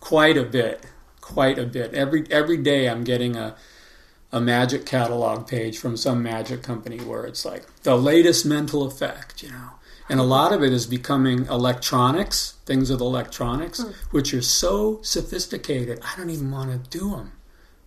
quite 0.01 0.39
a 0.39 0.43
bit. 0.43 0.87
Quite 1.21 1.59
a 1.59 1.67
bit. 1.67 1.93
Every, 1.93 2.25
every 2.31 2.57
day 2.57 2.89
I'm 2.89 3.05
getting 3.05 3.37
a, 3.37 3.57
a 4.33 4.41
magic 4.41 4.87
catalog 4.87 5.47
page 5.47 5.77
from 5.77 5.99
some 5.99 6.23
magic 6.23 6.63
company 6.63 6.97
where 6.97 7.27
it's 7.27 7.45
like 7.45 7.67
the 7.83 7.95
latest 7.95 8.47
mental 8.47 8.85
effect, 8.85 9.43
you 9.43 9.51
know. 9.51 9.73
And 10.09 10.19
a 10.19 10.25
lot 10.25 10.53
of 10.53 10.63
it 10.63 10.73
is 10.73 10.87
becoming 10.87 11.45
electronics, 11.45 12.55
things 12.65 12.91
with 12.91 13.03
electronics, 13.03 13.85
which 14.11 14.33
are 14.33 14.41
so 14.43 15.01
sophisticated, 15.03 16.01
I 16.03 16.17
don't 16.17 16.31
even 16.31 16.51
want 16.51 16.71
to 16.73 16.99
do 16.99 17.11
them. 17.11 17.33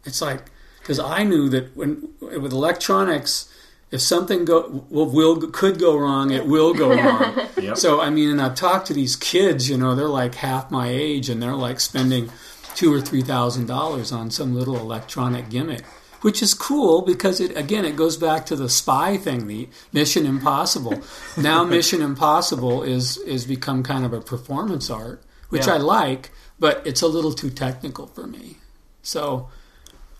It's 0.05 0.21
like, 0.21 0.51
because 0.79 0.99
I 0.99 1.23
knew 1.23 1.49
that 1.49 1.75
when 1.75 2.09
with 2.21 2.53
electronics 2.53 3.49
if 3.93 4.01
something 4.01 4.43
go 4.43 4.85
well, 4.89 5.05
will 5.05 5.35
could 5.51 5.77
go 5.79 5.95
wrong, 5.97 6.31
it 6.31 6.45
will 6.47 6.73
go 6.73 6.89
wrong. 7.03 7.47
Yep. 7.61 7.77
So 7.77 8.01
I 8.01 8.09
mean, 8.09 8.29
and 8.29 8.41
I've 8.41 8.55
talked 8.55 8.87
to 8.87 8.93
these 8.93 9.15
kids. 9.15 9.69
You 9.69 9.77
know, 9.77 9.93
they're 9.95 10.07
like 10.23 10.35
half 10.35 10.71
my 10.71 10.87
age, 10.89 11.29
and 11.29 11.41
they're 11.41 11.55
like 11.67 11.79
spending 11.79 12.29
two 12.75 12.91
or 12.91 12.99
three 12.99 13.21
thousand 13.21 13.67
dollars 13.67 14.11
on 14.11 14.31
some 14.31 14.55
little 14.55 14.77
electronic 14.77 15.49
gimmick, 15.49 15.85
which 16.21 16.41
is 16.41 16.53
cool 16.55 17.03
because 17.03 17.39
it 17.39 17.55
again 17.55 17.85
it 17.85 17.95
goes 17.95 18.17
back 18.17 18.45
to 18.47 18.55
the 18.55 18.67
spy 18.67 19.15
thing, 19.15 19.45
the 19.47 19.69
Mission 19.91 20.25
Impossible. 20.25 20.99
now 21.37 21.63
Mission 21.77 22.01
Impossible 22.01 22.81
is 22.83 23.17
is 23.19 23.45
become 23.45 23.83
kind 23.83 24.03
of 24.05 24.11
a 24.11 24.21
performance 24.21 24.89
art, 24.89 25.21
which 25.49 25.67
Yeah. 25.67 25.75
I 25.75 25.77
like, 25.77 26.31
but 26.59 26.81
it's 26.85 27.03
a 27.03 27.07
little 27.07 27.31
too 27.33 27.51
technical 27.51 28.07
for 28.07 28.25
me. 28.25 28.57
So 29.03 29.49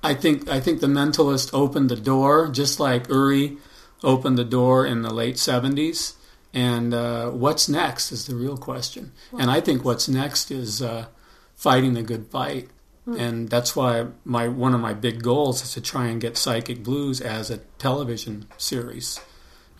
I 0.03 0.13
think 0.13 0.49
I 0.49 0.59
think 0.59 0.81
the 0.81 0.87
Mentalist 0.87 1.49
opened 1.53 1.89
the 1.89 1.95
door, 1.95 2.49
just 2.49 2.79
like 2.79 3.07
Uri 3.09 3.57
opened 4.03 4.37
the 4.37 4.43
door 4.43 4.85
in 4.85 5.01
the 5.01 5.13
late 5.13 5.37
seventies. 5.39 6.15
And 6.53 6.93
uh, 6.93 7.29
what's 7.31 7.67
next 7.67 8.11
is 8.11 8.27
the 8.27 8.35
real 8.35 8.57
question. 8.57 9.11
And 9.39 9.49
I 9.49 9.59
think 9.59 9.83
what's 9.83 10.07
next 10.07 10.51
is 10.51 10.81
uh, 10.83 11.07
fighting 11.55 11.93
the 11.95 12.03
good 12.03 12.27
fight. 12.27 12.69
And 13.05 13.49
that's 13.49 13.75
why 13.75 14.07
my 14.23 14.47
one 14.47 14.73
of 14.73 14.79
my 14.79 14.93
big 14.93 15.23
goals 15.23 15.61
is 15.63 15.73
to 15.73 15.81
try 15.81 16.07
and 16.07 16.21
get 16.21 16.37
Psychic 16.37 16.83
Blues 16.83 17.19
as 17.19 17.49
a 17.51 17.57
television 17.77 18.45
series. 18.57 19.19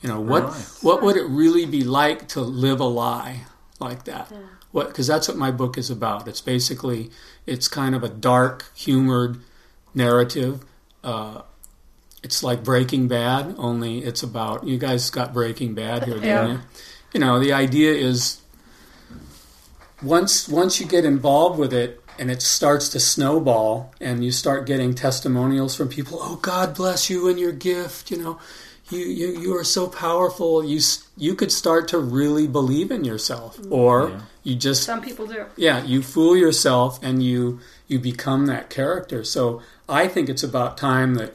You 0.01 0.09
know 0.09 0.19
what 0.19 0.43
Right. 0.43 0.78
what 0.82 1.01
would 1.03 1.15
it 1.15 1.28
really 1.28 1.65
be 1.65 1.84
like 1.86 2.28
to 2.30 2.41
live 2.41 2.82
a 2.82 2.86
lie 2.86 3.45
like 3.80 4.03
that? 4.05 4.30
What 4.71 4.88
because 4.88 5.07
that's 5.07 5.28
what 5.30 5.38
my 5.38 5.51
book 5.51 5.78
is 5.78 5.89
about. 5.89 6.28
It's 6.28 6.41
basically 6.41 7.11
it's 7.45 7.67
kind 7.69 7.95
of 7.95 8.03
a 8.03 8.09
dark, 8.09 8.65
humored 8.76 9.38
narrative. 9.93 10.63
Uh, 11.03 11.41
it's 12.23 12.41
like 12.43 12.63
Breaking 12.63 13.07
Bad, 13.07 13.55
only 13.57 13.99
it's 13.99 14.23
about 14.23 14.65
you 14.65 14.77
guys 14.77 15.09
got 15.09 15.33
Breaking 15.33 15.73
Bad 15.73 16.03
here, 16.05 16.13
didn't 16.15 16.27
Yeah. 16.29 16.47
you? 16.53 16.59
You 17.13 17.19
know, 17.19 17.39
the 17.39 17.51
idea 17.53 17.93
is 17.93 18.37
once 20.01 20.47
once 20.49 20.79
you 20.79 20.85
get 20.85 21.05
involved 21.05 21.59
with 21.59 21.73
it 21.73 22.01
and 22.19 22.29
it 22.29 22.41
starts 22.41 22.89
to 22.89 22.99
snowball 22.99 23.93
and 23.99 24.23
you 24.23 24.31
start 24.31 24.65
getting 24.65 24.93
testimonials 24.93 25.75
from 25.75 25.89
people, 25.89 26.19
oh 26.21 26.35
God 26.37 26.75
bless 26.75 27.09
you 27.09 27.27
and 27.27 27.39
your 27.39 27.51
gift, 27.51 28.11
you 28.11 28.17
know, 28.17 28.39
you 28.89 28.99
you, 28.99 29.39
you 29.39 29.57
are 29.57 29.63
so 29.63 29.87
powerful. 29.87 30.63
You 30.63 30.79
you 31.17 31.35
could 31.35 31.51
start 31.51 31.87
to 31.89 31.97
really 31.99 32.47
believe 32.47 32.91
in 32.91 33.03
yourself, 33.03 33.59
or 33.69 34.09
Yeah. 34.09 34.21
you 34.43 34.55
just 34.55 34.83
Some 34.83 35.01
people 35.01 35.25
do. 35.27 35.45
yeah 35.55 35.83
you 35.83 36.01
fool 36.01 36.35
yourself 36.35 36.99
and 37.03 37.23
you 37.23 37.59
you 37.87 37.99
become 37.99 38.45
that 38.47 38.69
character 38.69 39.23
so 39.23 39.61
i 39.93 40.07
think 40.07 40.29
it's 40.29 40.43
about 40.43 40.77
time 40.77 41.15
that 41.15 41.33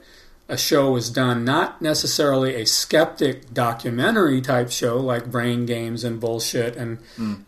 a 0.51 0.57
show 0.57 0.91
was 0.91 1.11
done 1.11 1.45
not 1.45 1.83
necessarily 1.83 2.55
a 2.55 2.65
skeptic 2.65 3.53
documentary 3.53 4.41
type 4.41 4.71
show 4.71 4.97
like 4.97 5.31
brain 5.31 5.67
games 5.67 6.05
and 6.05 6.21
bullshit 6.21 6.75
and 6.77 6.99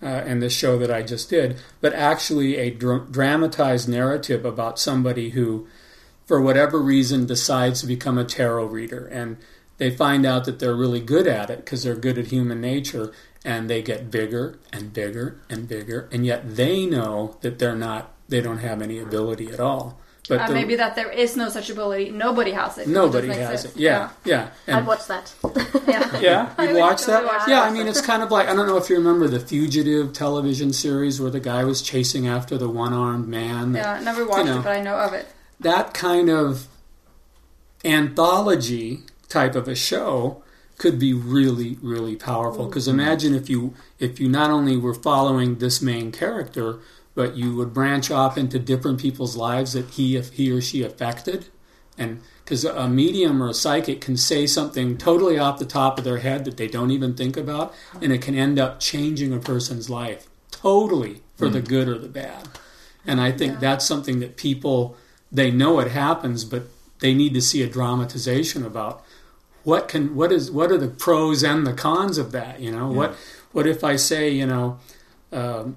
uh, 0.03 0.07
and 0.07 0.43
the 0.43 0.51
show 0.51 0.79
that 0.79 0.91
i 0.91 1.03
just 1.03 1.31
did 1.31 1.59
but 1.81 1.95
actually 1.95 2.57
a 2.57 2.71
dr- 2.71 3.11
dramatized 3.11 3.89
narrative 3.89 4.45
about 4.45 4.79
somebody 4.79 5.31
who 5.31 5.67
for 6.31 6.41
whatever 6.41 6.79
reason 6.79 7.27
decides 7.27 7.81
to 7.81 7.89
become 7.89 8.17
a 8.17 8.25
tarot 8.25 8.67
reader. 8.67 9.05
And 9.05 9.37
they 9.79 9.91
find 9.91 10.25
out 10.25 10.45
that 10.45 10.61
they're 10.61 10.77
really 10.77 11.01
good 11.01 11.27
at 11.27 11.51
it 11.51 11.65
because 11.65 11.83
they're 11.83 11.97
good 11.97 12.19
at 12.19 12.29
human 12.29 12.61
nature 12.61 13.13
and 13.45 13.69
they 13.69 13.83
get 13.83 14.13
bigger 14.13 14.57
and 14.73 14.93
bigger 14.93 15.41
and 15.51 15.67
bigger 15.67 16.09
and 16.13 16.25
yet 16.25 16.55
they 16.55 16.87
know 16.87 17.37
that 17.41 17.59
they're 17.59 17.75
not 17.75 18.13
they 18.29 18.41
don't 18.41 18.59
have 18.59 18.81
any 18.81 19.01
ability 19.01 19.51
at 19.51 19.59
all 19.59 19.99
but 20.31 20.41
Uh, 20.41 20.47
the- 20.49 20.55
maybe 20.55 20.77
that 20.77 20.95
there 20.97 21.11
is 21.11 21.37
no 21.37 21.49
such 21.51 21.69
ability. 21.69 22.11
Nobody 22.11 22.53
has 22.53 22.79
it. 22.79 22.89
nobody 22.89 23.27
just 23.29 23.41
has 23.41 23.65
makes 23.65 23.77
it 23.77 23.81
yeah 23.81 24.09
yeah 24.25 24.49
I'd 24.67 24.79
and 24.79 24.87
watch 24.87 25.05
that. 25.09 25.27
Yeah. 25.87 26.21
yeah 26.29 26.55
I 26.57 26.63
you 26.69 26.73
would 26.75 26.81
watch 26.81 27.05
that 27.07 27.25
watch 27.25 27.43
yeah 27.49 27.61
that. 27.61 27.71
i 27.71 27.73
mean 27.75 27.87
it's 27.89 28.01
kind 28.01 28.23
of 28.23 28.31
like 28.31 28.47
i 28.49 28.55
don't 28.55 28.67
know 28.71 28.77
if 28.77 28.89
you 28.91 28.97
remember 28.97 29.27
the 29.29 29.41
fugitive 29.41 30.13
television 30.13 30.73
series 30.73 31.21
where 31.21 31.31
the 31.31 31.41
guy 31.53 31.63
was 31.65 31.83
chasing 31.83 32.27
after 32.29 32.57
the 32.57 32.69
one-armed 32.69 33.29
man 33.29 33.73
that- 33.73 33.79
Yeah, 33.83 33.93
I 33.95 34.01
never 34.11 34.25
watched 34.27 34.47
know. 34.47 34.59
it, 34.61 34.63
but 34.63 34.73
I 34.79 34.83
know 34.83 34.97
of 35.07 35.13
it. 35.13 35.27
that 35.59 35.93
kind 35.95 36.31
of 36.31 36.67
anthology 37.85 39.01
type 39.29 39.55
of 39.55 39.69
a 39.69 39.75
show 39.75 40.43
could 40.79 40.99
be 40.99 41.13
really 41.13 41.77
really 41.83 42.17
powerful 42.17 42.67
because 42.67 42.89
imagine 42.89 43.35
if 43.35 43.49
you 43.51 43.75
if 43.99 44.19
you 44.21 44.29
not 44.29 44.51
only 44.51 44.77
were 44.77 44.95
following 44.95 45.59
this 45.59 45.81
main 45.83 46.11
character 46.13 46.79
but 47.15 47.37
you 47.37 47.55
would 47.57 47.75
branch 47.75 48.11
off 48.11 48.39
into 48.39 48.59
different 48.59 49.01
people's 49.01 49.37
lives 49.37 49.73
that 49.73 49.91
he 49.91 50.17
if 50.17 50.33
he 50.33 50.51
or 50.51 50.61
she 50.61 50.83
affected. 50.83 51.47
And 51.99 52.23
because 52.51 52.65
a 52.65 52.89
medium 52.89 53.41
or 53.43 53.49
a 53.49 53.55
psychic 53.55 54.01
can 54.01 54.17
say 54.17 54.47
something 54.47 54.99
totally 54.99 55.39
off 55.39 55.59
the 55.59 55.65
top 55.65 55.99
of 55.99 56.05
their 56.05 56.19
head 56.19 56.45
that 56.47 56.57
they 56.57 56.67
don't 56.67 56.91
even 56.91 57.15
think 57.15 57.37
about 57.37 57.73
and 58.01 58.13
it 58.13 58.23
can 58.23 58.35
end 58.35 58.59
up 58.59 58.81
changing 58.81 59.33
a 59.33 59.39
person's 59.39 59.89
life 59.89 60.27
totally 60.51 61.23
for 61.37 61.49
the 61.49 61.61
good 61.61 61.89
or 61.89 61.97
the 61.97 62.09
bad. 62.09 62.49
And 63.07 63.21
i 63.21 63.31
think 63.33 63.61
that's 63.61 63.85
something 63.85 64.21
that 64.21 64.37
people 64.37 64.97
they 65.31 65.51
know 65.51 65.79
it 65.79 65.93
happens 65.93 66.45
but 66.45 66.65
they 66.99 67.15
need 67.15 67.35
to 67.35 67.41
see 67.41 67.63
a 67.63 67.69
dramatization 67.69 68.67
about 68.67 69.03
what 69.63 69.89
can 69.89 70.15
what 70.15 70.33
is 70.33 70.51
what 70.51 70.73
are 70.73 70.79
the 70.79 70.89
pros 70.89 71.43
and 71.43 71.67
the 71.67 71.73
cons 71.73 72.19
of 72.19 72.33
that 72.33 72.61
you 72.61 72.71
know? 72.71 72.89
What 72.89 73.15
what 73.53 73.67
if 73.67 73.85
i 73.85 73.97
say 73.97 74.29
you 74.29 74.47
know 74.47 74.79
um, 75.33 75.77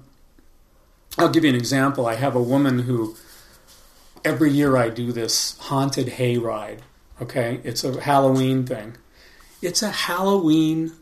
i'll 1.18 1.28
give 1.28 1.44
you 1.44 1.50
an 1.50 1.56
example 1.56 2.06
i 2.06 2.14
have 2.14 2.34
a 2.34 2.42
woman 2.42 2.80
who 2.80 3.16
every 4.24 4.50
year 4.50 4.76
i 4.76 4.88
do 4.88 5.12
this 5.12 5.58
haunted 5.58 6.06
hayride 6.06 6.80
okay 7.20 7.60
it's 7.64 7.84
a 7.84 8.00
halloween 8.00 8.64
thing 8.64 8.96
it's 9.62 9.82
a 9.82 9.90
halloween 9.90 10.92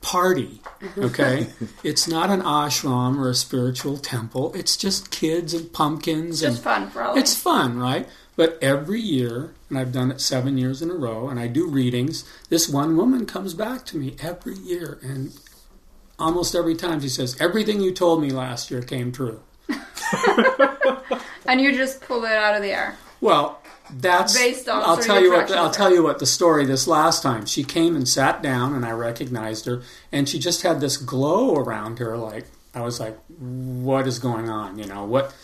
party 0.00 0.60
mm-hmm. 0.80 1.04
okay 1.04 1.46
it's 1.82 2.06
not 2.06 2.28
an 2.28 2.42
ashram 2.42 3.18
or 3.18 3.30
a 3.30 3.34
spiritual 3.34 3.96
temple 3.96 4.52
it's 4.54 4.76
just 4.76 5.10
kids 5.10 5.54
and 5.54 5.72
pumpkins 5.72 6.42
and 6.42 6.52
Just 6.52 6.62
fun 6.62 6.90
for 6.90 7.02
all. 7.02 7.16
it's 7.16 7.34
fun, 7.34 7.78
right? 7.78 8.06
But 8.36 8.58
every 8.60 9.00
year, 9.00 9.54
and 9.68 9.78
I've 9.78 9.92
done 9.92 10.10
it 10.10 10.20
seven 10.20 10.58
years 10.58 10.82
in 10.82 10.90
a 10.90 10.94
row, 10.94 11.28
and 11.28 11.38
I 11.38 11.46
do 11.46 11.68
readings, 11.68 12.24
this 12.48 12.68
one 12.68 12.96
woman 12.96 13.26
comes 13.26 13.54
back 13.54 13.84
to 13.86 13.96
me 13.96 14.16
every 14.20 14.54
year, 14.54 14.98
and 15.02 15.32
almost 16.18 16.54
every 16.54 16.74
time 16.74 17.00
she 17.00 17.08
says, 17.08 17.40
Everything 17.40 17.80
you 17.80 17.92
told 17.92 18.20
me 18.20 18.30
last 18.30 18.70
year 18.70 18.82
came 18.82 19.12
true. 19.12 19.40
and 21.46 21.60
you 21.60 21.74
just 21.74 22.00
pull 22.00 22.24
it 22.24 22.32
out 22.32 22.54
of 22.54 22.62
the 22.62 22.70
air. 22.70 22.96
Well, 23.20 23.60
that's 23.90 24.34
Based 24.34 24.68
on 24.68 24.82
I'll 24.82 24.96
tell 24.96 25.20
you 25.20 25.32
what 25.32 25.50
I'll 25.50 25.70
tell 25.70 25.92
you 25.92 26.02
what 26.02 26.18
the 26.18 26.26
story 26.26 26.64
this 26.64 26.86
last 26.86 27.22
time. 27.22 27.46
She 27.46 27.64
came 27.64 27.94
and 27.94 28.08
sat 28.08 28.42
down 28.42 28.74
and 28.74 28.84
I 28.84 28.90
recognized 28.92 29.66
her 29.66 29.82
and 30.10 30.28
she 30.28 30.38
just 30.38 30.62
had 30.62 30.80
this 30.80 30.96
glow 30.96 31.54
around 31.54 31.98
her 31.98 32.16
like 32.16 32.46
I 32.74 32.80
was 32.80 32.98
like 32.98 33.18
what 33.28 34.06
is 34.06 34.18
going 34.18 34.48
on, 34.48 34.78
you 34.78 34.86
know? 34.86 35.04
What 35.04 35.34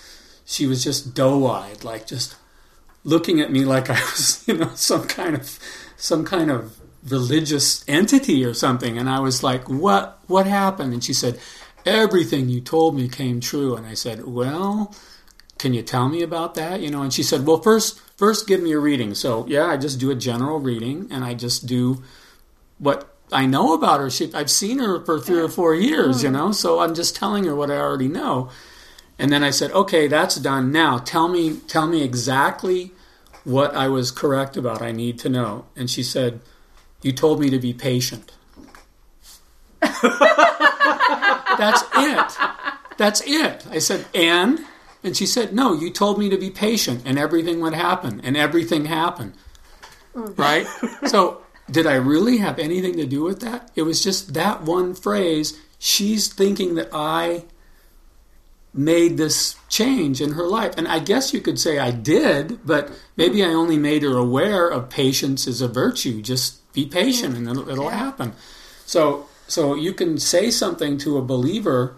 she 0.45 0.67
was 0.67 0.83
just 0.83 1.15
doe-eyed 1.15 1.85
like 1.85 2.07
just 2.07 2.35
looking 3.05 3.41
at 3.41 3.53
me 3.53 3.65
like 3.65 3.91
I 3.91 4.01
was, 4.01 4.43
you 4.49 4.57
know, 4.57 4.73
some 4.75 5.07
kind 5.07 5.37
of 5.37 5.59
some 5.97 6.25
kind 6.25 6.51
of 6.51 6.81
religious 7.09 7.85
entity 7.87 8.45
or 8.45 8.55
something 8.55 8.99
and 8.99 9.09
I 9.09 9.21
was 9.21 9.43
like, 9.43 9.69
"What 9.69 10.19
what 10.27 10.47
happened?" 10.47 10.93
And 10.93 11.05
she 11.05 11.15
said, 11.15 11.39
"Everything 11.85 12.49
you 12.49 12.61
told 12.61 12.97
me 12.97 13.09
came 13.09 13.41
true." 13.41 13.77
And 13.77 13.87
I 13.87 13.95
said, 13.95 14.27
"Well, 14.27 14.95
can 15.61 15.75
you 15.75 15.83
tell 15.83 16.09
me 16.09 16.23
about 16.23 16.55
that? 16.55 16.81
You 16.81 16.91
know 16.91 17.03
and 17.03 17.13
she 17.13 17.23
said 17.23 17.47
well 17.47 17.61
first 17.61 18.01
first 18.17 18.47
give 18.47 18.63
me 18.63 18.73
a 18.73 18.79
reading. 18.79 19.15
So 19.15 19.47
yeah 19.47 19.67
i 19.67 19.77
just 19.77 20.01
do 20.01 20.11
a 20.11 20.15
general 20.15 20.59
reading 20.59 21.07
and 21.11 21.23
i 21.23 21.35
just 21.35 21.67
do 21.67 22.03
what 22.79 23.15
i 23.31 23.45
know 23.45 23.75
about 23.75 24.01
her. 24.01 24.09
She, 24.09 24.33
i've 24.33 24.51
seen 24.51 24.79
her 24.79 25.05
for 25.05 25.21
three 25.21 25.39
or 25.39 25.51
four 25.51 25.75
years 25.75 26.23
you 26.23 26.31
know 26.31 26.51
so 26.51 26.81
i'm 26.81 26.95
just 26.95 27.15
telling 27.15 27.45
her 27.45 27.55
what 27.55 27.71
i 27.71 27.77
already 27.77 28.09
know. 28.09 28.49
And 29.19 29.31
then 29.31 29.45
i 29.45 29.51
said 29.51 29.71
okay 29.73 30.09
that's 30.09 30.37
done. 30.37 30.73
Now 30.73 30.97
tell 30.97 31.29
me 31.29 31.59
tell 31.69 31.87
me 31.87 32.03
exactly 32.03 32.93
what 33.45 33.75
i 33.75 33.87
was 33.87 34.11
correct 34.11 34.57
about. 34.57 34.81
I 34.81 34.93
need 34.93 35.19
to 35.21 35.29
know. 35.29 35.67
And 35.77 35.91
she 35.91 36.03
said 36.03 36.41
you 37.03 37.13
told 37.13 37.39
me 37.39 37.51
to 37.51 37.59
be 37.59 37.75
patient 37.75 38.33
that's 41.59 41.83
it 41.97 42.39
that's 42.97 43.23
it 43.27 43.67
i 43.71 43.79
said 43.79 44.05
and 44.15 44.61
and 45.03 45.17
she 45.17 45.27
said, 45.27 45.55
No, 45.55 45.73
you 45.73 45.91
told 45.91 46.19
me 46.19 46.29
to 46.29 46.37
be 46.37 46.51
patient 46.51 47.03
and 47.05 47.19
everything 47.19 47.61
would 47.61 47.75
happen, 47.75 48.21
and 48.23 48.37
everything 48.37 48.87
happened. 48.87 49.35
Right? 50.15 50.67
So, 51.07 51.43
did 51.71 51.87
I 51.87 51.95
really 51.95 52.39
have 52.39 52.59
anything 52.59 52.97
to 52.97 53.07
do 53.07 53.23
with 53.23 53.41
that? 53.41 53.71
It 53.77 53.83
was 53.83 54.03
just 54.03 54.35
that 54.35 54.63
one 54.63 54.95
phrase. 54.95 55.59
She's 55.79 56.29
thinking 56.29 56.75
that 56.75 56.91
I 56.93 57.45
made 58.75 59.17
this 59.17 59.57
change 59.69 60.21
in 60.21 60.33
her 60.33 60.47
life. 60.47 60.75
And 60.77 60.87
I 60.87 60.99
guess 60.99 61.33
you 61.33 61.41
could 61.41 61.59
say 61.59 61.79
I 61.79 61.91
did, 61.91 62.67
but 62.67 62.91
maybe 63.17 63.43
I 63.43 63.49
only 63.49 63.79
made 63.79 64.03
her 64.03 64.17
aware 64.17 64.69
of 64.69 64.91
patience 64.91 65.49
as 65.49 65.61
a 65.61 65.69
virtue. 65.69 66.21
Just 66.23 66.73
be 66.73 66.87
patient 66.87 67.37
and 67.37 67.49
it'll, 67.49 67.69
it'll 67.69 67.89
happen. 67.89 68.33
So, 68.85 69.27
so 69.51 69.75
you 69.75 69.93
can 69.93 70.19
say 70.19 70.51
something 70.51 70.99
to 70.99 71.19
a 71.19 71.23
believer 71.23 71.97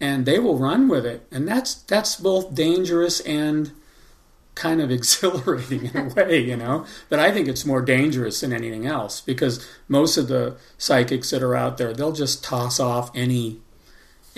and 0.00 0.26
they 0.26 0.38
will 0.38 0.58
run 0.58 0.88
with 0.88 1.04
it 1.06 1.26
and 1.30 1.46
that's 1.46 1.74
that's 1.74 2.16
both 2.16 2.54
dangerous 2.54 3.20
and 3.20 3.72
kind 4.58 4.80
of 4.80 4.90
exhilarating 4.98 5.86
in 5.86 5.96
a 5.96 6.14
way, 6.14 6.40
you 6.40 6.56
know. 6.56 6.84
But 7.08 7.20
I 7.20 7.32
think 7.32 7.48
it's 7.48 7.64
more 7.64 7.80
dangerous 7.80 8.40
than 8.40 8.52
anything 8.52 8.86
else 8.86 9.20
because 9.20 9.66
most 9.86 10.16
of 10.16 10.28
the 10.28 10.56
psychics 10.76 11.30
that 11.30 11.42
are 11.42 11.54
out 11.54 11.78
there, 11.78 11.94
they'll 11.94 12.12
just 12.12 12.44
toss 12.44 12.78
off 12.78 13.10
any 13.14 13.60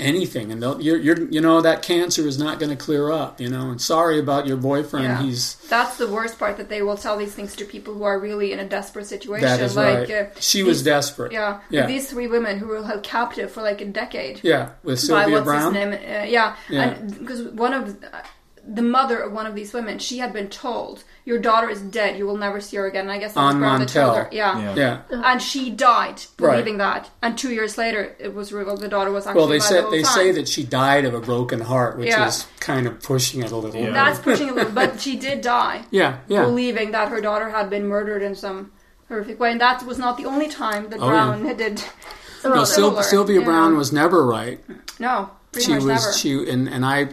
anything, 0.00 0.50
and 0.50 0.62
they'll 0.62 0.80
you're, 0.80 0.96
you're 0.98 1.20
you 1.30 1.40
know 1.40 1.60
that 1.60 1.82
cancer 1.82 2.26
is 2.26 2.38
not 2.38 2.58
going 2.58 2.70
to 2.70 2.76
clear 2.76 3.10
up, 3.12 3.40
you 3.40 3.48
know. 3.48 3.70
And 3.70 3.80
sorry 3.80 4.18
about 4.18 4.46
your 4.46 4.56
boyfriend, 4.56 5.04
Yeah. 5.06 5.22
he's 5.22 5.54
That's 5.68 5.96
the 5.98 6.08
worst 6.08 6.38
part 6.38 6.56
that 6.56 6.68
they 6.68 6.82
will 6.82 6.96
tell 6.96 7.16
these 7.16 7.34
things 7.34 7.54
to 7.56 7.64
people 7.64 7.94
who 7.94 8.02
are 8.04 8.18
really 8.18 8.52
in 8.52 8.58
a 8.58 8.68
desperate 8.68 9.06
situation. 9.06 9.46
that 9.46 9.60
is 9.60 9.76
like, 9.76 10.08
right. 10.08 10.10
uh, 10.10 10.40
she 10.40 10.62
was 10.62 10.82
desperate. 10.82 11.32
Yeah, 11.32 11.60
Yeah. 11.70 11.86
these 11.86 12.08
three 12.10 12.26
women 12.26 12.58
who 12.58 12.66
were 12.66 12.82
held 12.82 13.02
captive 13.02 13.50
for 13.52 13.62
like 13.62 13.80
a 13.80 13.86
decade 13.86 14.40
Yeah, 14.42 14.70
with 14.82 14.96
by 15.00 15.06
Sylvia 15.06 15.34
what's 15.34 15.44
Browne. 15.44 15.74
his 15.74 15.84
name? 15.84 15.92
Uh, 15.92 16.24
yeah, 16.24 16.56
Yeah. 16.68 16.94
because 17.18 17.42
one 17.48 17.72
of 17.74 17.88
uh, 18.04 18.22
the 18.66 18.82
mother 18.82 19.18
of 19.18 19.32
one 19.32 19.46
of 19.46 19.54
these 19.54 19.72
women, 19.72 19.98
she 19.98 20.18
had 20.18 20.32
been 20.32 20.48
told, 20.48 21.04
"Your 21.24 21.38
daughter 21.38 21.68
is 21.70 21.80
dead. 21.80 22.16
You 22.18 22.26
will 22.26 22.36
never 22.36 22.60
see 22.60 22.76
her 22.76 22.86
again." 22.86 23.02
And 23.02 23.12
I 23.12 23.18
guess 23.18 23.34
that 23.34 23.40
On 23.40 23.58
Browne 23.58 23.80
that 23.80 23.88
told 23.88 24.16
her. 24.16 24.24
Montel. 24.24 24.32
Yeah. 24.32 24.60
Yeah. 24.74 24.98
Yeah. 25.10 25.22
and 25.24 25.40
she 25.42 25.70
died 25.70 26.22
Right. 26.38 26.52
believing 26.52 26.78
that. 26.78 27.08
And 27.22 27.36
two 27.38 27.50
years 27.52 27.76
later, 27.78 28.14
it 28.18 28.34
was 28.34 28.52
revealed 28.52 28.80
the 28.80 28.88
daughter 28.88 29.10
was 29.10 29.26
actually 29.26 29.38
Well, 29.40 29.48
they 29.48 29.56
alive 29.56 29.68
said 29.68 29.76
the 29.78 29.82
whole 29.82 29.90
they 29.92 30.02
time. 30.02 30.12
say 30.14 30.30
that 30.32 30.48
she 30.48 30.62
died 30.64 31.04
of 31.04 31.14
a 31.14 31.20
broken 31.20 31.60
heart, 31.60 31.98
which 31.98 32.08
Yeah. 32.08 32.28
is 32.28 32.46
kind 32.60 32.86
of 32.86 33.02
pushing 33.02 33.42
it 33.42 33.50
a 33.50 33.56
little. 33.56 33.78
Yeah. 33.80 33.86
bit. 33.86 33.94
That's 33.94 34.18
pushing 34.18 34.50
a 34.50 34.54
little, 34.54 34.72
but 34.72 35.00
she 35.04 35.16
did 35.16 35.40
die. 35.40 35.84
Yeah, 35.90 36.16
yeah. 36.28 36.42
believing 36.42 36.90
that 36.92 37.08
her 37.08 37.20
daughter 37.20 37.48
had 37.50 37.70
been 37.70 37.86
murdered 37.88 38.22
in 38.22 38.34
some 38.34 38.72
horrific 39.08 39.40
way, 39.40 39.50
and 39.52 39.60
that 39.60 39.84
was 39.86 39.98
not 39.98 40.16
the 40.16 40.26
only 40.26 40.48
time 40.48 40.88
that 40.90 41.00
Oh, 41.00 41.08
Browne 41.08 41.56
did. 41.56 41.82
No, 42.44 42.64
Syl- 42.64 43.02
Sylvia 43.02 43.40
yeah. 43.40 43.44
Browne 43.44 43.76
was 43.76 43.92
never 43.92 44.24
right. 44.24 44.60
No, 44.98 45.30
pretty 45.52 45.66
she 45.66 45.72
much 45.72 45.82
was 45.82 46.04
never. 46.04 46.12
she 46.16 46.50
and 46.50 46.68
and 46.68 46.86
I 46.86 47.08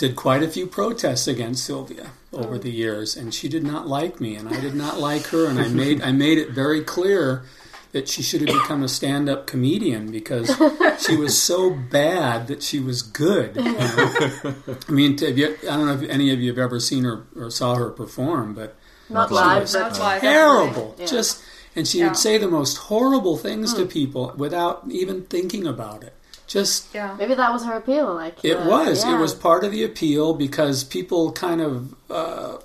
did 0.00 0.16
quite 0.16 0.42
a 0.42 0.48
few 0.48 0.66
protests 0.66 1.28
against 1.28 1.62
Sylvia 1.62 2.10
over 2.32 2.54
oh. 2.54 2.58
the 2.58 2.70
years, 2.70 3.16
and 3.16 3.34
she 3.34 3.48
did 3.48 3.62
not 3.62 3.86
like 3.86 4.18
me, 4.18 4.34
and 4.34 4.48
I 4.48 4.58
did 4.58 4.74
not 4.74 4.98
like 4.98 5.26
her, 5.26 5.46
and 5.46 5.60
I 5.60 5.68
made 5.68 6.00
I 6.00 6.10
made 6.10 6.38
it 6.38 6.50
very 6.50 6.82
clear 6.82 7.44
that 7.92 8.08
she 8.08 8.22
should 8.22 8.40
have 8.40 8.62
become 8.62 8.82
a 8.82 8.88
stand-up 8.88 9.46
comedian 9.46 10.10
because 10.10 10.48
she 11.06 11.16
was 11.16 11.40
so 11.40 11.70
bad 11.70 12.46
that 12.46 12.62
she 12.62 12.78
was 12.80 13.02
good. 13.02 13.56
you 13.56 13.64
know? 13.64 14.54
I 14.88 14.92
mean, 14.92 15.16
to, 15.16 15.32
you, 15.32 15.56
I 15.62 15.76
don't 15.76 15.86
know 15.86 15.94
if 15.94 16.08
any 16.08 16.32
of 16.32 16.40
you 16.40 16.48
have 16.50 16.58
ever 16.58 16.78
seen 16.78 17.02
her 17.02 17.26
or 17.34 17.50
saw 17.50 17.74
her 17.74 17.90
perform, 17.90 18.54
but 18.54 18.76
Not 19.08 19.30
Not 19.30 19.32
live, 19.32 19.62
live. 19.62 19.72
but 19.72 19.80
Not 19.80 19.98
live. 19.98 20.20
terrible. 20.20 20.96
Yeah. 20.98 21.06
Just 21.06 21.42
and 21.76 21.86
she 21.86 21.98
Yeah. 21.98 22.08
would 22.08 22.16
say 22.16 22.38
the 22.38 22.48
most 22.48 22.76
horrible 22.76 23.36
things 23.36 23.74
to 23.74 23.82
hmm. 23.82 23.88
people 23.88 24.34
without 24.36 24.84
even 24.88 25.24
thinking 25.24 25.66
about 25.66 26.02
it. 26.04 26.14
Just 26.50 26.92
yeah. 26.92 27.14
maybe 27.16 27.34
that 27.34 27.52
was 27.52 27.64
her 27.64 27.74
appeal. 27.74 28.12
Like 28.12 28.44
it 28.44 28.56
uh, 28.56 28.68
was. 28.68 29.04
yeah. 29.04 29.16
It 29.16 29.20
was 29.20 29.32
part 29.34 29.62
of 29.62 29.70
the 29.70 29.84
appeal 29.84 30.34
because 30.34 30.82
people 30.82 31.30
kind 31.30 31.60
of 31.60 31.94
uh, 32.10 32.56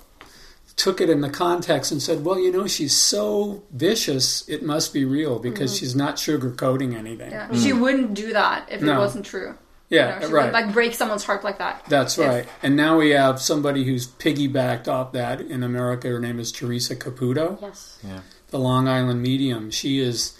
took 0.74 1.00
it 1.00 1.08
in 1.08 1.20
the 1.20 1.30
context 1.30 1.92
and 1.92 2.02
said, 2.02 2.24
"Well, 2.24 2.36
you 2.36 2.50
know, 2.50 2.66
she's 2.66 2.96
so 2.96 3.62
vicious. 3.70 4.46
It 4.48 4.64
must 4.64 4.92
be 4.92 5.04
real 5.04 5.38
because 5.38 5.78
she's 5.78 5.94
not 5.94 6.16
sugarcoating 6.16 6.96
anything." 6.96 7.30
Yeah. 7.30 7.52
She 7.54 7.72
wouldn't 7.72 8.14
do 8.14 8.32
that 8.32 8.66
if 8.72 8.82
it 8.82 8.88
wasn't 8.88 9.24
true. 9.24 9.56
Yeah, 9.88 10.16
You 10.16 10.26
know, 10.26 10.34
right. 10.34 10.44
would 10.46 10.52
like 10.52 10.72
break 10.72 10.94
someone's 10.94 11.22
heart 11.22 11.44
like 11.44 11.58
that. 11.58 11.84
That's 11.88 12.18
If- 12.18 12.26
right. 12.26 12.48
And 12.60 12.74
now 12.74 12.98
we 12.98 13.10
have 13.10 13.40
somebody 13.40 13.84
who's 13.84 14.08
piggybacked 14.08 14.88
off 14.88 15.12
that 15.12 15.40
in 15.40 15.62
America. 15.62 16.08
Her 16.08 16.18
name 16.18 16.40
is 16.40 16.50
Teresa 16.50 16.96
Caputo. 16.96 17.56
Yes. 17.62 17.98
Yeah. 18.02 18.20
the 18.50 18.58
Long 18.58 18.88
Island 18.88 19.22
medium. 19.22 19.70
She 19.70 20.00
is 20.00 20.32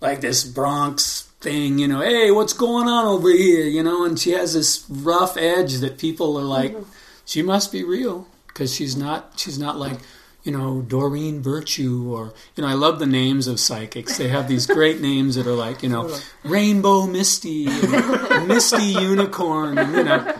like 0.00 0.20
this 0.20 0.44
Bronx 0.44 1.23
thing, 1.44 1.78
you 1.78 1.86
know, 1.86 2.00
hey, 2.00 2.30
what's 2.30 2.54
going 2.54 2.88
on 2.88 3.06
over 3.06 3.30
here, 3.30 3.66
you 3.66 3.82
know, 3.82 4.04
and 4.04 4.18
she 4.18 4.30
has 4.30 4.54
this 4.54 4.84
rough 4.88 5.36
edge 5.36 5.74
that 5.74 5.98
people 5.98 6.36
are 6.38 6.42
like, 6.42 6.74
she 7.24 7.42
must 7.42 7.70
be 7.70 7.84
real 7.84 8.26
because 8.48 8.74
she's 8.74 8.96
not, 8.96 9.34
she's 9.36 9.58
not 9.58 9.78
like, 9.78 9.98
you 10.42 10.50
know, 10.50 10.80
Doreen 10.82 11.42
Virtue 11.42 12.12
or, 12.12 12.32
you 12.56 12.62
know, 12.62 12.68
I 12.68 12.72
love 12.72 12.98
the 12.98 13.06
names 13.06 13.46
of 13.46 13.60
psychics. 13.60 14.16
They 14.18 14.28
have 14.28 14.48
these 14.48 14.66
great 14.66 15.00
names 15.00 15.36
that 15.36 15.46
are 15.46 15.54
like, 15.54 15.82
you 15.82 15.88
know, 15.90 16.16
Rainbow 16.44 17.06
Misty, 17.06 17.66
Misty 18.46 18.82
Unicorn, 18.82 19.78
and, 19.78 19.94
you 19.94 20.04
know. 20.04 20.34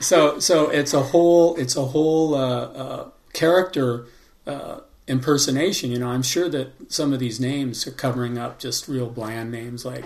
So, 0.00 0.38
so 0.38 0.70
it's 0.70 0.94
a 0.94 1.02
whole, 1.02 1.56
it's 1.56 1.76
a 1.76 1.84
whole 1.84 2.34
uh, 2.34 2.64
uh, 2.64 3.10
character 3.34 4.06
uh, 4.46 4.80
impersonation. 5.10 5.90
You 5.90 5.98
know, 5.98 6.08
I'm 6.08 6.22
sure 6.22 6.48
that 6.48 6.92
some 6.92 7.12
of 7.12 7.18
these 7.18 7.38
names 7.40 7.86
are 7.86 7.90
covering 8.04 8.38
up 8.38 8.58
just 8.58 8.88
real 8.88 9.08
bland 9.10 9.50
names 9.50 9.84
like, 9.84 10.04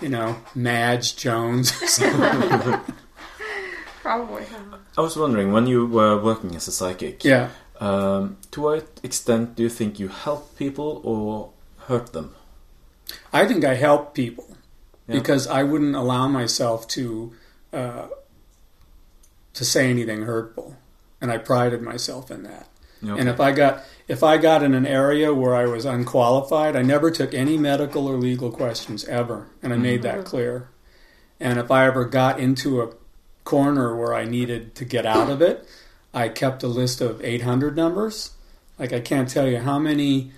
you 0.00 0.08
know, 0.08 0.36
Madge 0.54 1.14
Jones. 1.16 1.72
Probably. 4.02 4.44
I 4.98 5.00
was 5.00 5.16
wondering 5.16 5.52
when 5.52 5.66
you 5.66 5.86
were 5.86 6.20
working 6.20 6.54
as 6.56 6.68
a 6.68 6.72
psychic. 6.72 7.24
yeah. 7.24 7.50
Um, 7.80 8.36
to 8.52 8.60
what 8.60 9.00
extent 9.02 9.56
do 9.56 9.62
you 9.64 9.68
think 9.68 9.98
you 9.98 10.08
help 10.08 10.56
people 10.56 11.00
or 11.02 11.50
hurt 11.86 12.12
them? 12.12 12.34
I 13.32 13.46
think 13.46 13.64
I 13.64 13.74
help 13.74 14.14
people 14.14 14.56
Yeah. 15.08 15.16
because 15.18 15.46
I 15.48 15.62
wouldn't 15.64 15.96
allow 15.96 16.28
myself 16.28 16.86
to 16.88 17.32
uh, 17.72 18.06
to 19.54 19.64
say 19.64 19.90
anything 19.90 20.22
hurtful, 20.22 20.76
and 21.20 21.32
I 21.32 21.38
prided 21.38 21.82
myself 21.82 22.30
in 22.30 22.44
that. 22.44 22.68
Okay. 23.06 23.20
And 23.20 23.28
if 23.28 23.40
I 23.40 23.52
got 23.52 23.84
if 24.06 24.22
I 24.22 24.36
got 24.36 24.62
in 24.62 24.74
an 24.74 24.86
area 24.86 25.32
where 25.32 25.54
I 25.54 25.66
was 25.66 25.84
unqualified, 25.84 26.76
I 26.76 26.82
never 26.82 27.10
took 27.10 27.32
any 27.32 27.56
medical 27.56 28.06
or 28.06 28.16
legal 28.16 28.50
questions 28.50 29.04
ever, 29.06 29.46
and 29.62 29.72
I 29.72 29.76
made 29.76 30.02
that 30.02 30.16
mm-hmm. 30.16 30.24
clear. 30.24 30.68
And 31.40 31.58
if 31.58 31.70
I 31.70 31.86
ever 31.86 32.04
got 32.04 32.38
into 32.38 32.82
a 32.82 32.92
corner 33.44 33.96
where 33.96 34.14
I 34.14 34.24
needed 34.24 34.74
to 34.76 34.84
get 34.84 35.06
out 35.06 35.30
of 35.30 35.42
it, 35.42 35.66
I 36.12 36.28
kept 36.28 36.62
a 36.62 36.68
list 36.68 37.00
of 37.00 37.22
800 37.24 37.76
numbers. 37.76 38.32
Like 38.78 38.92
I 38.92 39.00
can't 39.00 39.28
tell 39.28 39.46
you 39.46 39.58
how 39.58 39.78
many 39.78 40.32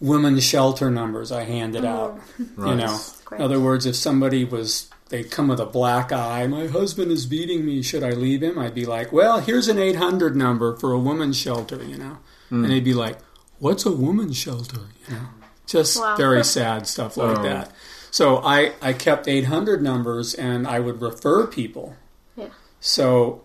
women's 0.00 0.44
shelter 0.44 0.90
numbers 0.90 1.32
I 1.32 1.44
handed 1.44 1.84
out. 1.84 2.20
right. 2.56 2.70
You 2.70 2.76
know, 2.76 3.00
Great. 3.24 3.38
in 3.38 3.44
other 3.44 3.60
words, 3.60 3.86
if 3.86 3.96
somebody 3.96 4.44
was 4.44 4.90
they 5.10 5.22
come 5.24 5.48
with 5.48 5.60
a 5.60 5.66
black 5.66 6.12
eye, 6.12 6.46
my 6.46 6.66
husband 6.66 7.12
is 7.12 7.26
beating 7.26 7.64
me, 7.64 7.82
should 7.82 8.02
I 8.02 8.10
leave 8.10 8.42
him? 8.42 8.58
I'd 8.58 8.74
be 8.74 8.86
like, 8.86 9.12
well, 9.12 9.40
here's 9.40 9.68
an 9.68 9.78
800 9.78 10.34
number 10.34 10.76
for 10.76 10.92
a 10.92 10.98
woman's 10.98 11.36
shelter, 11.38 11.82
you 11.84 11.96
know. 11.98 12.18
And 12.50 12.64
they'd 12.66 12.84
be 12.84 12.94
like, 12.94 13.18
what's 13.58 13.84
a 13.84 13.90
woman's 13.92 14.36
shelter, 14.36 14.80
you 15.08 15.14
know? 15.14 15.26
Just 15.66 16.00
Wow. 16.00 16.16
very 16.16 16.44
sad 16.56 16.86
stuff 16.86 17.16
like 17.16 17.38
Oh. 17.38 17.42
that. 17.42 17.72
So 18.10 18.38
I 18.44 18.72
I 18.80 18.92
kept 18.92 19.26
800 19.26 19.82
numbers 19.82 20.34
and 20.34 20.66
I 20.68 20.78
would 20.78 21.00
refer 21.02 21.46
people. 21.48 21.96
Yeah. 22.36 22.48
So 22.80 23.42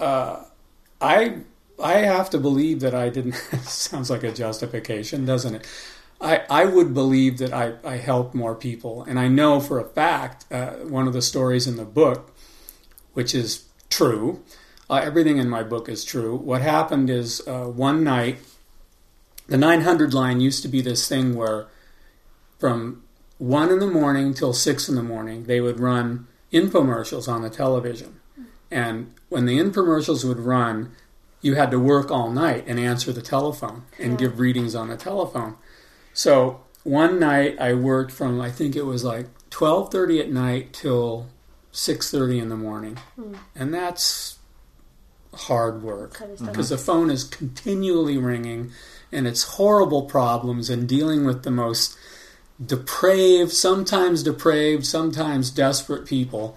uh, 0.00 0.44
I 1.00 1.38
I 1.82 1.94
have 1.98 2.30
to 2.30 2.38
believe 2.38 2.80
that 2.80 2.94
I 2.94 3.08
didn't. 3.10 3.34
sounds 3.62 4.10
like 4.10 4.24
a 4.24 4.32
justification, 4.32 5.24
doesn't 5.24 5.54
it? 5.54 5.66
I, 6.22 6.42
I 6.48 6.64
would 6.66 6.94
believe 6.94 7.38
that 7.38 7.52
I, 7.52 7.74
I 7.84 7.96
helped 7.96 8.34
more 8.34 8.54
people. 8.54 9.02
And 9.02 9.18
I 9.18 9.26
know 9.26 9.58
for 9.58 9.80
a 9.80 9.84
fact, 9.84 10.46
uh, 10.52 10.74
one 10.76 11.08
of 11.08 11.12
the 11.12 11.22
stories 11.22 11.66
in 11.66 11.76
the 11.76 11.84
book, 11.84 12.32
which 13.12 13.34
is 13.34 13.64
true, 13.90 14.42
uh, 14.88 15.00
everything 15.02 15.38
in 15.38 15.48
my 15.48 15.64
book 15.64 15.88
is 15.88 16.04
true. 16.04 16.36
What 16.36 16.62
happened 16.62 17.10
is 17.10 17.46
uh, 17.48 17.64
one 17.64 18.04
night, 18.04 18.38
the 19.48 19.58
900 19.58 20.14
line 20.14 20.40
used 20.40 20.62
to 20.62 20.68
be 20.68 20.80
this 20.80 21.08
thing 21.08 21.34
where 21.34 21.66
from 22.58 23.02
1 23.38 23.70
in 23.70 23.80
the 23.80 23.88
morning 23.88 24.32
till 24.32 24.52
6 24.52 24.88
in 24.88 24.94
the 24.94 25.02
morning, 25.02 25.44
they 25.44 25.60
would 25.60 25.80
run 25.80 26.28
infomercials 26.52 27.26
on 27.26 27.42
the 27.42 27.50
television. 27.50 28.20
And 28.70 29.12
when 29.28 29.46
the 29.46 29.58
infomercials 29.58 30.24
would 30.24 30.38
run, 30.38 30.92
you 31.40 31.56
had 31.56 31.72
to 31.72 31.80
work 31.80 32.10
all 32.10 32.30
night 32.30 32.64
and 32.68 32.78
answer 32.78 33.12
the 33.12 33.20
telephone 33.20 33.82
and 33.98 34.16
give 34.16 34.38
readings 34.38 34.76
on 34.76 34.88
the 34.88 34.96
telephone. 34.96 35.56
So 36.12 36.60
one 36.84 37.18
night 37.18 37.60
I 37.60 37.74
worked 37.74 38.12
from 38.12 38.40
I 38.40 38.50
think 38.50 38.76
it 38.76 38.84
was 38.84 39.04
like 39.04 39.26
twelve 39.50 39.90
thirty 39.90 40.20
at 40.20 40.30
night 40.30 40.72
till 40.72 41.28
six 41.70 42.10
thirty 42.10 42.38
in 42.38 42.48
the 42.48 42.56
morning, 42.56 42.98
hmm. 43.16 43.34
and 43.54 43.72
that's 43.72 44.38
hard 45.34 45.82
work 45.82 46.18
That 46.18 46.30
is 46.30 46.38
tough. 46.40 46.48
because 46.48 46.68
the 46.68 46.78
phone 46.78 47.10
is 47.10 47.24
continually 47.24 48.18
ringing, 48.18 48.72
and 49.10 49.26
it's 49.26 49.42
horrible 49.44 50.02
problems 50.02 50.68
and 50.68 50.88
dealing 50.88 51.24
with 51.24 51.42
the 51.42 51.50
most 51.50 51.96
depraved, 52.64 53.52
sometimes 53.52 54.22
depraved, 54.22 54.86
sometimes 54.86 55.50
desperate 55.50 56.06
people. 56.06 56.56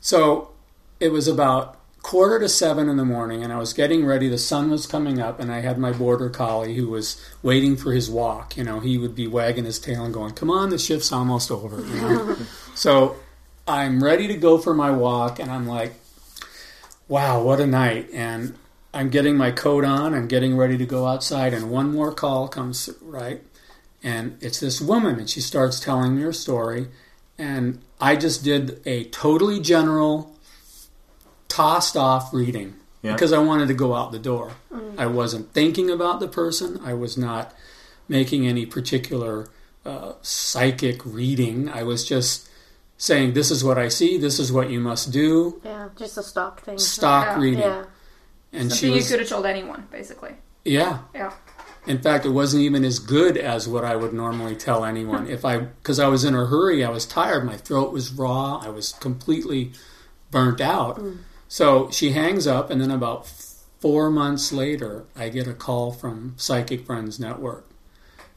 So 0.00 0.50
it 0.98 1.10
was 1.10 1.28
about 1.28 1.78
quarter 2.02 2.40
to 2.40 2.48
seven 2.48 2.88
in 2.88 2.96
the 2.96 3.04
morning, 3.04 3.42
and 3.42 3.52
I 3.52 3.58
was 3.58 3.72
getting 3.72 4.04
ready. 4.04 4.28
The 4.28 4.36
sun 4.36 4.70
was 4.70 4.86
coming 4.86 5.20
up, 5.20 5.40
and 5.40 5.50
I 5.50 5.60
had 5.60 5.78
my 5.78 5.92
border 5.92 6.28
collie 6.28 6.74
who 6.74 6.88
was 6.88 7.24
waiting 7.42 7.76
for 7.76 7.92
his 7.92 8.10
walk. 8.10 8.56
You 8.56 8.64
know, 8.64 8.80
he 8.80 8.98
would 8.98 9.14
be 9.14 9.26
wagging 9.26 9.64
his 9.64 9.78
tail 9.78 10.04
and 10.04 10.12
going, 10.12 10.34
"Come 10.34 10.50
on, 10.50 10.70
the 10.70 10.78
shift's 10.78 11.12
almost 11.12 11.50
over." 11.50 11.80
You 11.80 12.00
know, 12.00 12.36
so 12.74 13.16
I'm 13.66 14.02
ready 14.02 14.26
to 14.28 14.34
go 14.34 14.58
for 14.58 14.74
my 14.74 14.90
walk, 14.90 15.38
and 15.38 15.50
I'm 15.50 15.66
like, 15.66 15.94
"Wow, 17.08 17.42
what 17.42 17.60
a 17.60 17.66
night!" 17.66 18.08
And 18.12 18.56
I'm 18.92 19.08
getting 19.08 19.36
my 19.36 19.52
coat 19.52 19.84
on. 19.84 20.12
I'm 20.12 20.28
getting 20.28 20.56
ready 20.56 20.76
to 20.78 20.86
go 20.86 21.06
outside, 21.06 21.54
and 21.54 21.70
one 21.70 21.92
more 21.92 22.12
call 22.12 22.48
comes 22.48 22.84
through, 22.84 22.96
right, 23.08 23.42
and 24.02 24.36
it's 24.40 24.60
this 24.60 24.80
woman, 24.80 25.18
and 25.18 25.30
she 25.30 25.40
starts 25.40 25.78
telling 25.78 26.16
me 26.16 26.22
her 26.22 26.32
story, 26.32 26.88
and 27.38 27.80
I 28.00 28.16
just 28.16 28.42
did 28.42 28.82
a 28.84 29.04
totally 29.04 29.60
general 29.60 30.31
tossed 31.52 31.96
off 31.96 32.32
reading 32.32 32.74
Yeah. 33.02 33.12
because 33.12 33.32
I 33.32 33.38
wanted 33.38 33.68
to 33.68 33.74
go 33.74 33.94
out 33.94 34.12
the 34.12 34.18
door. 34.18 34.52
I 34.98 35.06
wasn't 35.06 35.52
thinking 35.52 35.90
about 35.90 36.20
the 36.20 36.28
person. 36.28 36.80
I 36.84 36.94
was 36.94 37.16
not 37.16 37.52
making 38.08 38.46
any 38.46 38.64
particular 38.66 39.48
uh, 39.84 40.12
psychic 40.22 41.04
reading. 41.04 41.68
I 41.68 41.82
was 41.82 42.04
just 42.08 42.48
saying, 42.98 43.32
"This 43.32 43.50
is 43.50 43.64
what 43.64 43.78
I 43.78 43.88
see. 43.88 44.16
This 44.18 44.38
is 44.38 44.52
what 44.52 44.70
you 44.70 44.80
must 44.80 45.10
do." 45.12 45.60
Yeah, 45.64 45.88
just 45.96 46.16
a 46.18 46.22
stock 46.22 46.62
thing. 46.62 46.78
Stock 46.78 47.26
Yeah. 47.26 47.40
reading, 47.40 47.60
Yeah. 47.60 47.84
and 48.52 48.72
she 48.72 48.90
was, 48.90 49.04
you 49.04 49.10
could 49.10 49.20
have 49.20 49.28
told 49.28 49.46
anyone, 49.46 49.86
basically. 49.90 50.34
yeah. 50.64 50.98
Yeah. 51.14 51.32
In 51.84 51.98
fact, 51.98 52.24
it 52.24 52.28
wasn't 52.30 52.62
even 52.62 52.84
as 52.84 53.00
good 53.00 53.36
as 53.36 53.66
what 53.66 53.84
I 53.84 53.96
would 53.96 54.12
normally 54.12 54.54
tell 54.54 54.84
anyone. 54.84 55.26
If 55.36 55.44
I, 55.44 55.58
because 55.58 55.98
I 55.98 56.06
was 56.06 56.22
in 56.24 56.34
a 56.36 56.46
hurry, 56.46 56.84
I 56.84 56.90
was 56.90 57.04
tired, 57.06 57.44
my 57.44 57.56
throat 57.56 57.92
was 57.92 58.12
raw, 58.12 58.58
I 58.64 58.68
was 58.68 58.92
completely 59.00 59.72
burnt 60.30 60.60
out. 60.60 61.02
So 61.52 61.90
she 61.90 62.12
hangs 62.12 62.46
up, 62.46 62.70
and 62.70 62.80
then 62.80 62.90
about 62.90 63.26
four 63.78 64.10
months 64.10 64.54
later, 64.54 65.04
I 65.14 65.28
get 65.28 65.46
a 65.46 65.52
call 65.52 65.92
from 65.92 66.32
Psychic 66.38 66.86
Friends 66.86 67.20
Network, 67.20 67.68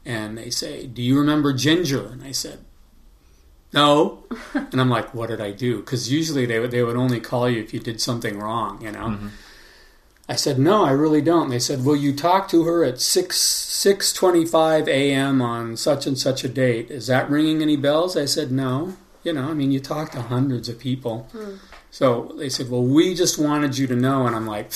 and 0.04 0.36
they 0.36 0.50
say, 0.50 0.84
"Do 0.86 1.00
you 1.00 1.18
remember 1.18 1.54
Ginger?" 1.54 2.08
And 2.08 2.22
I 2.22 2.32
said, 2.32 2.58
"No." 3.72 4.24
and 4.52 4.78
I'm 4.78 4.90
like, 4.90 5.14
"What 5.14 5.30
did 5.30 5.40
I 5.40 5.52
do?" 5.52 5.78
Because 5.78 6.12
usually 6.12 6.44
they 6.44 6.58
would 6.58 6.70
they 6.70 6.82
would 6.82 6.98
only 6.98 7.18
call 7.18 7.48
you 7.48 7.62
if 7.62 7.72
you 7.72 7.80
did 7.80 8.02
something 8.02 8.38
wrong, 8.38 8.82
you 8.82 8.92
know. 8.92 9.08
Mm-hmm. 9.08 9.28
I 10.28 10.36
said, 10.36 10.58
"No, 10.58 10.84
I 10.84 10.90
really 10.90 11.22
don't." 11.22 11.44
And 11.44 11.52
they 11.52 11.58
said, 11.58 11.86
"Will 11.86 11.96
you 11.96 12.12
talk 12.14 12.50
to 12.50 12.64
her 12.64 12.84
at 12.84 13.00
six 13.00 13.38
six 13.38 14.12
twenty 14.12 14.44
five 14.44 14.88
a.m. 14.88 15.40
on 15.40 15.78
such 15.78 16.06
and 16.06 16.18
such 16.18 16.44
a 16.44 16.50
date? 16.50 16.90
Is 16.90 17.06
that 17.06 17.30
ringing 17.30 17.62
any 17.62 17.76
bells?" 17.76 18.14
I 18.14 18.26
said, 18.26 18.52
"No." 18.52 18.92
You 19.24 19.32
know, 19.32 19.48
I 19.48 19.54
mean, 19.54 19.72
you 19.72 19.80
talk 19.80 20.12
to 20.12 20.20
hundreds 20.20 20.68
of 20.68 20.78
people. 20.78 21.30
Hmm. 21.32 21.54
So 21.96 22.30
they 22.36 22.50
said, 22.50 22.70
"Well, 22.70 22.82
we 22.82 23.14
just 23.14 23.38
wanted 23.38 23.78
you 23.78 23.86
to 23.86 23.96
know," 23.96 24.26
and 24.26 24.36
I'm 24.36 24.46
like, 24.46 24.70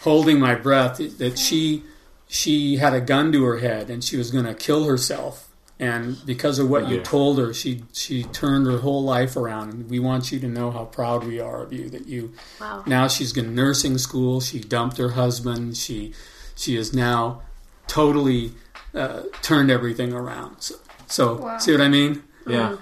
holding 0.00 0.40
my 0.40 0.54
breath, 0.54 0.96
that 1.18 1.38
she 1.38 1.84
she 2.26 2.76
had 2.76 2.94
a 2.94 3.02
gun 3.02 3.32
to 3.32 3.44
her 3.44 3.58
head 3.58 3.90
and 3.90 4.02
she 4.02 4.16
was 4.16 4.30
going 4.30 4.46
to 4.46 4.54
kill 4.54 4.84
herself. 4.84 5.48
And 5.78 6.16
because 6.24 6.58
of 6.58 6.70
what 6.70 6.88
you 6.88 6.96
Yeah. 6.96 7.02
told 7.02 7.38
her, 7.38 7.52
she 7.52 7.82
she 7.92 8.24
turned 8.24 8.66
her 8.66 8.78
whole 8.78 9.04
life 9.04 9.36
around. 9.36 9.74
And 9.74 9.90
we 9.90 9.98
want 9.98 10.32
you 10.32 10.40
to 10.40 10.48
know 10.48 10.70
how 10.70 10.86
proud 10.86 11.22
we 11.26 11.38
are 11.38 11.62
of 11.64 11.70
you. 11.74 11.90
That 11.90 12.06
you 12.06 12.32
Wow. 12.58 12.82
now 12.86 13.08
she's 13.08 13.36
in 13.36 13.54
nursing 13.54 13.98
school. 13.98 14.40
She 14.40 14.58
dumped 14.58 14.96
her 14.96 15.10
husband. 15.10 15.76
She 15.76 16.14
she 16.56 16.76
is 16.76 16.94
now 16.94 17.42
totally 17.88 18.52
uh, 18.94 19.24
turned 19.42 19.70
everything 19.70 20.14
around. 20.14 20.62
So, 20.62 20.74
so 21.08 21.34
Wow. 21.34 21.58
see 21.58 21.72
what 21.72 21.82
I 21.82 21.88
mean? 21.90 22.22
Yeah. 22.48 22.76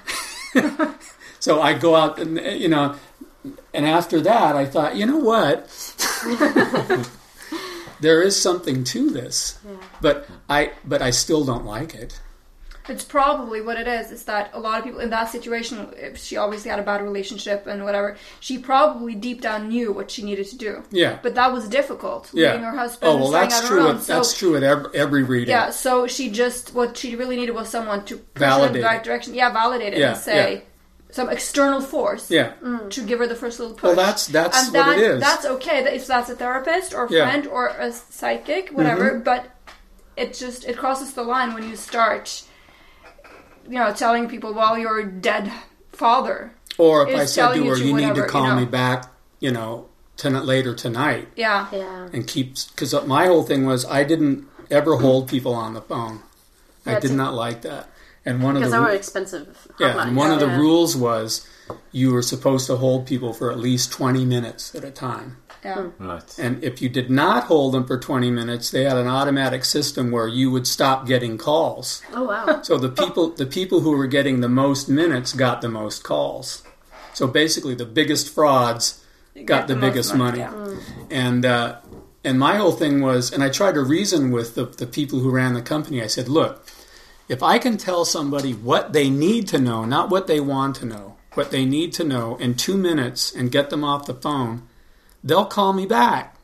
So 1.43 1.61
I 1.61 1.73
go 1.75 1.97
out 1.97 2.21
and 2.21 2.39
you 2.61 2.69
know, 2.69 2.95
and 3.75 3.87
after 3.87 4.21
that 4.21 4.57
I 4.57 4.65
thought, 4.67 4.97
you 4.97 5.07
know 5.07 5.19
what? 5.19 5.69
there 8.01 8.23
is 8.23 8.41
something 8.41 8.85
to 8.85 9.11
this, 9.11 9.59
Yeah. 9.65 9.77
but 10.01 10.27
I 10.49 10.73
but 10.85 11.03
I 11.03 11.11
still 11.11 11.45
don't 11.45 11.65
like 11.65 11.95
it. 11.95 12.21
It's 12.89 13.05
probably 13.05 13.61
what 13.61 13.79
it 13.79 13.87
is. 13.87 14.11
Is 14.11 14.25
that 14.25 14.51
a 14.53 14.59
lot 14.59 14.81
of 14.81 14.85
people 14.85 14.99
in 14.99 15.11
that 15.11 15.31
situation? 15.31 15.95
If 15.97 16.19
she 16.19 16.37
obviously 16.37 16.69
had 16.69 16.81
a 16.81 16.83
bad 16.83 17.01
relationship 17.01 17.69
and 17.69 17.85
whatever, 17.85 18.17
she 18.41 18.59
probably 18.59 19.15
deep 19.15 19.41
down 19.41 19.69
knew 19.69 19.93
what 19.93 20.11
she 20.11 20.25
needed 20.25 20.47
to 20.49 20.57
do. 20.59 20.83
Yeah. 20.91 21.21
But 21.23 21.37
that 21.37 21.53
was 21.53 21.69
difficult. 21.69 22.29
Yeah. 22.35 22.49
Leaving 22.55 22.65
her 22.65 22.77
husband, 22.77 23.13
Oh 23.13 23.19
well, 23.19 23.31
that's 23.31 23.69
true. 23.69 23.89
At, 23.89 24.01
So 24.03 24.15
that's 24.15 24.37
true 24.37 24.57
at 24.57 24.65
every, 24.65 24.91
every 24.99 25.23
reading. 25.23 25.51
yeah, 25.51 25.71
so 25.71 26.09
she 26.09 26.29
just 26.29 26.75
what 26.75 26.97
she 26.97 27.15
really 27.15 27.37
needed 27.37 27.53
was 27.55 27.69
someone 27.69 28.05
to 28.07 28.17
push 28.17 28.35
in 28.35 28.41
Validate 28.41 28.73
the 28.83 28.83
right 28.83 29.05
direction. 29.05 29.35
Yeah, 29.37 29.53
validate 29.53 29.93
it 29.93 30.01
Yeah, 30.01 30.09
and 30.15 30.19
say 30.19 30.55
yeah. 30.55 30.61
Some 31.13 31.29
external 31.29 31.81
force. 31.81 32.31
Yeah. 32.31 32.53
To 32.91 33.03
give 33.05 33.21
her 33.21 33.27
the 33.29 33.37
first 33.37 33.61
little 33.61 33.75
push. 33.75 33.85
Well, 33.89 33.95
that's- 33.97 34.27
that's 34.27 34.67
and 34.67 34.75
what 34.75 34.99
it 34.99 35.03
is. 35.05 35.21
That's 35.21 35.45
okay 35.47 35.85
if 35.95 36.07
that's 36.07 36.29
a 36.31 36.35
therapist 36.35 36.93
or 36.95 37.05
a 37.07 37.11
Yeah. 37.13 37.21
Mm-hmm. 37.21 37.31
friend 37.31 37.47
or 37.47 37.69
a 37.69 37.93
psychic, 37.93 38.71
whatever. 38.71 39.19
But 39.19 39.47
it 40.17 40.35
just 40.35 40.65
it 40.65 40.77
crosses 40.77 41.13
the 41.15 41.23
line 41.23 41.55
when 41.55 41.69
you 41.69 41.77
start, 41.77 42.43
you 43.69 43.79
know, 43.79 43.93
telling 43.93 44.29
people, 44.29 44.53
"Well, 44.55 44.77
your 44.79 45.03
dead 45.05 45.53
father." 45.93 46.55
Or 46.79 47.07
if 47.09 47.15
I 47.17 47.23
is 47.23 47.33
said 47.33 47.43
to 47.43 47.47
telling 47.55 47.65
you 47.65 47.71
her, 47.71 47.77
to 47.77 47.81
"You 47.85 47.87
need 47.95 48.09
whatever, 48.09 48.15
to 48.15 48.21
you 48.27 48.29
call 48.29 48.49
know. 48.49 48.57
me 48.57 48.65
back," 48.65 49.07
you 49.41 49.51
know, 49.53 49.87
tonight 50.17 50.45
later 50.45 50.75
tonight, 50.75 51.29
Yeah. 51.37 51.67
Yeah. 51.73 52.09
and 52.13 52.27
keeps 52.27 52.65
because 52.67 52.95
my 53.07 53.27
whole 53.27 53.43
thing 53.43 53.67
was 53.67 53.85
I 53.85 54.03
didn't 54.05 54.47
ever 54.71 54.97
hold 54.97 55.29
people 55.29 55.55
on 55.55 55.75
the 55.75 55.83
phone. 55.83 56.23
I 56.87 56.99
did 56.99 57.11
it. 57.13 57.15
not 57.15 57.35
like 57.35 57.63
that. 57.63 57.89
And 58.25 58.43
one 58.43 58.57
of 58.57 58.61
Because 58.61 58.71
the 58.73 58.77
they 58.79 58.83
were 58.85 58.89
ru- 58.91 58.95
expensive. 58.97 59.69
yeah, 59.81 59.95
hotlines. 59.95 60.07
and 60.09 60.17
one 60.17 60.31
of 60.31 60.39
the 60.41 60.47
Yeah. 60.47 60.57
rules 60.59 60.97
was 60.97 61.47
you 61.91 62.13
were 62.13 62.23
supposed 62.23 62.67
to 62.69 62.77
hold 62.77 63.07
people 63.07 63.33
for 63.33 63.51
at 63.51 63.59
least 63.59 63.91
twenty 63.93 64.25
minutes 64.25 64.75
at 64.75 64.85
a 64.85 64.91
time. 64.91 65.39
Yeah. 65.65 65.87
Right. 65.99 66.39
And 66.39 66.63
if 66.65 66.83
you 66.83 66.89
did 66.89 67.09
not 67.09 67.45
hold 67.45 67.73
them 67.75 67.87
for 67.87 67.97
20 67.97 68.33
minutes, 68.33 68.71
they 68.73 68.83
had 68.83 68.97
an 68.97 69.07
automatic 69.07 69.65
system 69.65 70.11
where 70.11 70.27
you 70.27 70.51
would 70.51 70.67
stop 70.67 71.07
getting 71.07 71.39
calls. 71.39 72.03
Oh 72.13 72.25
wow. 72.25 72.63
So 72.63 72.79
the 72.79 72.89
people 72.89 73.29
the 73.31 73.47
people 73.47 73.81
who 73.81 73.97
were 73.97 74.09
getting 74.09 74.41
the 74.41 74.49
most 74.49 74.89
minutes 74.89 75.33
got 75.33 75.61
the 75.61 75.69
most 75.69 76.03
calls. 76.03 76.63
So 77.15 77.29
basically 77.29 77.75
the 77.77 77.85
biggest 77.87 78.29
frauds 78.29 79.05
got 79.45 79.69
the, 79.69 79.75
the 79.75 79.81
biggest 79.81 80.17
money, 80.17 80.41
money. 80.41 80.75
yeah. 80.75 81.07
And 81.11 81.45
uh, 81.47 81.77
and 82.25 82.39
my 82.41 82.57
whole 82.57 82.73
thing 82.73 83.01
was 83.01 83.33
and 83.33 83.43
I 83.45 83.49
tried 83.49 83.75
to 83.75 83.83
reason 83.85 84.33
with 84.33 84.57
the, 84.57 84.65
the 84.67 84.87
people 84.87 85.21
who 85.21 85.31
ran 85.31 85.55
the 85.55 85.63
company. 85.63 86.03
I 86.03 86.09
said, 86.09 86.29
"Look, 86.29 86.62
if 87.29 87.43
I 87.43 87.59
can 87.59 87.77
tell 87.77 88.05
somebody 88.05 88.53
what 88.53 88.93
they 88.93 89.09
need 89.11 89.49
to 89.49 89.59
know, 89.59 89.85
not 89.85 90.11
what 90.11 90.27
they 90.27 90.41
want 90.41 90.77
to 90.77 90.87
know, 90.87 91.17
what 91.35 91.51
they 91.51 91.65
need 91.65 91.93
to 91.95 92.05
know 92.05 92.37
in 92.37 92.55
2 92.55 92.77
minutes 92.77 93.33
and 93.35 93.51
get 93.51 93.71
them 93.71 93.85
off 93.85 94.07
the 94.07 94.15
phone, 94.15 94.63
they'll 95.25 95.47
call 95.47 95.73
me 95.73 95.87
back." 95.87 96.37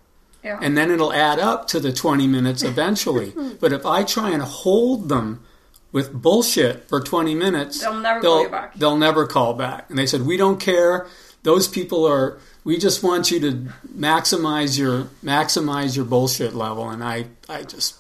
Yeah. 0.45 0.59
and 0.63 0.79
then 0.79 0.91
it'll 0.93 1.13
add 1.13 1.41
up 1.41 1.67
to 1.69 1.81
the 1.81 1.93
20 1.93 2.29
minutes 2.29 2.63
eventually. 2.73 3.35
but 3.61 3.73
if 3.73 3.85
I 3.85 4.05
try 4.05 4.31
and 4.31 4.41
hold 4.41 5.09
them 5.09 5.43
with 5.91 6.13
bullshit 6.13 6.89
for 6.89 7.01
20 7.01 7.35
minutes, 7.35 7.81
They'll 7.81 7.95
never 7.95 8.21
call 8.21 8.43
you 8.45 8.49
back. 8.49 8.75
They'll 8.77 8.97
never 8.97 9.27
call 9.27 9.55
back. 9.55 9.87
And 9.91 9.99
they 9.99 10.07
said, 10.07 10.25
"We 10.25 10.37
don't 10.37 10.61
care. 10.61 11.09
Those 11.43 11.67
people 11.67 12.07
are 12.07 12.39
we 12.63 12.79
just 12.79 13.03
want 13.03 13.31
you 13.33 13.41
to 13.41 13.69
maximize 13.97 14.79
your 14.79 15.09
maximize 15.25 15.97
your 15.97 16.05
bullshit 16.05 16.55
level." 16.55 16.89
And 16.89 17.03
I 17.03 17.27
I 17.49 17.63
just 17.65 17.97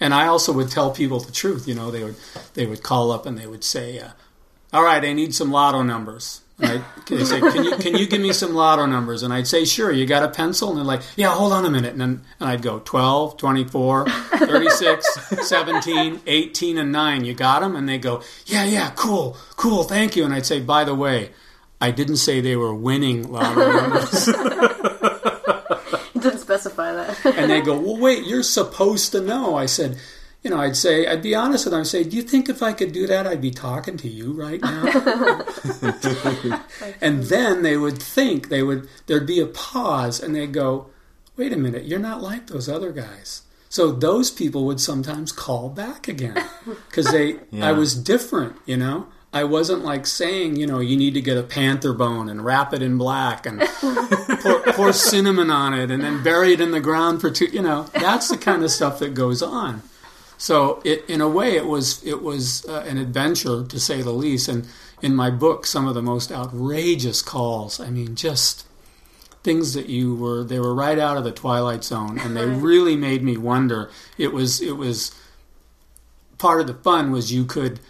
and 0.00 0.14
I 0.14 0.26
also 0.26 0.52
would 0.52 0.70
tell 0.70 0.90
people 0.90 1.20
the 1.20 1.32
truth, 1.32 1.66
you 1.68 1.74
know, 1.74 1.90
they 1.90 2.04
would 2.04 2.16
they 2.54 2.66
would 2.66 2.82
call 2.82 3.10
up 3.10 3.26
and 3.26 3.38
they 3.38 3.46
would 3.46 3.64
say, 3.64 3.98
uh, 3.98 4.10
"All 4.72 4.84
right, 4.84 5.04
I 5.04 5.12
need 5.12 5.34
some 5.34 5.50
lotto 5.50 5.82
numbers." 5.82 6.42
And 6.58 6.80
I, 6.80 6.84
they 7.08 7.24
say, 7.24 7.40
"Can 7.40 7.64
you 7.64 7.76
can 7.76 7.96
you 7.96 8.06
give 8.06 8.20
me 8.20 8.32
some 8.32 8.54
lotto 8.54 8.86
numbers?" 8.86 9.22
And 9.22 9.32
I'd 9.32 9.46
say, 9.46 9.64
"Sure." 9.64 9.92
You 9.92 10.06
got 10.06 10.22
a 10.22 10.28
pencil? 10.28 10.70
And 10.70 10.78
they're 10.78 10.84
like, 10.84 11.02
"Yeah, 11.16 11.28
hold 11.28 11.52
on 11.52 11.64
a 11.64 11.70
minute." 11.70 11.92
And 11.92 12.00
then 12.00 12.22
and 12.40 12.48
I'd 12.48 12.62
go 12.62 12.80
12, 12.84 13.36
24, 13.36 14.08
36, 14.08 15.48
17, 15.48 16.20
18 16.26 16.78
and 16.78 16.92
9. 16.92 17.24
You 17.24 17.34
got 17.34 17.60
them? 17.60 17.76
And 17.76 17.88
they 17.88 17.98
go, 17.98 18.22
"Yeah, 18.46 18.64
yeah, 18.64 18.90
cool. 18.96 19.36
Cool. 19.56 19.84
Thank 19.84 20.16
you." 20.16 20.24
And 20.24 20.32
I'd 20.34 20.46
say, 20.46 20.60
"By 20.60 20.84
the 20.84 20.94
way, 20.94 21.30
I 21.80 21.90
didn't 21.90 22.16
say 22.16 22.40
they 22.40 22.56
were 22.56 22.74
winning 22.74 23.30
lotto 23.30 23.72
numbers." 23.80 24.28
It 26.66 26.76
didn't 26.76 26.78
specify 26.82 26.92
that. 26.92 27.26
and 27.38 27.50
they 27.50 27.60
go, 27.60 27.78
"Well, 27.84 27.96
wait, 27.98 28.26
you're 28.26 28.42
supposed 28.42 29.12
to 29.12 29.20
know." 29.20 29.56
I 29.56 29.66
said, 29.66 29.98
"You 30.42 30.50
know, 30.50 30.58
I'd 30.58 30.76
say, 30.76 31.06
I'd 31.06 31.22
be 31.22 31.34
honest 31.34 31.64
with 31.64 31.72
them. 31.72 31.80
I'd 31.80 31.86
say, 31.86 32.04
do 32.04 32.16
you 32.16 32.22
think 32.22 32.48
if 32.48 32.62
I 32.62 32.72
could 32.72 32.92
do 32.92 33.06
that, 33.06 33.26
I'd 33.26 33.40
be 33.40 33.50
talking 33.50 33.96
to 33.98 34.08
you 34.08 34.32
right 34.32 34.60
now?" 34.60 34.84
and 37.00 37.24
then 37.24 37.62
they 37.62 37.76
would 37.76 37.98
think 37.98 38.48
they 38.48 38.62
would. 38.62 38.88
There'd 39.06 39.26
be 39.26 39.40
a 39.40 39.46
pause, 39.46 40.20
and 40.20 40.34
they'd 40.34 40.52
go, 40.52 40.86
"Wait 41.36 41.52
a 41.52 41.56
minute, 41.56 41.84
you're 41.84 41.98
not 41.98 42.22
like 42.22 42.46
those 42.46 42.68
other 42.68 42.92
guys." 42.92 43.42
So 43.68 43.92
those 43.92 44.30
people 44.30 44.64
would 44.66 44.80
sometimes 44.80 45.32
call 45.32 45.68
back 45.68 46.08
again 46.08 46.42
because 46.88 47.10
they, 47.10 47.40
Yeah. 47.50 47.68
I 47.68 47.72
was 47.72 47.94
different, 47.94 48.56
you 48.64 48.76
know. 48.76 49.06
I 49.36 49.44
wasn't 49.44 49.84
like 49.84 50.06
saying, 50.06 50.56
you 50.56 50.66
know, 50.66 50.80
you 50.80 50.96
need 50.96 51.12
to 51.12 51.20
get 51.20 51.36
a 51.36 51.42
panther 51.42 51.92
bone 51.92 52.30
and 52.30 52.42
wrap 52.42 52.72
it 52.72 52.80
in 52.80 52.96
black 52.96 53.44
and 53.44 53.60
pour, 54.40 54.62
pour 54.72 54.92
cinnamon 54.94 55.50
on 55.50 55.74
it 55.74 55.90
and 55.90 56.02
then 56.02 56.22
bury 56.22 56.54
it 56.54 56.60
in 56.60 56.70
the 56.70 56.80
ground 56.80 57.20
for 57.20 57.30
two. 57.30 57.44
You 57.44 57.60
know, 57.60 57.82
that's 57.92 58.28
the 58.28 58.38
kind 58.38 58.64
of 58.64 58.70
stuff 58.70 58.98
that 59.00 59.12
goes 59.12 59.42
on. 59.42 59.82
So, 60.38 60.80
it, 60.84 61.04
in 61.06 61.20
a 61.20 61.28
way, 61.28 61.54
it 61.54 61.66
was 61.66 62.02
it 62.04 62.22
was 62.22 62.64
uh, 62.66 62.84
an 62.88 62.96
adventure 62.96 63.62
to 63.64 63.78
say 63.78 64.00
the 64.00 64.10
least. 64.10 64.48
And 64.48 64.66
in 65.02 65.14
my 65.14 65.28
book, 65.28 65.66
some 65.66 65.86
of 65.86 65.94
the 65.94 66.02
most 66.02 66.32
outrageous 66.32 67.20
calls. 67.20 67.78
I 67.78 67.90
mean, 67.90 68.16
just 68.16 68.64
things 69.42 69.74
that 69.74 69.90
you 69.90 70.14
were 70.14 70.44
they 70.44 70.58
were 70.58 70.74
right 70.74 70.98
out 70.98 71.18
of 71.18 71.24
the 71.24 71.32
twilight 71.32 71.84
zone, 71.84 72.18
and 72.18 72.34
they 72.34 72.46
really 72.46 72.96
made 72.96 73.22
me 73.22 73.36
wonder. 73.36 73.90
It 74.16 74.32
was 74.32 74.62
it 74.62 74.78
was 74.78 75.14
part 76.38 76.62
of 76.62 76.66
the 76.66 76.74
fun 76.74 77.12
was 77.12 77.32
you 77.32 77.44
could 77.44 77.80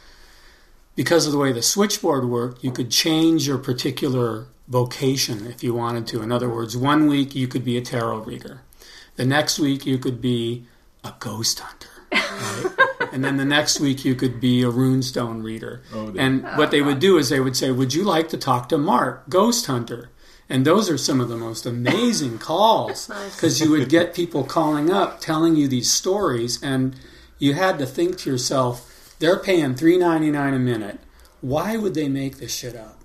because 0.97 1.26
of 1.26 1.32
the 1.32 1.38
way 1.38 1.53
the 1.53 1.62
switchboard 1.62 2.24
worked, 2.24 2.64
you 2.64 2.72
could 2.72 2.90
change 2.90 3.47
your 3.47 3.59
particular 3.59 4.47
vocation 4.66 5.47
if 5.47 5.62
you 5.62 5.74
wanted 5.74 6.07
to. 6.09 6.22
In 6.22 6.32
other 6.32 6.49
words, 6.49 6.76
one 6.76 7.07
week 7.07 7.34
you 7.34 7.47
could 7.47 7.64
be 7.64 7.76
a 7.76 7.82
tarot 7.82 8.20
reader. 8.20 8.62
The 9.14 9.26
next 9.26 9.59
week 9.59 9.86
you 9.86 9.99
could 9.99 10.20
be 10.20 10.64
a 11.05 11.14
ghost 11.20 11.61
hunter. 11.61 11.88
Right? 12.12 13.11
and 13.12 13.24
then 13.24 13.36
the 13.36 13.44
next 13.44 13.78
week 13.78 14.05
you 14.05 14.14
could 14.14 14.40
be 14.40 14.62
a 14.62 14.70
runestone 14.70 15.42
reader. 15.42 15.82
Oh, 15.92 16.14
and 16.18 16.44
oh, 16.44 16.57
what 16.57 16.70
they 16.70 16.82
would 16.82 16.99
do 16.99 17.18
is 17.18 17.28
they 17.28 17.40
would 17.40 17.57
say, 17.57 17.70
Would 17.70 17.94
you 17.94 18.03
like 18.03 18.28
to 18.30 18.38
talk 18.38 18.68
to 18.70 18.78
Mark, 18.78 19.28
ghost 19.28 19.66
hunter? 19.66 20.11
And 20.49 20.64
those 20.64 20.88
are 20.88 20.99
some 20.99 21.20
of 21.20 21.28
the 21.28 21.36
most 21.36 21.66
amazing 21.66 22.38
calls 22.51 23.11
because 23.34 23.61
you 23.61 23.70
would 23.70 23.88
get 23.88 24.14
people 24.14 24.44
calling 24.44 24.90
up 24.90 25.20
telling 25.20 25.57
you 25.57 25.68
these 25.68 25.90
stories, 25.90 26.62
and 26.62 26.97
you 27.38 27.55
had 27.55 27.78
to 27.78 27.86
think 27.86 28.18
to 28.18 28.30
yourself, 28.30 28.95
they're 29.18 29.38
paying 29.38 29.74
three 29.74 29.96
ninety 29.96 30.30
nine 30.30 30.54
a 30.54 30.58
minute. 30.58 30.98
Why 31.40 31.76
would 31.76 31.94
they 31.94 32.08
make 32.08 32.38
this 32.38 32.54
shit 32.54 32.76
up? 32.76 32.96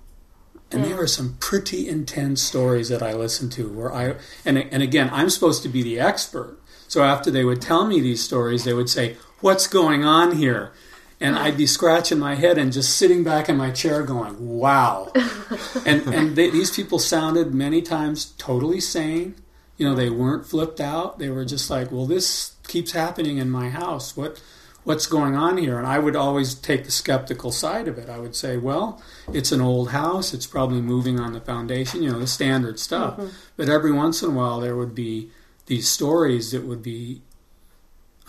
And 0.72 0.84
there 0.84 0.96
were 0.96 1.06
some 1.06 1.36
pretty 1.38 1.86
intense 1.86 2.40
stories 2.42 2.88
that 2.88 3.02
I 3.02 3.12
listened 3.12 3.52
to 3.52 3.68
where 3.68 3.92
I 3.92 4.14
and 4.44 4.58
and 4.58 4.82
again 4.82 5.10
I'm 5.12 5.30
supposed 5.30 5.62
to 5.64 5.68
be 5.68 5.82
the 5.82 6.00
expert. 6.00 6.58
So 6.88 7.02
after 7.02 7.30
they 7.30 7.44
would 7.44 7.62
tell 7.62 7.86
me 7.86 8.00
these 8.00 8.22
stories, 8.22 8.64
they 8.64 8.72
would 8.72 8.88
say, 8.88 9.16
"What's 9.40 9.66
going 9.66 10.04
on 10.04 10.36
here?" 10.36 10.72
And 11.20 11.36
I'd 11.36 11.56
be 11.56 11.66
scratching 11.66 12.18
my 12.18 12.34
head 12.34 12.58
and 12.58 12.72
just 12.72 12.96
sitting 12.96 13.22
back 13.22 13.48
in 13.48 13.56
my 13.56 13.70
chair 13.70 14.02
going, 14.02 14.58
"Wow." 14.58 15.12
and 15.86 16.06
and 16.06 16.36
they, 16.36 16.50
these 16.50 16.70
people 16.70 16.98
sounded 16.98 17.54
many 17.54 17.82
times 17.82 18.32
totally 18.38 18.80
sane. 18.80 19.36
You 19.76 19.88
know, 19.88 19.94
they 19.94 20.10
weren't 20.10 20.46
flipped 20.46 20.80
out. 20.80 21.18
They 21.18 21.28
were 21.28 21.44
just 21.44 21.70
like, 21.70 21.92
"Well, 21.92 22.06
this 22.06 22.56
keeps 22.66 22.92
happening 22.92 23.38
in 23.38 23.50
my 23.50 23.68
house. 23.68 24.16
What 24.16 24.40
what's 24.84 25.06
going 25.06 25.34
on 25.34 25.58
here?" 25.58 25.78
And 25.78 25.86
I 25.86 25.98
would 25.98 26.16
always 26.16 26.54
take 26.54 26.84
the 26.84 26.90
skeptical 26.90 27.50
side 27.50 27.88
of 27.88 27.98
it. 27.98 28.08
I 28.08 28.18
would 28.18 28.36
say, 28.36 28.56
"Well, 28.56 29.02
it's 29.32 29.52
an 29.52 29.60
old 29.60 29.90
house. 29.90 30.32
It's 30.34 30.46
probably 30.46 30.80
moving 30.80 31.18
on 31.20 31.32
the 31.32 31.40
foundation. 31.40 32.02
You 32.02 32.12
know, 32.12 32.18
the 32.18 32.26
standard 32.26 32.78
stuff." 32.78 33.16
Mm-hmm. 33.16 33.28
But 33.56 33.68
every 33.68 33.92
once 33.92 34.22
in 34.22 34.30
a 34.30 34.32
while, 34.32 34.60
there 34.60 34.76
would 34.76 34.94
be 34.94 35.30
these 35.66 35.88
stories 35.88 36.50
that 36.50 36.64
would 36.64 36.82
be 36.82 37.22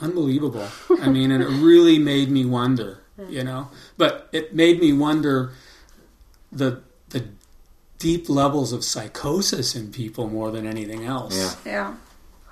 unbelievable. 0.01 0.67
I 1.01 1.09
mean, 1.09 1.31
and 1.31 1.43
it 1.43 1.47
really 1.69 1.99
made 1.99 2.29
me 2.29 2.45
wonder, 2.45 3.03
you 3.29 3.43
know. 3.43 3.69
But 3.97 4.29
it 4.31 4.55
made 4.55 4.79
me 4.79 4.93
wonder 4.93 5.53
the 6.51 6.81
the 7.09 7.27
deep 7.97 8.29
levels 8.29 8.73
of 8.73 8.83
psychosis 8.83 9.75
in 9.75 9.91
people 9.91 10.27
more 10.27 10.51
than 10.51 10.67
anything 10.67 11.05
else. 11.05 11.57
Yeah. 11.65 11.95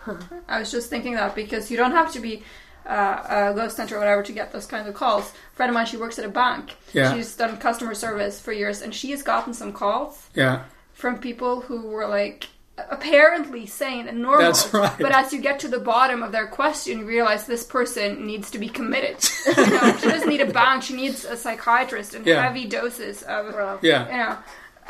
Yeah. 0.08 0.18
I 0.47 0.60
was 0.60 0.72
just 0.72 0.89
thinking 0.89 1.16
that 1.16 1.36
because 1.36 1.70
you 1.70 1.78
don't 1.78 1.91
have 1.91 2.12
to 2.14 2.20
be 2.20 2.43
uh, 2.91 3.51
a 3.51 3.53
ghost 3.55 3.77
hunter 3.77 3.95
or 3.95 3.99
whatever 3.99 4.23
to 4.23 4.31
get 4.33 4.51
those 4.51 4.65
kinds 4.65 4.87
of 4.87 4.93
calls. 4.93 5.31
A 5.53 5.55
friend 5.55 5.69
of 5.69 5.73
mine, 5.73 5.85
she 5.85 5.97
works 5.97 6.19
at 6.19 6.25
a 6.25 6.29
bank. 6.29 6.75
Yeah. 6.93 7.13
She's 7.13 7.35
done 7.35 7.57
customer 7.57 7.93
service 7.95 8.39
for 8.39 8.51
years, 8.51 8.81
and 8.81 8.93
she 8.93 9.11
has 9.11 9.23
gotten 9.23 9.53
some 9.53 9.71
calls 9.73 10.27
Yeah, 10.35 10.63
from 10.93 11.17
people 11.19 11.61
who 11.61 11.81
were 11.87 12.07
like 12.07 12.47
apparently 12.89 13.65
sane 13.65 14.07
and 14.07 14.21
normal. 14.21 14.45
That's 14.47 14.73
right. 14.73 14.97
But 14.99 15.11
as 15.11 15.31
you 15.33 15.39
get 15.39 15.59
to 15.59 15.67
the 15.67 15.79
bottom 15.79 16.23
of 16.23 16.31
their 16.31 16.47
question, 16.47 16.99
you 16.99 17.05
realize 17.05 17.45
this 17.45 17.63
person 17.63 18.25
needs 18.25 18.49
to 18.51 18.59
be 18.59 18.67
committed. 18.69 19.17
you 19.57 19.67
know, 19.69 19.95
she 19.97 20.07
doesn't 20.07 20.29
need 20.29 20.41
a 20.41 20.51
bank; 20.51 20.83
she 20.83 20.93
needs 20.95 21.23
a 21.25 21.37
psychiatrist 21.37 22.13
and 22.15 22.25
Yeah. 22.25 22.41
heavy 22.41 22.65
doses 22.67 23.23
of 23.23 23.53
Wow. 23.53 23.79
yeah, 23.81 24.05
you 24.11 24.17
know, 24.17 24.37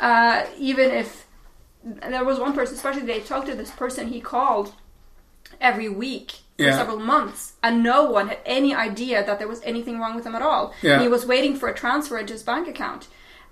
uh, 0.00 0.46
even 0.58 0.90
if 0.90 1.26
there 2.08 2.24
was 2.24 2.38
one 2.38 2.52
person, 2.54 2.74
especially 2.76 3.02
they 3.02 3.20
talked 3.20 3.46
to 3.48 3.54
this 3.54 3.70
person, 3.70 4.08
he 4.08 4.20
called 4.20 4.72
every 5.60 5.88
week 5.88 6.32
for 6.58 6.64
Yeah. 6.64 6.76
several 6.76 6.98
months, 7.00 7.52
and 7.62 7.82
no 7.82 8.04
one 8.04 8.28
had 8.28 8.38
any 8.46 8.74
idea 8.74 9.24
that 9.24 9.38
there 9.38 9.48
was 9.48 9.60
anything 9.64 9.98
wrong 10.00 10.14
with 10.14 10.24
him 10.26 10.34
at 10.34 10.42
all. 10.42 10.74
Yeah. 10.82 11.00
He 11.00 11.08
was 11.08 11.26
waiting 11.26 11.56
for 11.56 11.68
a 11.68 11.74
transfer 11.74 12.18
into 12.18 12.32
his 12.34 12.42
bank 12.42 12.68
account. 12.68 13.08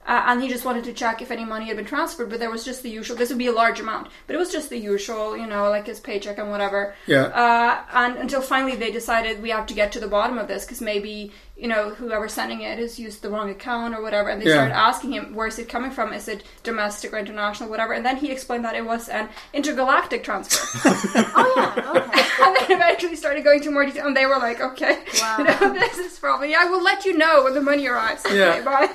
Uh, 0.06 0.22
and 0.28 0.42
he 0.42 0.48
just 0.48 0.64
wanted 0.64 0.82
to 0.82 0.94
check 0.94 1.20
if 1.20 1.30
any 1.30 1.44
money 1.44 1.66
had 1.66 1.76
been 1.76 1.84
transferred, 1.84 2.30
but 2.30 2.38
there 2.40 2.50
was 2.50 2.64
just 2.64 2.82
the 2.82 2.88
usual. 2.88 3.14
This 3.18 3.28
would 3.28 3.36
be 3.38 3.48
a 3.48 3.52
large 3.52 3.80
amount, 3.80 4.08
but 4.26 4.34
it 4.34 4.38
was 4.38 4.50
just 4.50 4.70
the 4.70 4.78
usual, 4.78 5.36
you 5.36 5.46
know, 5.46 5.68
like 5.68 5.86
his 5.86 6.00
paycheck 6.00 6.38
and 6.38 6.50
whatever. 6.50 6.94
yeah. 7.06 7.24
Uh, 7.24 7.80
and 7.92 8.16
until 8.16 8.40
finally 8.40 8.76
they 8.76 8.90
decided 8.90 9.42
we 9.42 9.50
have 9.50 9.66
to 9.66 9.74
get 9.74 9.92
to 9.92 10.00
the 10.00 10.08
bottom 10.08 10.38
of 10.38 10.48
this 10.48 10.64
because 10.64 10.80
maybe 10.80 11.32
you 11.60 11.68
know 11.68 11.90
whoever's 11.90 12.32
sending 12.32 12.62
it 12.62 12.78
has 12.78 12.98
used 12.98 13.20
the 13.20 13.28
wrong 13.28 13.50
account 13.50 13.94
or 13.94 14.00
whatever. 14.02 14.30
And 14.30 14.40
they 14.40 14.46
Yeah. 14.46 14.54
started 14.54 14.74
asking 14.76 15.12
him 15.12 15.34
where's 15.34 15.58
it 15.58 15.68
coming 15.68 15.90
from? 15.90 16.12
Is 16.14 16.26
it 16.26 16.42
domestic 16.62 17.12
or 17.12 17.18
international, 17.18 17.68
whatever? 17.68 17.92
And 17.92 18.04
then 18.04 18.16
he 18.16 18.30
explained 18.32 18.64
that 18.64 18.74
it 18.74 18.84
was 18.86 19.08
an 19.10 19.28
intergalactic 19.52 20.24
transfer. 20.24 20.62
Oh 21.42 21.52
yeah. 21.56 21.92
Okay. 21.96 22.22
and 22.44 22.56
they 22.56 22.74
eventually 22.74 23.16
started 23.16 23.44
going 23.44 23.58
into 23.58 23.70
more 23.70 23.84
detail, 23.84 24.06
and 24.06 24.16
they 24.16 24.26
were 24.26 24.38
like, 24.38 24.60
okay, 24.60 24.94
Wow. 25.20 25.34
you 25.38 25.44
know, 25.44 25.72
this 25.74 25.98
is 25.98 26.18
probably 26.18 26.54
I 26.54 26.64
will 26.64 26.82
let 26.82 27.04
you 27.04 27.16
know 27.16 27.44
when 27.44 27.54
the 27.54 27.60
money 27.60 27.86
arrives. 27.86 28.24
Okay, 28.24 28.38
Yeah. 28.38 28.62
bye. 28.62 28.88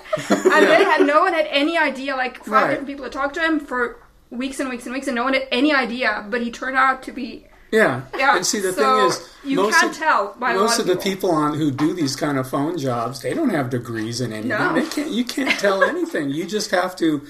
And 0.56 0.66
they 0.68 0.84
had 0.84 1.06
no 1.06 1.22
one 1.22 1.34
had 1.34 1.48
any 1.50 1.78
idea. 1.78 2.16
Like 2.16 2.38
five 2.40 2.48
Right. 2.52 2.68
different 2.70 2.88
people 2.88 3.04
had 3.04 3.12
talked 3.14 3.36
to 3.36 3.42
him 3.42 3.60
for 3.60 3.98
weeks 4.32 4.60
and 4.60 4.70
weeks 4.70 4.86
and 4.86 4.94
weeks, 4.96 5.08
and 5.08 5.16
no 5.16 5.24
one 5.24 5.34
had 5.34 5.48
any 5.52 5.72
idea. 5.74 6.26
But 6.30 6.42
he 6.42 6.50
turned 6.52 6.78
out 6.78 7.04
to 7.04 7.12
be 7.12 7.46
Yeah. 7.72 8.04
yeah. 8.18 8.36
And 8.36 8.46
see, 8.46 8.60
the 8.60 8.74
so 8.74 8.98
thing 8.98 9.08
is, 9.10 9.36
you 9.44 9.58
most 9.58 9.80
can't 9.80 9.92
of, 9.92 9.98
tell 9.98 10.36
by 10.40 10.54
most 10.54 10.80
of 10.80 10.88
the 10.88 10.96
people 10.96 11.32
on 11.32 11.56
who 11.56 11.72
do 11.72 11.94
these 11.94 12.16
kind 12.16 12.38
of 12.38 12.50
phone 12.50 12.78
jobs, 12.78 13.22
they 13.22 13.34
don't 13.34 13.50
have 13.50 13.70
degrees 13.70 14.22
in 14.22 14.32
anything. 14.32 14.50
No. 14.50 14.74
They 14.74 14.88
can't. 14.88 15.12
You 15.12 15.26
can't 15.26 15.60
tell 15.60 15.84
anything. 15.84 16.30
You 16.30 16.46
just 16.46 16.72
have 16.72 16.96
to 16.98 17.26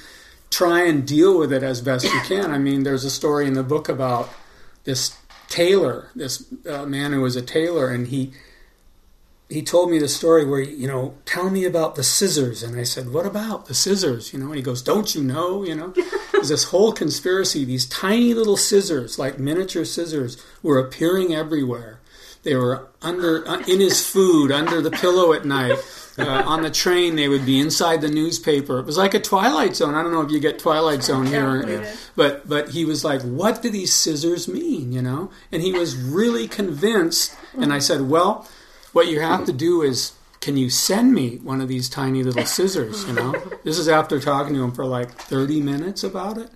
try 0.51 0.83
and 0.83 1.05
deal 1.05 1.37
with 1.37 1.51
it 1.51 1.63
as 1.63 1.81
best 1.81 2.05
you 2.05 2.21
can. 2.21 2.51
I 2.51 2.57
mean, 2.57 2.83
there's 2.83 3.03
a 3.03 3.09
story 3.09 3.47
in 3.47 3.53
the 3.53 3.63
book 3.63 3.89
about 3.89 4.29
this 4.83 5.17
tailor, 5.49 6.09
this 6.15 6.45
uh, 6.69 6.85
man 6.85 7.11
who 7.11 7.21
was 7.21 7.35
a 7.35 7.41
tailor, 7.41 7.89
and 7.89 8.07
he 8.07 8.31
he 9.49 9.61
told 9.61 9.91
me 9.91 9.99
the 9.99 10.07
story 10.07 10.45
where 10.45 10.59
you 10.59 10.87
know, 10.87 11.15
tell 11.25 11.49
me 11.49 11.65
about 11.65 11.95
the 11.95 12.03
scissors, 12.03 12.63
and 12.63 12.79
I 12.79 12.83
said, 12.83 13.13
what 13.13 13.25
about 13.25 13.67
the 13.67 13.75
scissors? 13.75 14.33
You 14.33 14.39
know, 14.39 14.47
and 14.47 14.55
he 14.55 14.61
goes, 14.61 14.81
don't 14.81 15.13
you 15.13 15.23
know? 15.23 15.63
You 15.63 15.75
know, 15.75 15.93
there's 16.31 16.49
this 16.49 16.65
whole 16.65 16.91
conspiracy. 16.91 17.63
These 17.63 17.85
tiny 17.87 18.33
little 18.33 18.57
scissors, 18.57 19.19
like 19.19 19.37
miniature 19.37 19.85
scissors, 19.85 20.43
were 20.63 20.79
appearing 20.79 21.33
everywhere. 21.33 21.99
They 22.41 22.55
were 22.55 22.87
under 23.01 23.47
uh, 23.47 23.59
in 23.67 23.79
his 23.79 24.07
food, 24.07 24.51
under 24.51 24.81
the 24.81 24.91
pillow 24.91 25.33
at 25.33 25.45
night. 25.45 25.77
Uh, 26.17 26.43
on 26.45 26.61
the 26.61 26.69
train, 26.71 27.15
they 27.15 27.27
would 27.27 27.45
be 27.45 27.59
inside 27.59 27.99
the 28.01 28.09
newspaper. 28.09 28.79
It 28.79 28.85
was 28.85 28.97
like 28.97 29.13
a 29.13 29.19
Twilight 29.19 29.75
Zone. 29.75 29.95
I 29.95 30.01
don't 30.01 30.13
know 30.13 30.21
if 30.21 30.31
you 30.31 30.39
get 30.39 30.59
Twilight 30.59 31.03
Zone 31.03 31.25
here, 31.25 31.61
did. 31.63 31.87
but 32.15 32.47
but 32.47 32.69
he 32.69 32.85
was 32.85 33.03
like, 33.03 33.21
"What 33.23 33.61
do 33.61 33.69
these 33.69 33.93
scissors 33.93 34.47
mean?" 34.47 34.93
You 34.93 35.01
know, 35.01 35.31
and 35.51 35.61
he 35.61 35.73
was 35.73 35.97
really 35.97 36.47
convinced. 36.47 37.35
And 37.57 37.73
I 37.73 37.79
said, 37.79 38.07
"Well, 38.09 38.47
what 38.95 39.07
you 39.07 39.19
have 39.19 39.45
to 39.45 39.53
do 39.53 39.81
is." 39.81 40.13
Can 40.41 40.57
you 40.57 40.69
send 40.69 41.11
me 41.11 41.37
one 41.37 41.59
of 41.59 41.67
these 41.67 41.89
tiny 41.89 42.21
little 42.21 42.45
scissors? 42.45 43.03
You 43.07 43.13
know, 43.13 43.31
this 43.63 43.79
is 43.79 43.87
after 43.87 44.19
talking 44.19 44.53
to 44.53 44.61
him 44.63 44.71
for 44.71 44.85
like 44.85 45.09
30 45.11 45.59
minutes 45.59 46.03
about 46.03 46.37
it. 46.37 46.51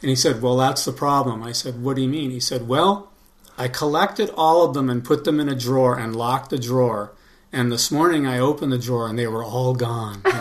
And 0.00 0.10
he 0.10 0.14
said, 0.14 0.40
Well, 0.40 0.56
that's 0.56 0.84
the 0.84 0.92
problem. 0.92 1.42
I 1.42 1.50
said, 1.50 1.82
What 1.82 1.96
do 1.96 2.02
you 2.02 2.08
mean? 2.08 2.30
He 2.30 2.38
said, 2.38 2.68
Well, 2.68 3.10
I 3.58 3.66
collected 3.66 4.30
all 4.36 4.64
of 4.64 4.74
them 4.74 4.88
and 4.88 5.02
put 5.04 5.24
them 5.24 5.40
in 5.40 5.48
a 5.48 5.56
drawer 5.56 5.98
and 5.98 6.14
locked 6.14 6.50
the 6.50 6.58
drawer. 6.58 7.10
And 7.52 7.72
this 7.72 7.90
morning 7.90 8.28
I 8.28 8.38
opened 8.38 8.70
the 8.70 8.78
drawer 8.78 9.08
and 9.08 9.18
they 9.18 9.26
were 9.26 9.42
all 9.42 9.74
gone. 9.74 10.22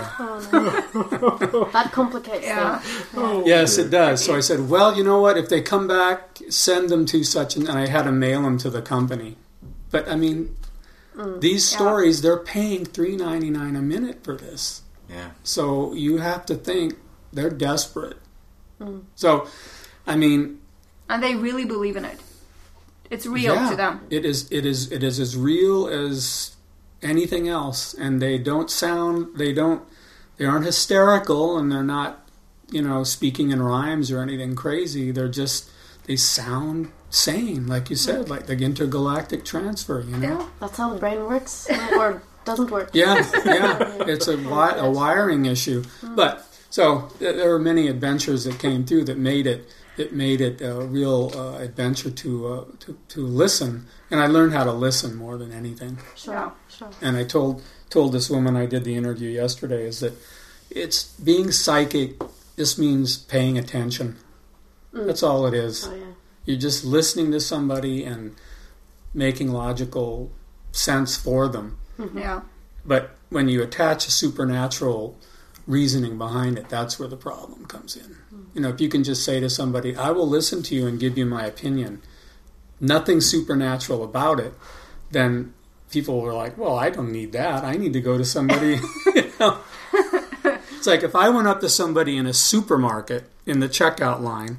Oh, 0.56 1.70
that 1.74 1.92
complicates 1.92 2.46
Yeah. 2.46 2.78
things. 2.80 3.06
Oh. 3.16 3.44
yes, 3.48 3.80
it 3.80 3.90
does. 3.90 4.24
So 4.24 4.36
I 4.36 4.42
said, 4.42 4.70
Well, 4.70 4.96
you 4.96 5.04
know 5.04 5.20
what? 5.20 5.38
If 5.38 5.50
they 5.50 5.62
come 5.62 5.88
back, 5.88 6.38
send 6.50 6.90
them 6.90 7.08
to 7.08 7.24
such 7.24 7.56
and, 7.56 7.68
and 7.68 7.80
I 7.80 7.88
had 7.88 8.04
to 8.04 8.12
mail 8.12 8.44
them 8.44 8.60
to 8.60 8.70
the 8.70 8.82
company. 8.84 9.38
But 9.90 10.08
I 10.08 10.16
mean, 10.16 10.56
Mm. 11.16 11.42
these 11.42 11.72
Yeah. 11.72 11.78
stories, 11.78 12.22
they're 12.22 12.38
paying 12.38 12.86
three 12.86 13.16
ninety 13.16 13.50
nine 13.50 13.76
a 13.76 13.82
minute 13.82 14.24
for 14.24 14.36
this. 14.36 14.82
Yeah. 15.10 15.32
So 15.44 15.94
you 15.94 16.18
have 16.18 16.46
to 16.48 16.56
think 16.56 16.96
they're 17.32 17.50
desperate. 17.50 18.18
Mm. 18.82 19.02
So, 19.16 19.48
I 20.08 20.16
mean, 20.16 20.60
and 21.10 21.22
they 21.22 21.36
really 21.36 21.66
believe 21.66 21.96
in 21.96 22.06
it. 22.06 22.20
It's 23.10 23.26
real 23.26 23.56
yeah, 23.56 23.70
to 23.70 23.76
them. 23.76 24.02
It 24.10 24.26
is. 24.26 24.52
It 24.52 24.66
is. 24.66 24.92
It 24.92 25.04
is 25.04 25.20
as 25.20 25.38
real 25.38 25.88
as 25.88 26.56
anything 27.02 27.48
else, 27.48 27.94
and 27.94 28.22
they 28.22 28.38
don't 28.38 28.72
sound. 28.72 29.38
They 29.38 29.54
don't. 29.54 29.84
They 30.38 30.46
aren't 30.46 30.66
hysterical, 30.66 31.58
and 31.60 31.72
they're 31.72 31.84
not, 31.84 32.28
you 32.72 32.82
know, 32.82 33.04
speaking 33.04 33.52
in 33.52 33.62
rhymes 33.62 34.10
or 34.10 34.22
anything 34.22 34.56
crazy. 34.56 35.12
They're 35.12 35.30
just. 35.30 35.70
They 36.06 36.16
sound 36.16 36.92
sane, 37.10 37.68
like 37.68 37.90
you 37.90 37.96
said, 37.96 38.30
like 38.30 38.48
the 38.48 38.58
intergalactic 38.58 39.46
transfer. 39.46 40.02
You 40.02 40.18
know. 40.18 40.40
Yeah. 40.40 40.48
That's 40.60 40.78
how 40.78 40.94
the 40.94 41.00
brain 41.00 41.26
works, 41.26 41.68
or 41.96 42.22
doesn't 42.46 42.72
work. 42.72 42.90
Yeah, 42.94 43.16
yeah, 43.46 44.04
it's 44.08 44.28
a, 44.28 44.36
wi- 44.36 44.76
a 44.78 44.90
wiring 44.90 45.46
issue. 45.46 45.84
But 46.16 46.46
so 46.70 47.10
there 47.20 47.50
were 47.50 47.60
many 47.60 47.88
adventures 47.88 48.44
that 48.44 48.60
came 48.60 48.86
through 48.86 49.06
that 49.06 49.18
made 49.18 49.48
it 49.48 49.70
it 49.96 50.12
made 50.12 50.42
it 50.42 50.60
a 50.62 50.74
real 50.82 51.32
uh, 51.36 51.58
adventure 51.60 52.10
to, 52.10 52.48
uh, 52.48 52.66
to 52.80 52.98
to 53.10 53.26
listen, 53.26 53.86
and 54.10 54.20
I 54.20 54.28
learned 54.28 54.54
how 54.54 54.64
to 54.64 54.74
listen 54.74 55.16
more 55.16 55.38
than 55.38 55.52
anything. 55.54 56.00
Sure. 56.16 56.34
Yeah. 56.34 56.52
Sure. 56.68 56.90
And 57.02 57.16
I 57.16 57.24
told 57.24 57.62
told 57.90 58.12
this 58.12 58.30
woman 58.30 58.56
I 58.56 58.66
did 58.66 58.84
the 58.84 58.96
interview 58.96 59.30
yesterday 59.30 59.86
is 59.86 60.00
that 60.00 60.14
it's 60.70 61.04
being 61.20 61.52
psychic. 61.52 62.16
This 62.56 62.78
means 62.78 63.18
paying 63.18 63.58
attention. 63.58 64.18
Mm. 64.94 65.08
That's 65.08 65.24
all 65.24 65.46
it 65.46 65.54
is. 65.54 65.88
Oh 65.88 65.96
yeah. 65.96 66.06
You're 66.46 66.60
just 66.60 66.84
listening 66.84 67.32
to 67.32 67.40
somebody 67.40 68.04
and 68.04 68.36
making 69.14 69.52
logical 69.52 70.32
sense 70.72 71.16
for 71.16 71.48
them. 71.48 71.78
Mm-hmm. 71.98 72.18
Yeah. 72.18 72.42
But 72.86 73.16
when 73.30 73.48
you 73.48 73.64
attach 73.64 74.08
a 74.08 74.12
supernatural 74.12 75.18
reasoning 75.66 76.18
behind 76.18 76.58
it, 76.58 76.68
that's 76.68 77.00
where 77.00 77.08
the 77.08 77.16
problem 77.16 77.66
comes 77.66 77.96
in. 77.96 78.18
Mm. 78.34 78.46
You 78.54 78.62
know, 78.62 78.70
if 78.70 78.82
you 78.82 78.90
can 78.90 79.04
just 79.04 79.24
say 79.24 79.40
to 79.40 79.50
somebody, 79.50 79.96
I 79.96 80.12
will 80.12 80.28
listen 80.28 80.64
to 80.64 80.76
you 80.76 80.88
and 80.88 81.00
give 81.00 81.18
you 81.18 81.26
my 81.26 81.46
opinion, 81.46 82.02
nothing 82.80 83.22
supernatural 83.22 84.04
about 84.04 84.40
it, 84.40 84.54
then 85.12 85.54
people 85.92 86.20
were 86.20 86.34
like, 86.34 86.58
well, 86.58 86.76
I 86.76 86.90
don't 86.90 87.12
need 87.12 87.32
that. 87.32 87.64
I 87.64 87.78
need 87.78 87.94
to 87.94 88.02
go 88.02 88.18
to 88.18 88.26
somebody. 88.26 88.80
you 89.16 89.32
know? 89.40 89.60
It's 90.84 90.88
like 90.90 91.04
if 91.04 91.16
I 91.16 91.30
went 91.30 91.48
up 91.48 91.62
to 91.62 91.70
somebody 91.70 92.18
in 92.18 92.26
a 92.26 92.34
supermarket 92.34 93.30
in 93.46 93.62
the 93.62 93.70
checkout 93.70 94.20
line 94.20 94.58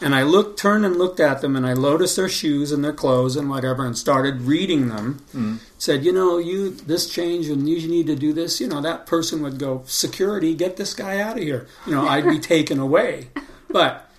and 0.00 0.14
I 0.14 0.22
looked, 0.22 0.58
turned 0.58 0.84
and 0.84 0.96
looked 0.96 1.20
at 1.20 1.40
them 1.40 1.56
and 1.56 1.66
I 1.66 1.74
noticed 1.74 2.16
their 2.16 2.28
shoes 2.28 2.72
and 2.72 2.84
their 2.84 2.92
clothes 2.92 3.36
and 3.36 3.48
whatever 3.48 3.86
and 3.86 3.96
started 3.96 4.42
reading 4.42 4.88
them, 4.88 5.20
mm-hmm. 5.28 5.56
said, 5.78 6.04
you 6.04 6.12
know, 6.12 6.38
you, 6.38 6.70
this 6.70 7.08
change 7.08 7.48
and 7.48 7.68
you 7.68 7.88
need 7.88 8.06
to 8.08 8.16
do 8.16 8.32
this, 8.32 8.60
you 8.60 8.66
know, 8.66 8.80
that 8.80 9.06
person 9.06 9.42
would 9.42 9.58
go, 9.58 9.82
security, 9.86 10.54
get 10.54 10.76
this 10.76 10.94
guy 10.94 11.20
out 11.20 11.36
of 11.36 11.42
here. 11.42 11.66
You 11.86 11.94
know, 11.94 12.06
I'd 12.06 12.28
be 12.28 12.38
taken 12.56 12.78
away. 12.78 13.28
But 13.70 14.10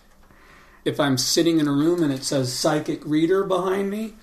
if 0.85 0.99
I'm 0.99 1.17
sitting 1.17 1.59
in 1.59 1.67
a 1.67 1.71
room 1.71 2.01
and 2.03 2.13
it 2.13 2.23
says 2.23 2.53
psychic 2.53 3.05
reader 3.05 3.43
behind 3.43 3.89
me, 3.89 4.13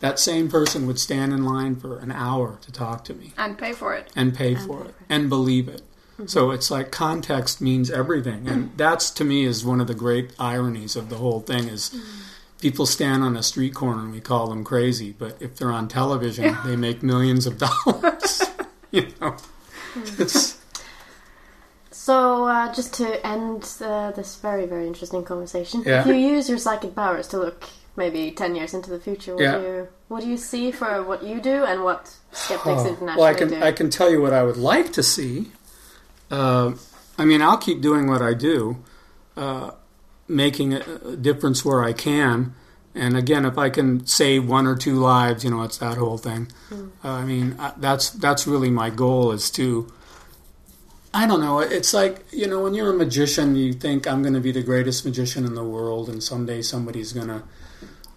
that 0.00 0.18
same 0.18 0.48
person 0.48 0.86
would 0.86 0.98
stand 0.98 1.32
in 1.32 1.44
line 1.44 1.76
for 1.76 1.98
an 2.00 2.10
hour 2.10 2.58
to 2.62 2.72
talk 2.72 3.04
to 3.04 3.14
me 3.14 3.32
And 3.38 3.56
pay 3.56 3.72
for 3.72 3.94
it. 3.94 4.10
and 4.16 4.34
pay 4.34 4.56
for 4.56 4.84
it 4.84 4.94
and 5.08 5.28
believe 5.28 5.68
it. 5.68 5.82
So 6.26 6.50
it's 6.50 6.70
like 6.70 6.90
context 6.90 7.60
means 7.60 7.90
everything, 7.90 8.46
and 8.48 8.70
that's 8.76 9.10
to 9.12 9.24
me 9.24 9.44
is 9.44 9.64
one 9.64 9.80
of 9.80 9.86
the 9.86 9.94
great 9.94 10.32
ironies 10.38 10.96
of 10.96 11.08
the 11.08 11.16
whole 11.16 11.40
thing 11.40 11.68
is 11.68 11.94
people 12.60 12.86
stand 12.86 13.22
on 13.24 13.36
a 13.36 13.42
street 13.42 13.74
corner 13.74 14.02
and 14.02 14.12
we 14.12 14.20
call 14.20 14.46
them 14.48 14.62
crazy, 14.64 15.12
but 15.18 15.36
if 15.40 15.56
they're 15.56 15.72
on 15.72 15.88
television, 15.88 16.56
they 16.64 16.76
make 16.76 17.02
millions 17.02 17.46
of 17.46 17.58
dollars. 17.58 18.42
you 18.92 19.08
know, 19.20 19.36
it's 20.18 20.58
So, 21.90 22.46
uh, 22.46 22.72
just 22.74 22.94
to 22.94 23.24
end 23.26 23.68
uh, 23.80 24.10
this 24.12 24.36
very, 24.36 24.66
very 24.66 24.86
interesting 24.86 25.24
conversation, 25.24 25.82
Yeah. 25.84 26.00
if 26.02 26.06
you 26.06 26.14
use 26.14 26.48
your 26.48 26.58
psychic 26.58 26.94
powers 26.94 27.26
to 27.28 27.38
look 27.38 27.64
maybe 27.96 28.30
10 28.30 28.54
years 28.54 28.74
into 28.74 28.90
the 28.90 28.98
future, 28.98 29.34
what, 29.34 29.42
Yeah. 29.42 29.58
do, 29.58 29.62
you, 29.64 29.88
what 30.08 30.20
do 30.22 30.28
you 30.28 30.36
see 30.36 30.72
for 30.72 31.02
what 31.02 31.22
you 31.22 31.40
do 31.40 31.64
and 31.64 31.84
what 31.84 32.14
Skeptics 32.32 32.82
Oh, 32.82 32.86
Internationally 32.88 33.16
well, 33.18 33.24
I 33.26 33.34
can 33.34 33.48
do? 33.48 33.62
I 33.62 33.72
can 33.72 33.90
tell 33.90 34.10
you 34.10 34.22
what 34.22 34.32
I 34.32 34.42
would 34.42 34.56
like 34.56 34.92
to 34.94 35.02
see. 35.02 35.50
Uh, 36.32 36.72
I 37.18 37.26
mean, 37.26 37.42
I'll 37.42 37.58
keep 37.58 37.82
doing 37.82 38.08
what 38.08 38.22
I 38.22 38.32
do, 38.32 38.82
uh, 39.36 39.72
making 40.26 40.72
a, 40.72 41.16
difference 41.16 41.62
where 41.62 41.84
I 41.84 41.92
can. 41.92 42.54
And 42.94 43.16
again, 43.16 43.44
if 43.44 43.58
I 43.58 43.68
can 43.68 44.06
save 44.06 44.48
one 44.48 44.66
or 44.66 44.74
two 44.74 44.96
lives, 44.96 45.44
you 45.44 45.50
know, 45.50 45.62
it's 45.62 45.76
that 45.78 45.98
whole 45.98 46.16
thing. 46.16 46.50
Uh, 47.04 47.10
I 47.10 47.24
mean, 47.24 47.56
I, 47.58 47.72
that's 47.76 48.10
that's 48.10 48.46
really 48.46 48.70
my 48.70 48.90
goal 48.90 49.32
is 49.32 49.50
to. 49.52 49.92
I 51.14 51.26
don't 51.26 51.40
know. 51.40 51.60
It's 51.60 51.92
like 51.92 52.24
you 52.32 52.46
know, 52.46 52.62
when 52.62 52.72
you're 52.72 52.90
a 52.90 52.96
magician, 52.96 53.54
you 53.54 53.74
think 53.74 54.06
I'm 54.06 54.22
going 54.22 54.34
to 54.34 54.40
be 54.40 54.52
the 54.52 54.62
greatest 54.62 55.04
magician 55.04 55.44
in 55.44 55.54
the 55.54 55.64
world, 55.64 56.08
and 56.08 56.22
someday 56.22 56.62
somebody's 56.62 57.12
going 57.12 57.28
to 57.28 57.42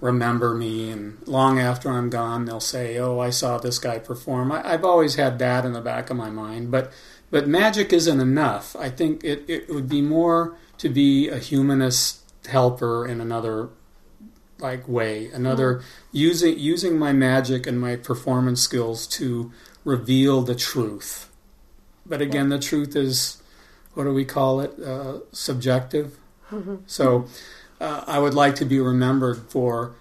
remember 0.01 0.53
me 0.53 0.91
and 0.91 1.17
long 1.25 1.57
after 1.57 1.89
I'm 1.89 2.09
gone 2.09 2.45
they'll 2.45 2.59
say 2.59 2.97
oh 2.97 3.19
I 3.19 3.29
saw 3.29 3.57
this 3.57 3.79
guy 3.79 3.97
perform 3.97 4.51
I, 4.51 4.73
I've 4.73 4.83
always 4.83 5.15
had 5.15 5.39
that 5.39 5.65
in 5.65 5.73
the 5.73 5.81
back 5.81 6.09
of 6.09 6.17
my 6.17 6.29
mind 6.29 6.69
but 6.69 6.91
but 7.35 7.49
magic 7.49 7.91
isn't 7.91 8.21
enough. 8.21 8.77
I 8.79 8.89
think 8.89 9.21
it, 9.25 9.43
it 9.49 9.67
would 9.67 9.89
be 9.89 10.01
more 10.01 10.55
to 10.77 10.87
be 10.87 11.27
a 11.27 11.37
humanist 11.37 12.21
helper 12.47 13.05
in 13.05 13.19
another 13.19 13.71
like 14.59 14.87
way. 14.87 15.27
Another 15.31 15.81
using 16.13 16.57
using 16.57 16.97
my 16.97 17.11
magic 17.11 17.67
and 17.67 17.77
my 17.77 17.97
performance 17.97 18.61
skills 18.61 19.05
to 19.19 19.51
reveal 19.83 20.43
the 20.43 20.55
truth. 20.55 21.29
But 22.05 22.21
again 22.21 22.47
the 22.47 22.57
truth 22.57 22.95
is 22.95 23.43
what 23.95 24.05
do 24.05 24.13
we 24.13 24.23
call 24.23 24.61
it? 24.61 24.79
Uh, 24.79 25.19
subjective. 25.33 26.17
So 26.85 27.27
uh, 27.81 28.05
I 28.07 28.17
would 28.17 28.33
like 28.33 28.55
to 28.55 28.65
be 28.65 28.79
remembered 28.79 29.39
for. 29.49 29.93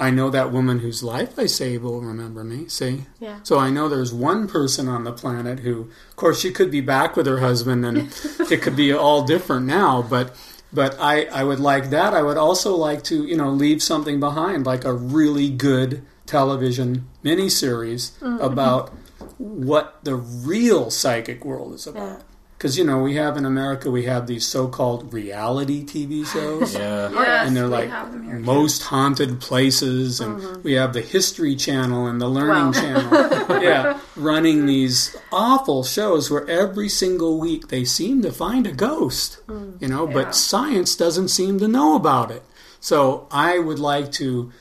I 0.00 0.10
know 0.10 0.30
that 0.30 0.50
woman 0.50 0.78
whose 0.78 1.02
life 1.02 1.38
I 1.38 1.44
saved 1.44 1.82
will 1.82 2.00
remember 2.00 2.42
me. 2.42 2.68
See, 2.68 3.04
Yeah. 3.20 3.40
so 3.42 3.58
I 3.58 3.68
know 3.68 3.88
there's 3.88 4.14
one 4.14 4.48
person 4.48 4.88
on 4.88 5.04
the 5.04 5.12
planet 5.12 5.60
who, 5.60 5.90
of 6.08 6.16
course, 6.16 6.40
she 6.40 6.50
could 6.52 6.70
be 6.70 6.80
back 6.80 7.16
with 7.16 7.26
her 7.26 7.38
husband, 7.40 7.84
and 7.84 7.98
it 8.50 8.62
could 8.62 8.76
be 8.76 8.92
all 8.94 9.24
different 9.24 9.66
now. 9.66 10.00
But, 10.00 10.34
but 10.72 10.96
I, 10.98 11.26
I 11.26 11.44
would 11.44 11.60
like 11.60 11.90
that. 11.90 12.14
I 12.14 12.22
would 12.22 12.38
also 12.38 12.74
like 12.74 13.04
to, 13.04 13.26
you 13.26 13.36
know, 13.36 13.50
leave 13.50 13.82
something 13.82 14.18
behind, 14.18 14.64
like 14.64 14.86
a 14.86 14.94
really 14.94 15.50
good 15.50 16.02
television 16.24 17.06
miniseries 17.22 18.12
mm-hmm. 18.20 18.40
about 18.40 18.90
what 19.36 20.02
the 20.04 20.14
real 20.16 20.90
psychic 20.90 21.44
world 21.44 21.74
is 21.74 21.86
about. 21.86 22.18
Yeah. 22.20 22.24
Because 22.60 22.76
you 22.76 22.84
know 22.84 22.98
we 23.02 23.14
have 23.14 23.38
in 23.38 23.46
America 23.46 23.90
we 23.90 24.04
have 24.04 24.26
these 24.26 24.46
so-called 24.46 25.14
reality 25.14 25.82
TV 25.82 26.26
shows, 26.26 26.74
Yeah. 26.78 27.08
Yes, 27.10 27.46
and 27.48 27.56
they're 27.56 27.66
like 27.66 27.88
them 27.88 28.22
here, 28.22 28.38
most 28.38 28.82
haunted 28.82 29.40
places, 29.40 30.20
and 30.20 30.62
we 30.62 30.74
have 30.74 30.92
the 30.92 31.00
History 31.00 31.56
Channel 31.56 32.06
and 32.06 32.20
the 32.20 32.28
Learning 32.28 32.66
Wow. 32.66 32.72
Channel, 32.82 33.62
yeah, 33.62 33.98
running 34.14 34.66
these 34.66 35.16
awful 35.32 35.82
shows 35.84 36.30
where 36.30 36.46
every 36.50 36.90
single 36.90 37.40
week 37.40 37.68
they 37.68 37.86
seem 37.86 38.20
to 38.20 38.30
find 38.30 38.66
a 38.66 38.72
ghost, 38.72 39.38
you 39.80 39.88
know, 39.88 40.06
Yeah. 40.06 40.12
but 40.12 40.34
science 40.34 40.94
doesn't 40.94 41.28
seem 41.28 41.58
to 41.60 41.66
know 41.68 41.96
about 41.96 42.30
it. 42.30 42.42
So 42.78 43.26
I 43.30 43.58
would 43.58 43.78
like 43.78 44.12
to 44.20 44.52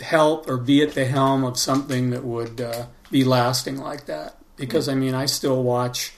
help 0.00 0.48
or 0.48 0.56
be 0.56 0.80
at 0.82 0.94
the 0.94 1.04
helm 1.04 1.44
of 1.44 1.58
something 1.58 2.08
that 2.08 2.24
would 2.24 2.58
uh, 2.58 2.86
be 3.10 3.22
lasting 3.22 3.76
like 3.76 4.06
that. 4.06 4.38
Because 4.56 4.88
I 4.88 4.94
mean, 4.94 5.14
I 5.14 5.26
still 5.26 5.62
watch 5.62 6.14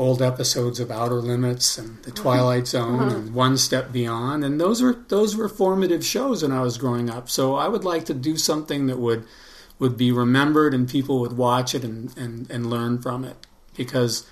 old 0.00 0.22
episodes 0.22 0.80
of 0.80 0.90
Outer 0.90 1.16
Limits 1.16 1.76
and 1.76 2.02
The 2.02 2.10
uh-huh. 2.10 2.22
Twilight 2.22 2.66
Zone 2.66 3.00
uh-huh. 3.00 3.16
and 3.16 3.34
One 3.34 3.58
Step 3.58 3.92
Beyond, 3.92 4.42
and 4.42 4.58
those 4.58 4.80
were 4.80 4.94
those 5.08 5.36
were 5.36 5.48
formative 5.48 6.04
shows 6.04 6.42
when 6.42 6.52
I 6.52 6.62
was 6.62 6.78
growing 6.78 7.10
up. 7.10 7.28
So 7.28 7.54
I 7.54 7.68
would 7.68 7.84
like 7.84 8.06
to 8.06 8.14
do 8.14 8.38
something 8.38 8.86
that 8.86 8.98
would 8.98 9.26
would 9.78 9.98
be 9.98 10.10
remembered 10.10 10.72
and 10.72 10.88
people 10.88 11.20
would 11.20 11.36
watch 11.36 11.74
it 11.74 11.84
and, 11.84 12.16
and, 12.16 12.50
and 12.50 12.68
learn 12.68 13.00
from 13.00 13.24
it. 13.24 13.36
Because 13.76 14.26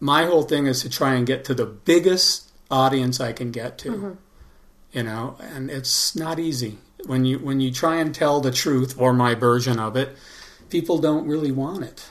my 0.00 0.24
whole 0.24 0.42
thing 0.42 0.66
is 0.66 0.80
to 0.82 0.90
try 0.90 1.14
and 1.14 1.26
get 1.26 1.44
to 1.44 1.54
the 1.54 1.66
biggest 1.66 2.50
audience 2.70 3.20
I 3.20 3.32
can 3.32 3.50
get 3.52 3.78
to. 3.78 3.94
Uh-huh. 3.94 4.12
You 4.92 5.02
know, 5.02 5.36
and 5.40 5.70
it's 5.70 6.14
not 6.14 6.38
easy. 6.38 6.78
When 7.06 7.24
you 7.24 7.38
when 7.38 7.60
you 7.60 7.72
try 7.72 7.96
and 7.96 8.14
tell 8.14 8.40
the 8.40 8.52
truth 8.52 8.94
or 8.98 9.14
my 9.14 9.34
version 9.34 9.78
of 9.78 9.96
it, 9.96 10.16
people 10.68 10.98
don't 10.98 11.26
really 11.26 11.52
want 11.52 11.84
it. 11.84 12.10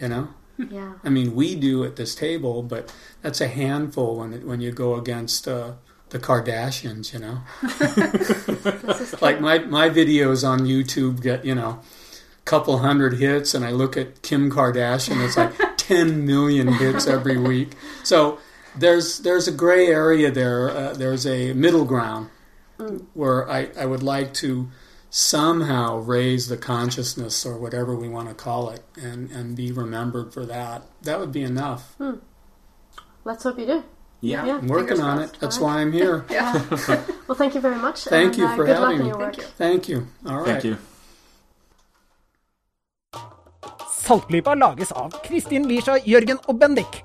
You 0.00 0.08
know? 0.08 0.28
Yeah. 0.58 0.94
I 1.02 1.08
mean, 1.08 1.34
we 1.34 1.54
do 1.54 1.84
at 1.84 1.96
this 1.96 2.14
table, 2.14 2.62
but 2.62 2.94
that's 3.22 3.40
a 3.40 3.48
handful 3.48 4.16
when 4.16 4.32
it, 4.32 4.46
when 4.46 4.60
you 4.60 4.70
go 4.70 4.94
against 4.94 5.48
uh, 5.48 5.72
the 6.10 6.18
Kardashians. 6.18 7.12
You 7.12 7.20
know, 7.20 7.40
like 9.20 9.40
my 9.40 9.58
my 9.58 9.88
videos 9.90 10.46
on 10.48 10.60
YouTube 10.60 11.22
get 11.22 11.44
you 11.44 11.54
know 11.54 11.80
a 12.38 12.42
couple 12.44 12.78
hundred 12.78 13.14
hits, 13.14 13.54
and 13.54 13.64
I 13.64 13.70
look 13.70 13.96
at 13.96 14.22
Kim 14.22 14.50
Kardashian, 14.50 15.24
it's 15.24 15.36
like 15.36 15.52
ten 15.76 16.24
million 16.24 16.72
hits 16.74 17.06
every 17.06 17.36
week. 17.36 17.72
So 18.04 18.38
there's 18.76 19.18
there's 19.20 19.48
a 19.48 19.52
gray 19.52 19.88
area 19.88 20.30
there. 20.30 20.70
Uh, 20.70 20.92
there's 20.94 21.26
a 21.26 21.52
middle 21.52 21.84
ground 21.84 22.30
where 23.14 23.48
I, 23.48 23.68
I 23.78 23.86
would 23.86 24.02
like 24.02 24.34
to 24.34 24.68
somehow 25.14 25.96
raise 25.98 26.48
the 26.48 26.56
consciousness 26.56 27.46
or 27.46 27.56
whatever 27.56 27.94
we 27.94 28.08
want 28.08 28.28
to 28.28 28.34
call 28.34 28.68
it 28.70 28.82
and, 29.00 29.30
and 29.30 29.54
be 29.54 29.70
remembered 29.70 30.34
for 30.34 30.44
that. 30.44 30.82
That 31.02 31.20
would 31.20 31.30
be 31.30 31.42
enough. 31.42 31.94
Let's 33.22 33.44
hope 33.44 33.60
you 33.60 33.66
do. 33.66 33.84
Yeah. 34.20 34.44
Yeah. 34.44 34.56
I'm 34.56 34.66
working 34.66 35.00
on 35.00 35.20
it. 35.20 35.36
That's 35.38 35.60
why 35.60 35.80
I'm 35.80 35.92
here. 35.92 36.24
Yeah. 36.30 36.60
Well, 37.28 37.38
thank 37.38 37.54
you 37.54 37.60
very 37.60 37.76
much. 37.76 38.04
Thank 38.04 38.32
and, 38.32 38.38
you 38.38 38.46
uh, 38.46 38.56
for 38.56 38.66
good 38.66 38.78
luck 38.78 38.90
having 38.90 38.96
in 38.96 39.02
me. 39.02 39.08
your 39.08 39.18
work. 39.18 39.36
Thank 39.36 39.88
you. 39.88 40.00
Thank 40.02 40.24
you. 40.24 40.30
All 40.30 40.38
right. 40.38 40.46
Thank 40.46 40.64
you. 40.64 40.76
Saltklypa 44.04 44.54
lages 44.54 44.92
av 44.92 45.14
Kristin 45.24 45.68
Lisha, 45.68 45.96
Jørgen 46.04 46.38
og 46.46 46.58
Bendik. 46.58 47.04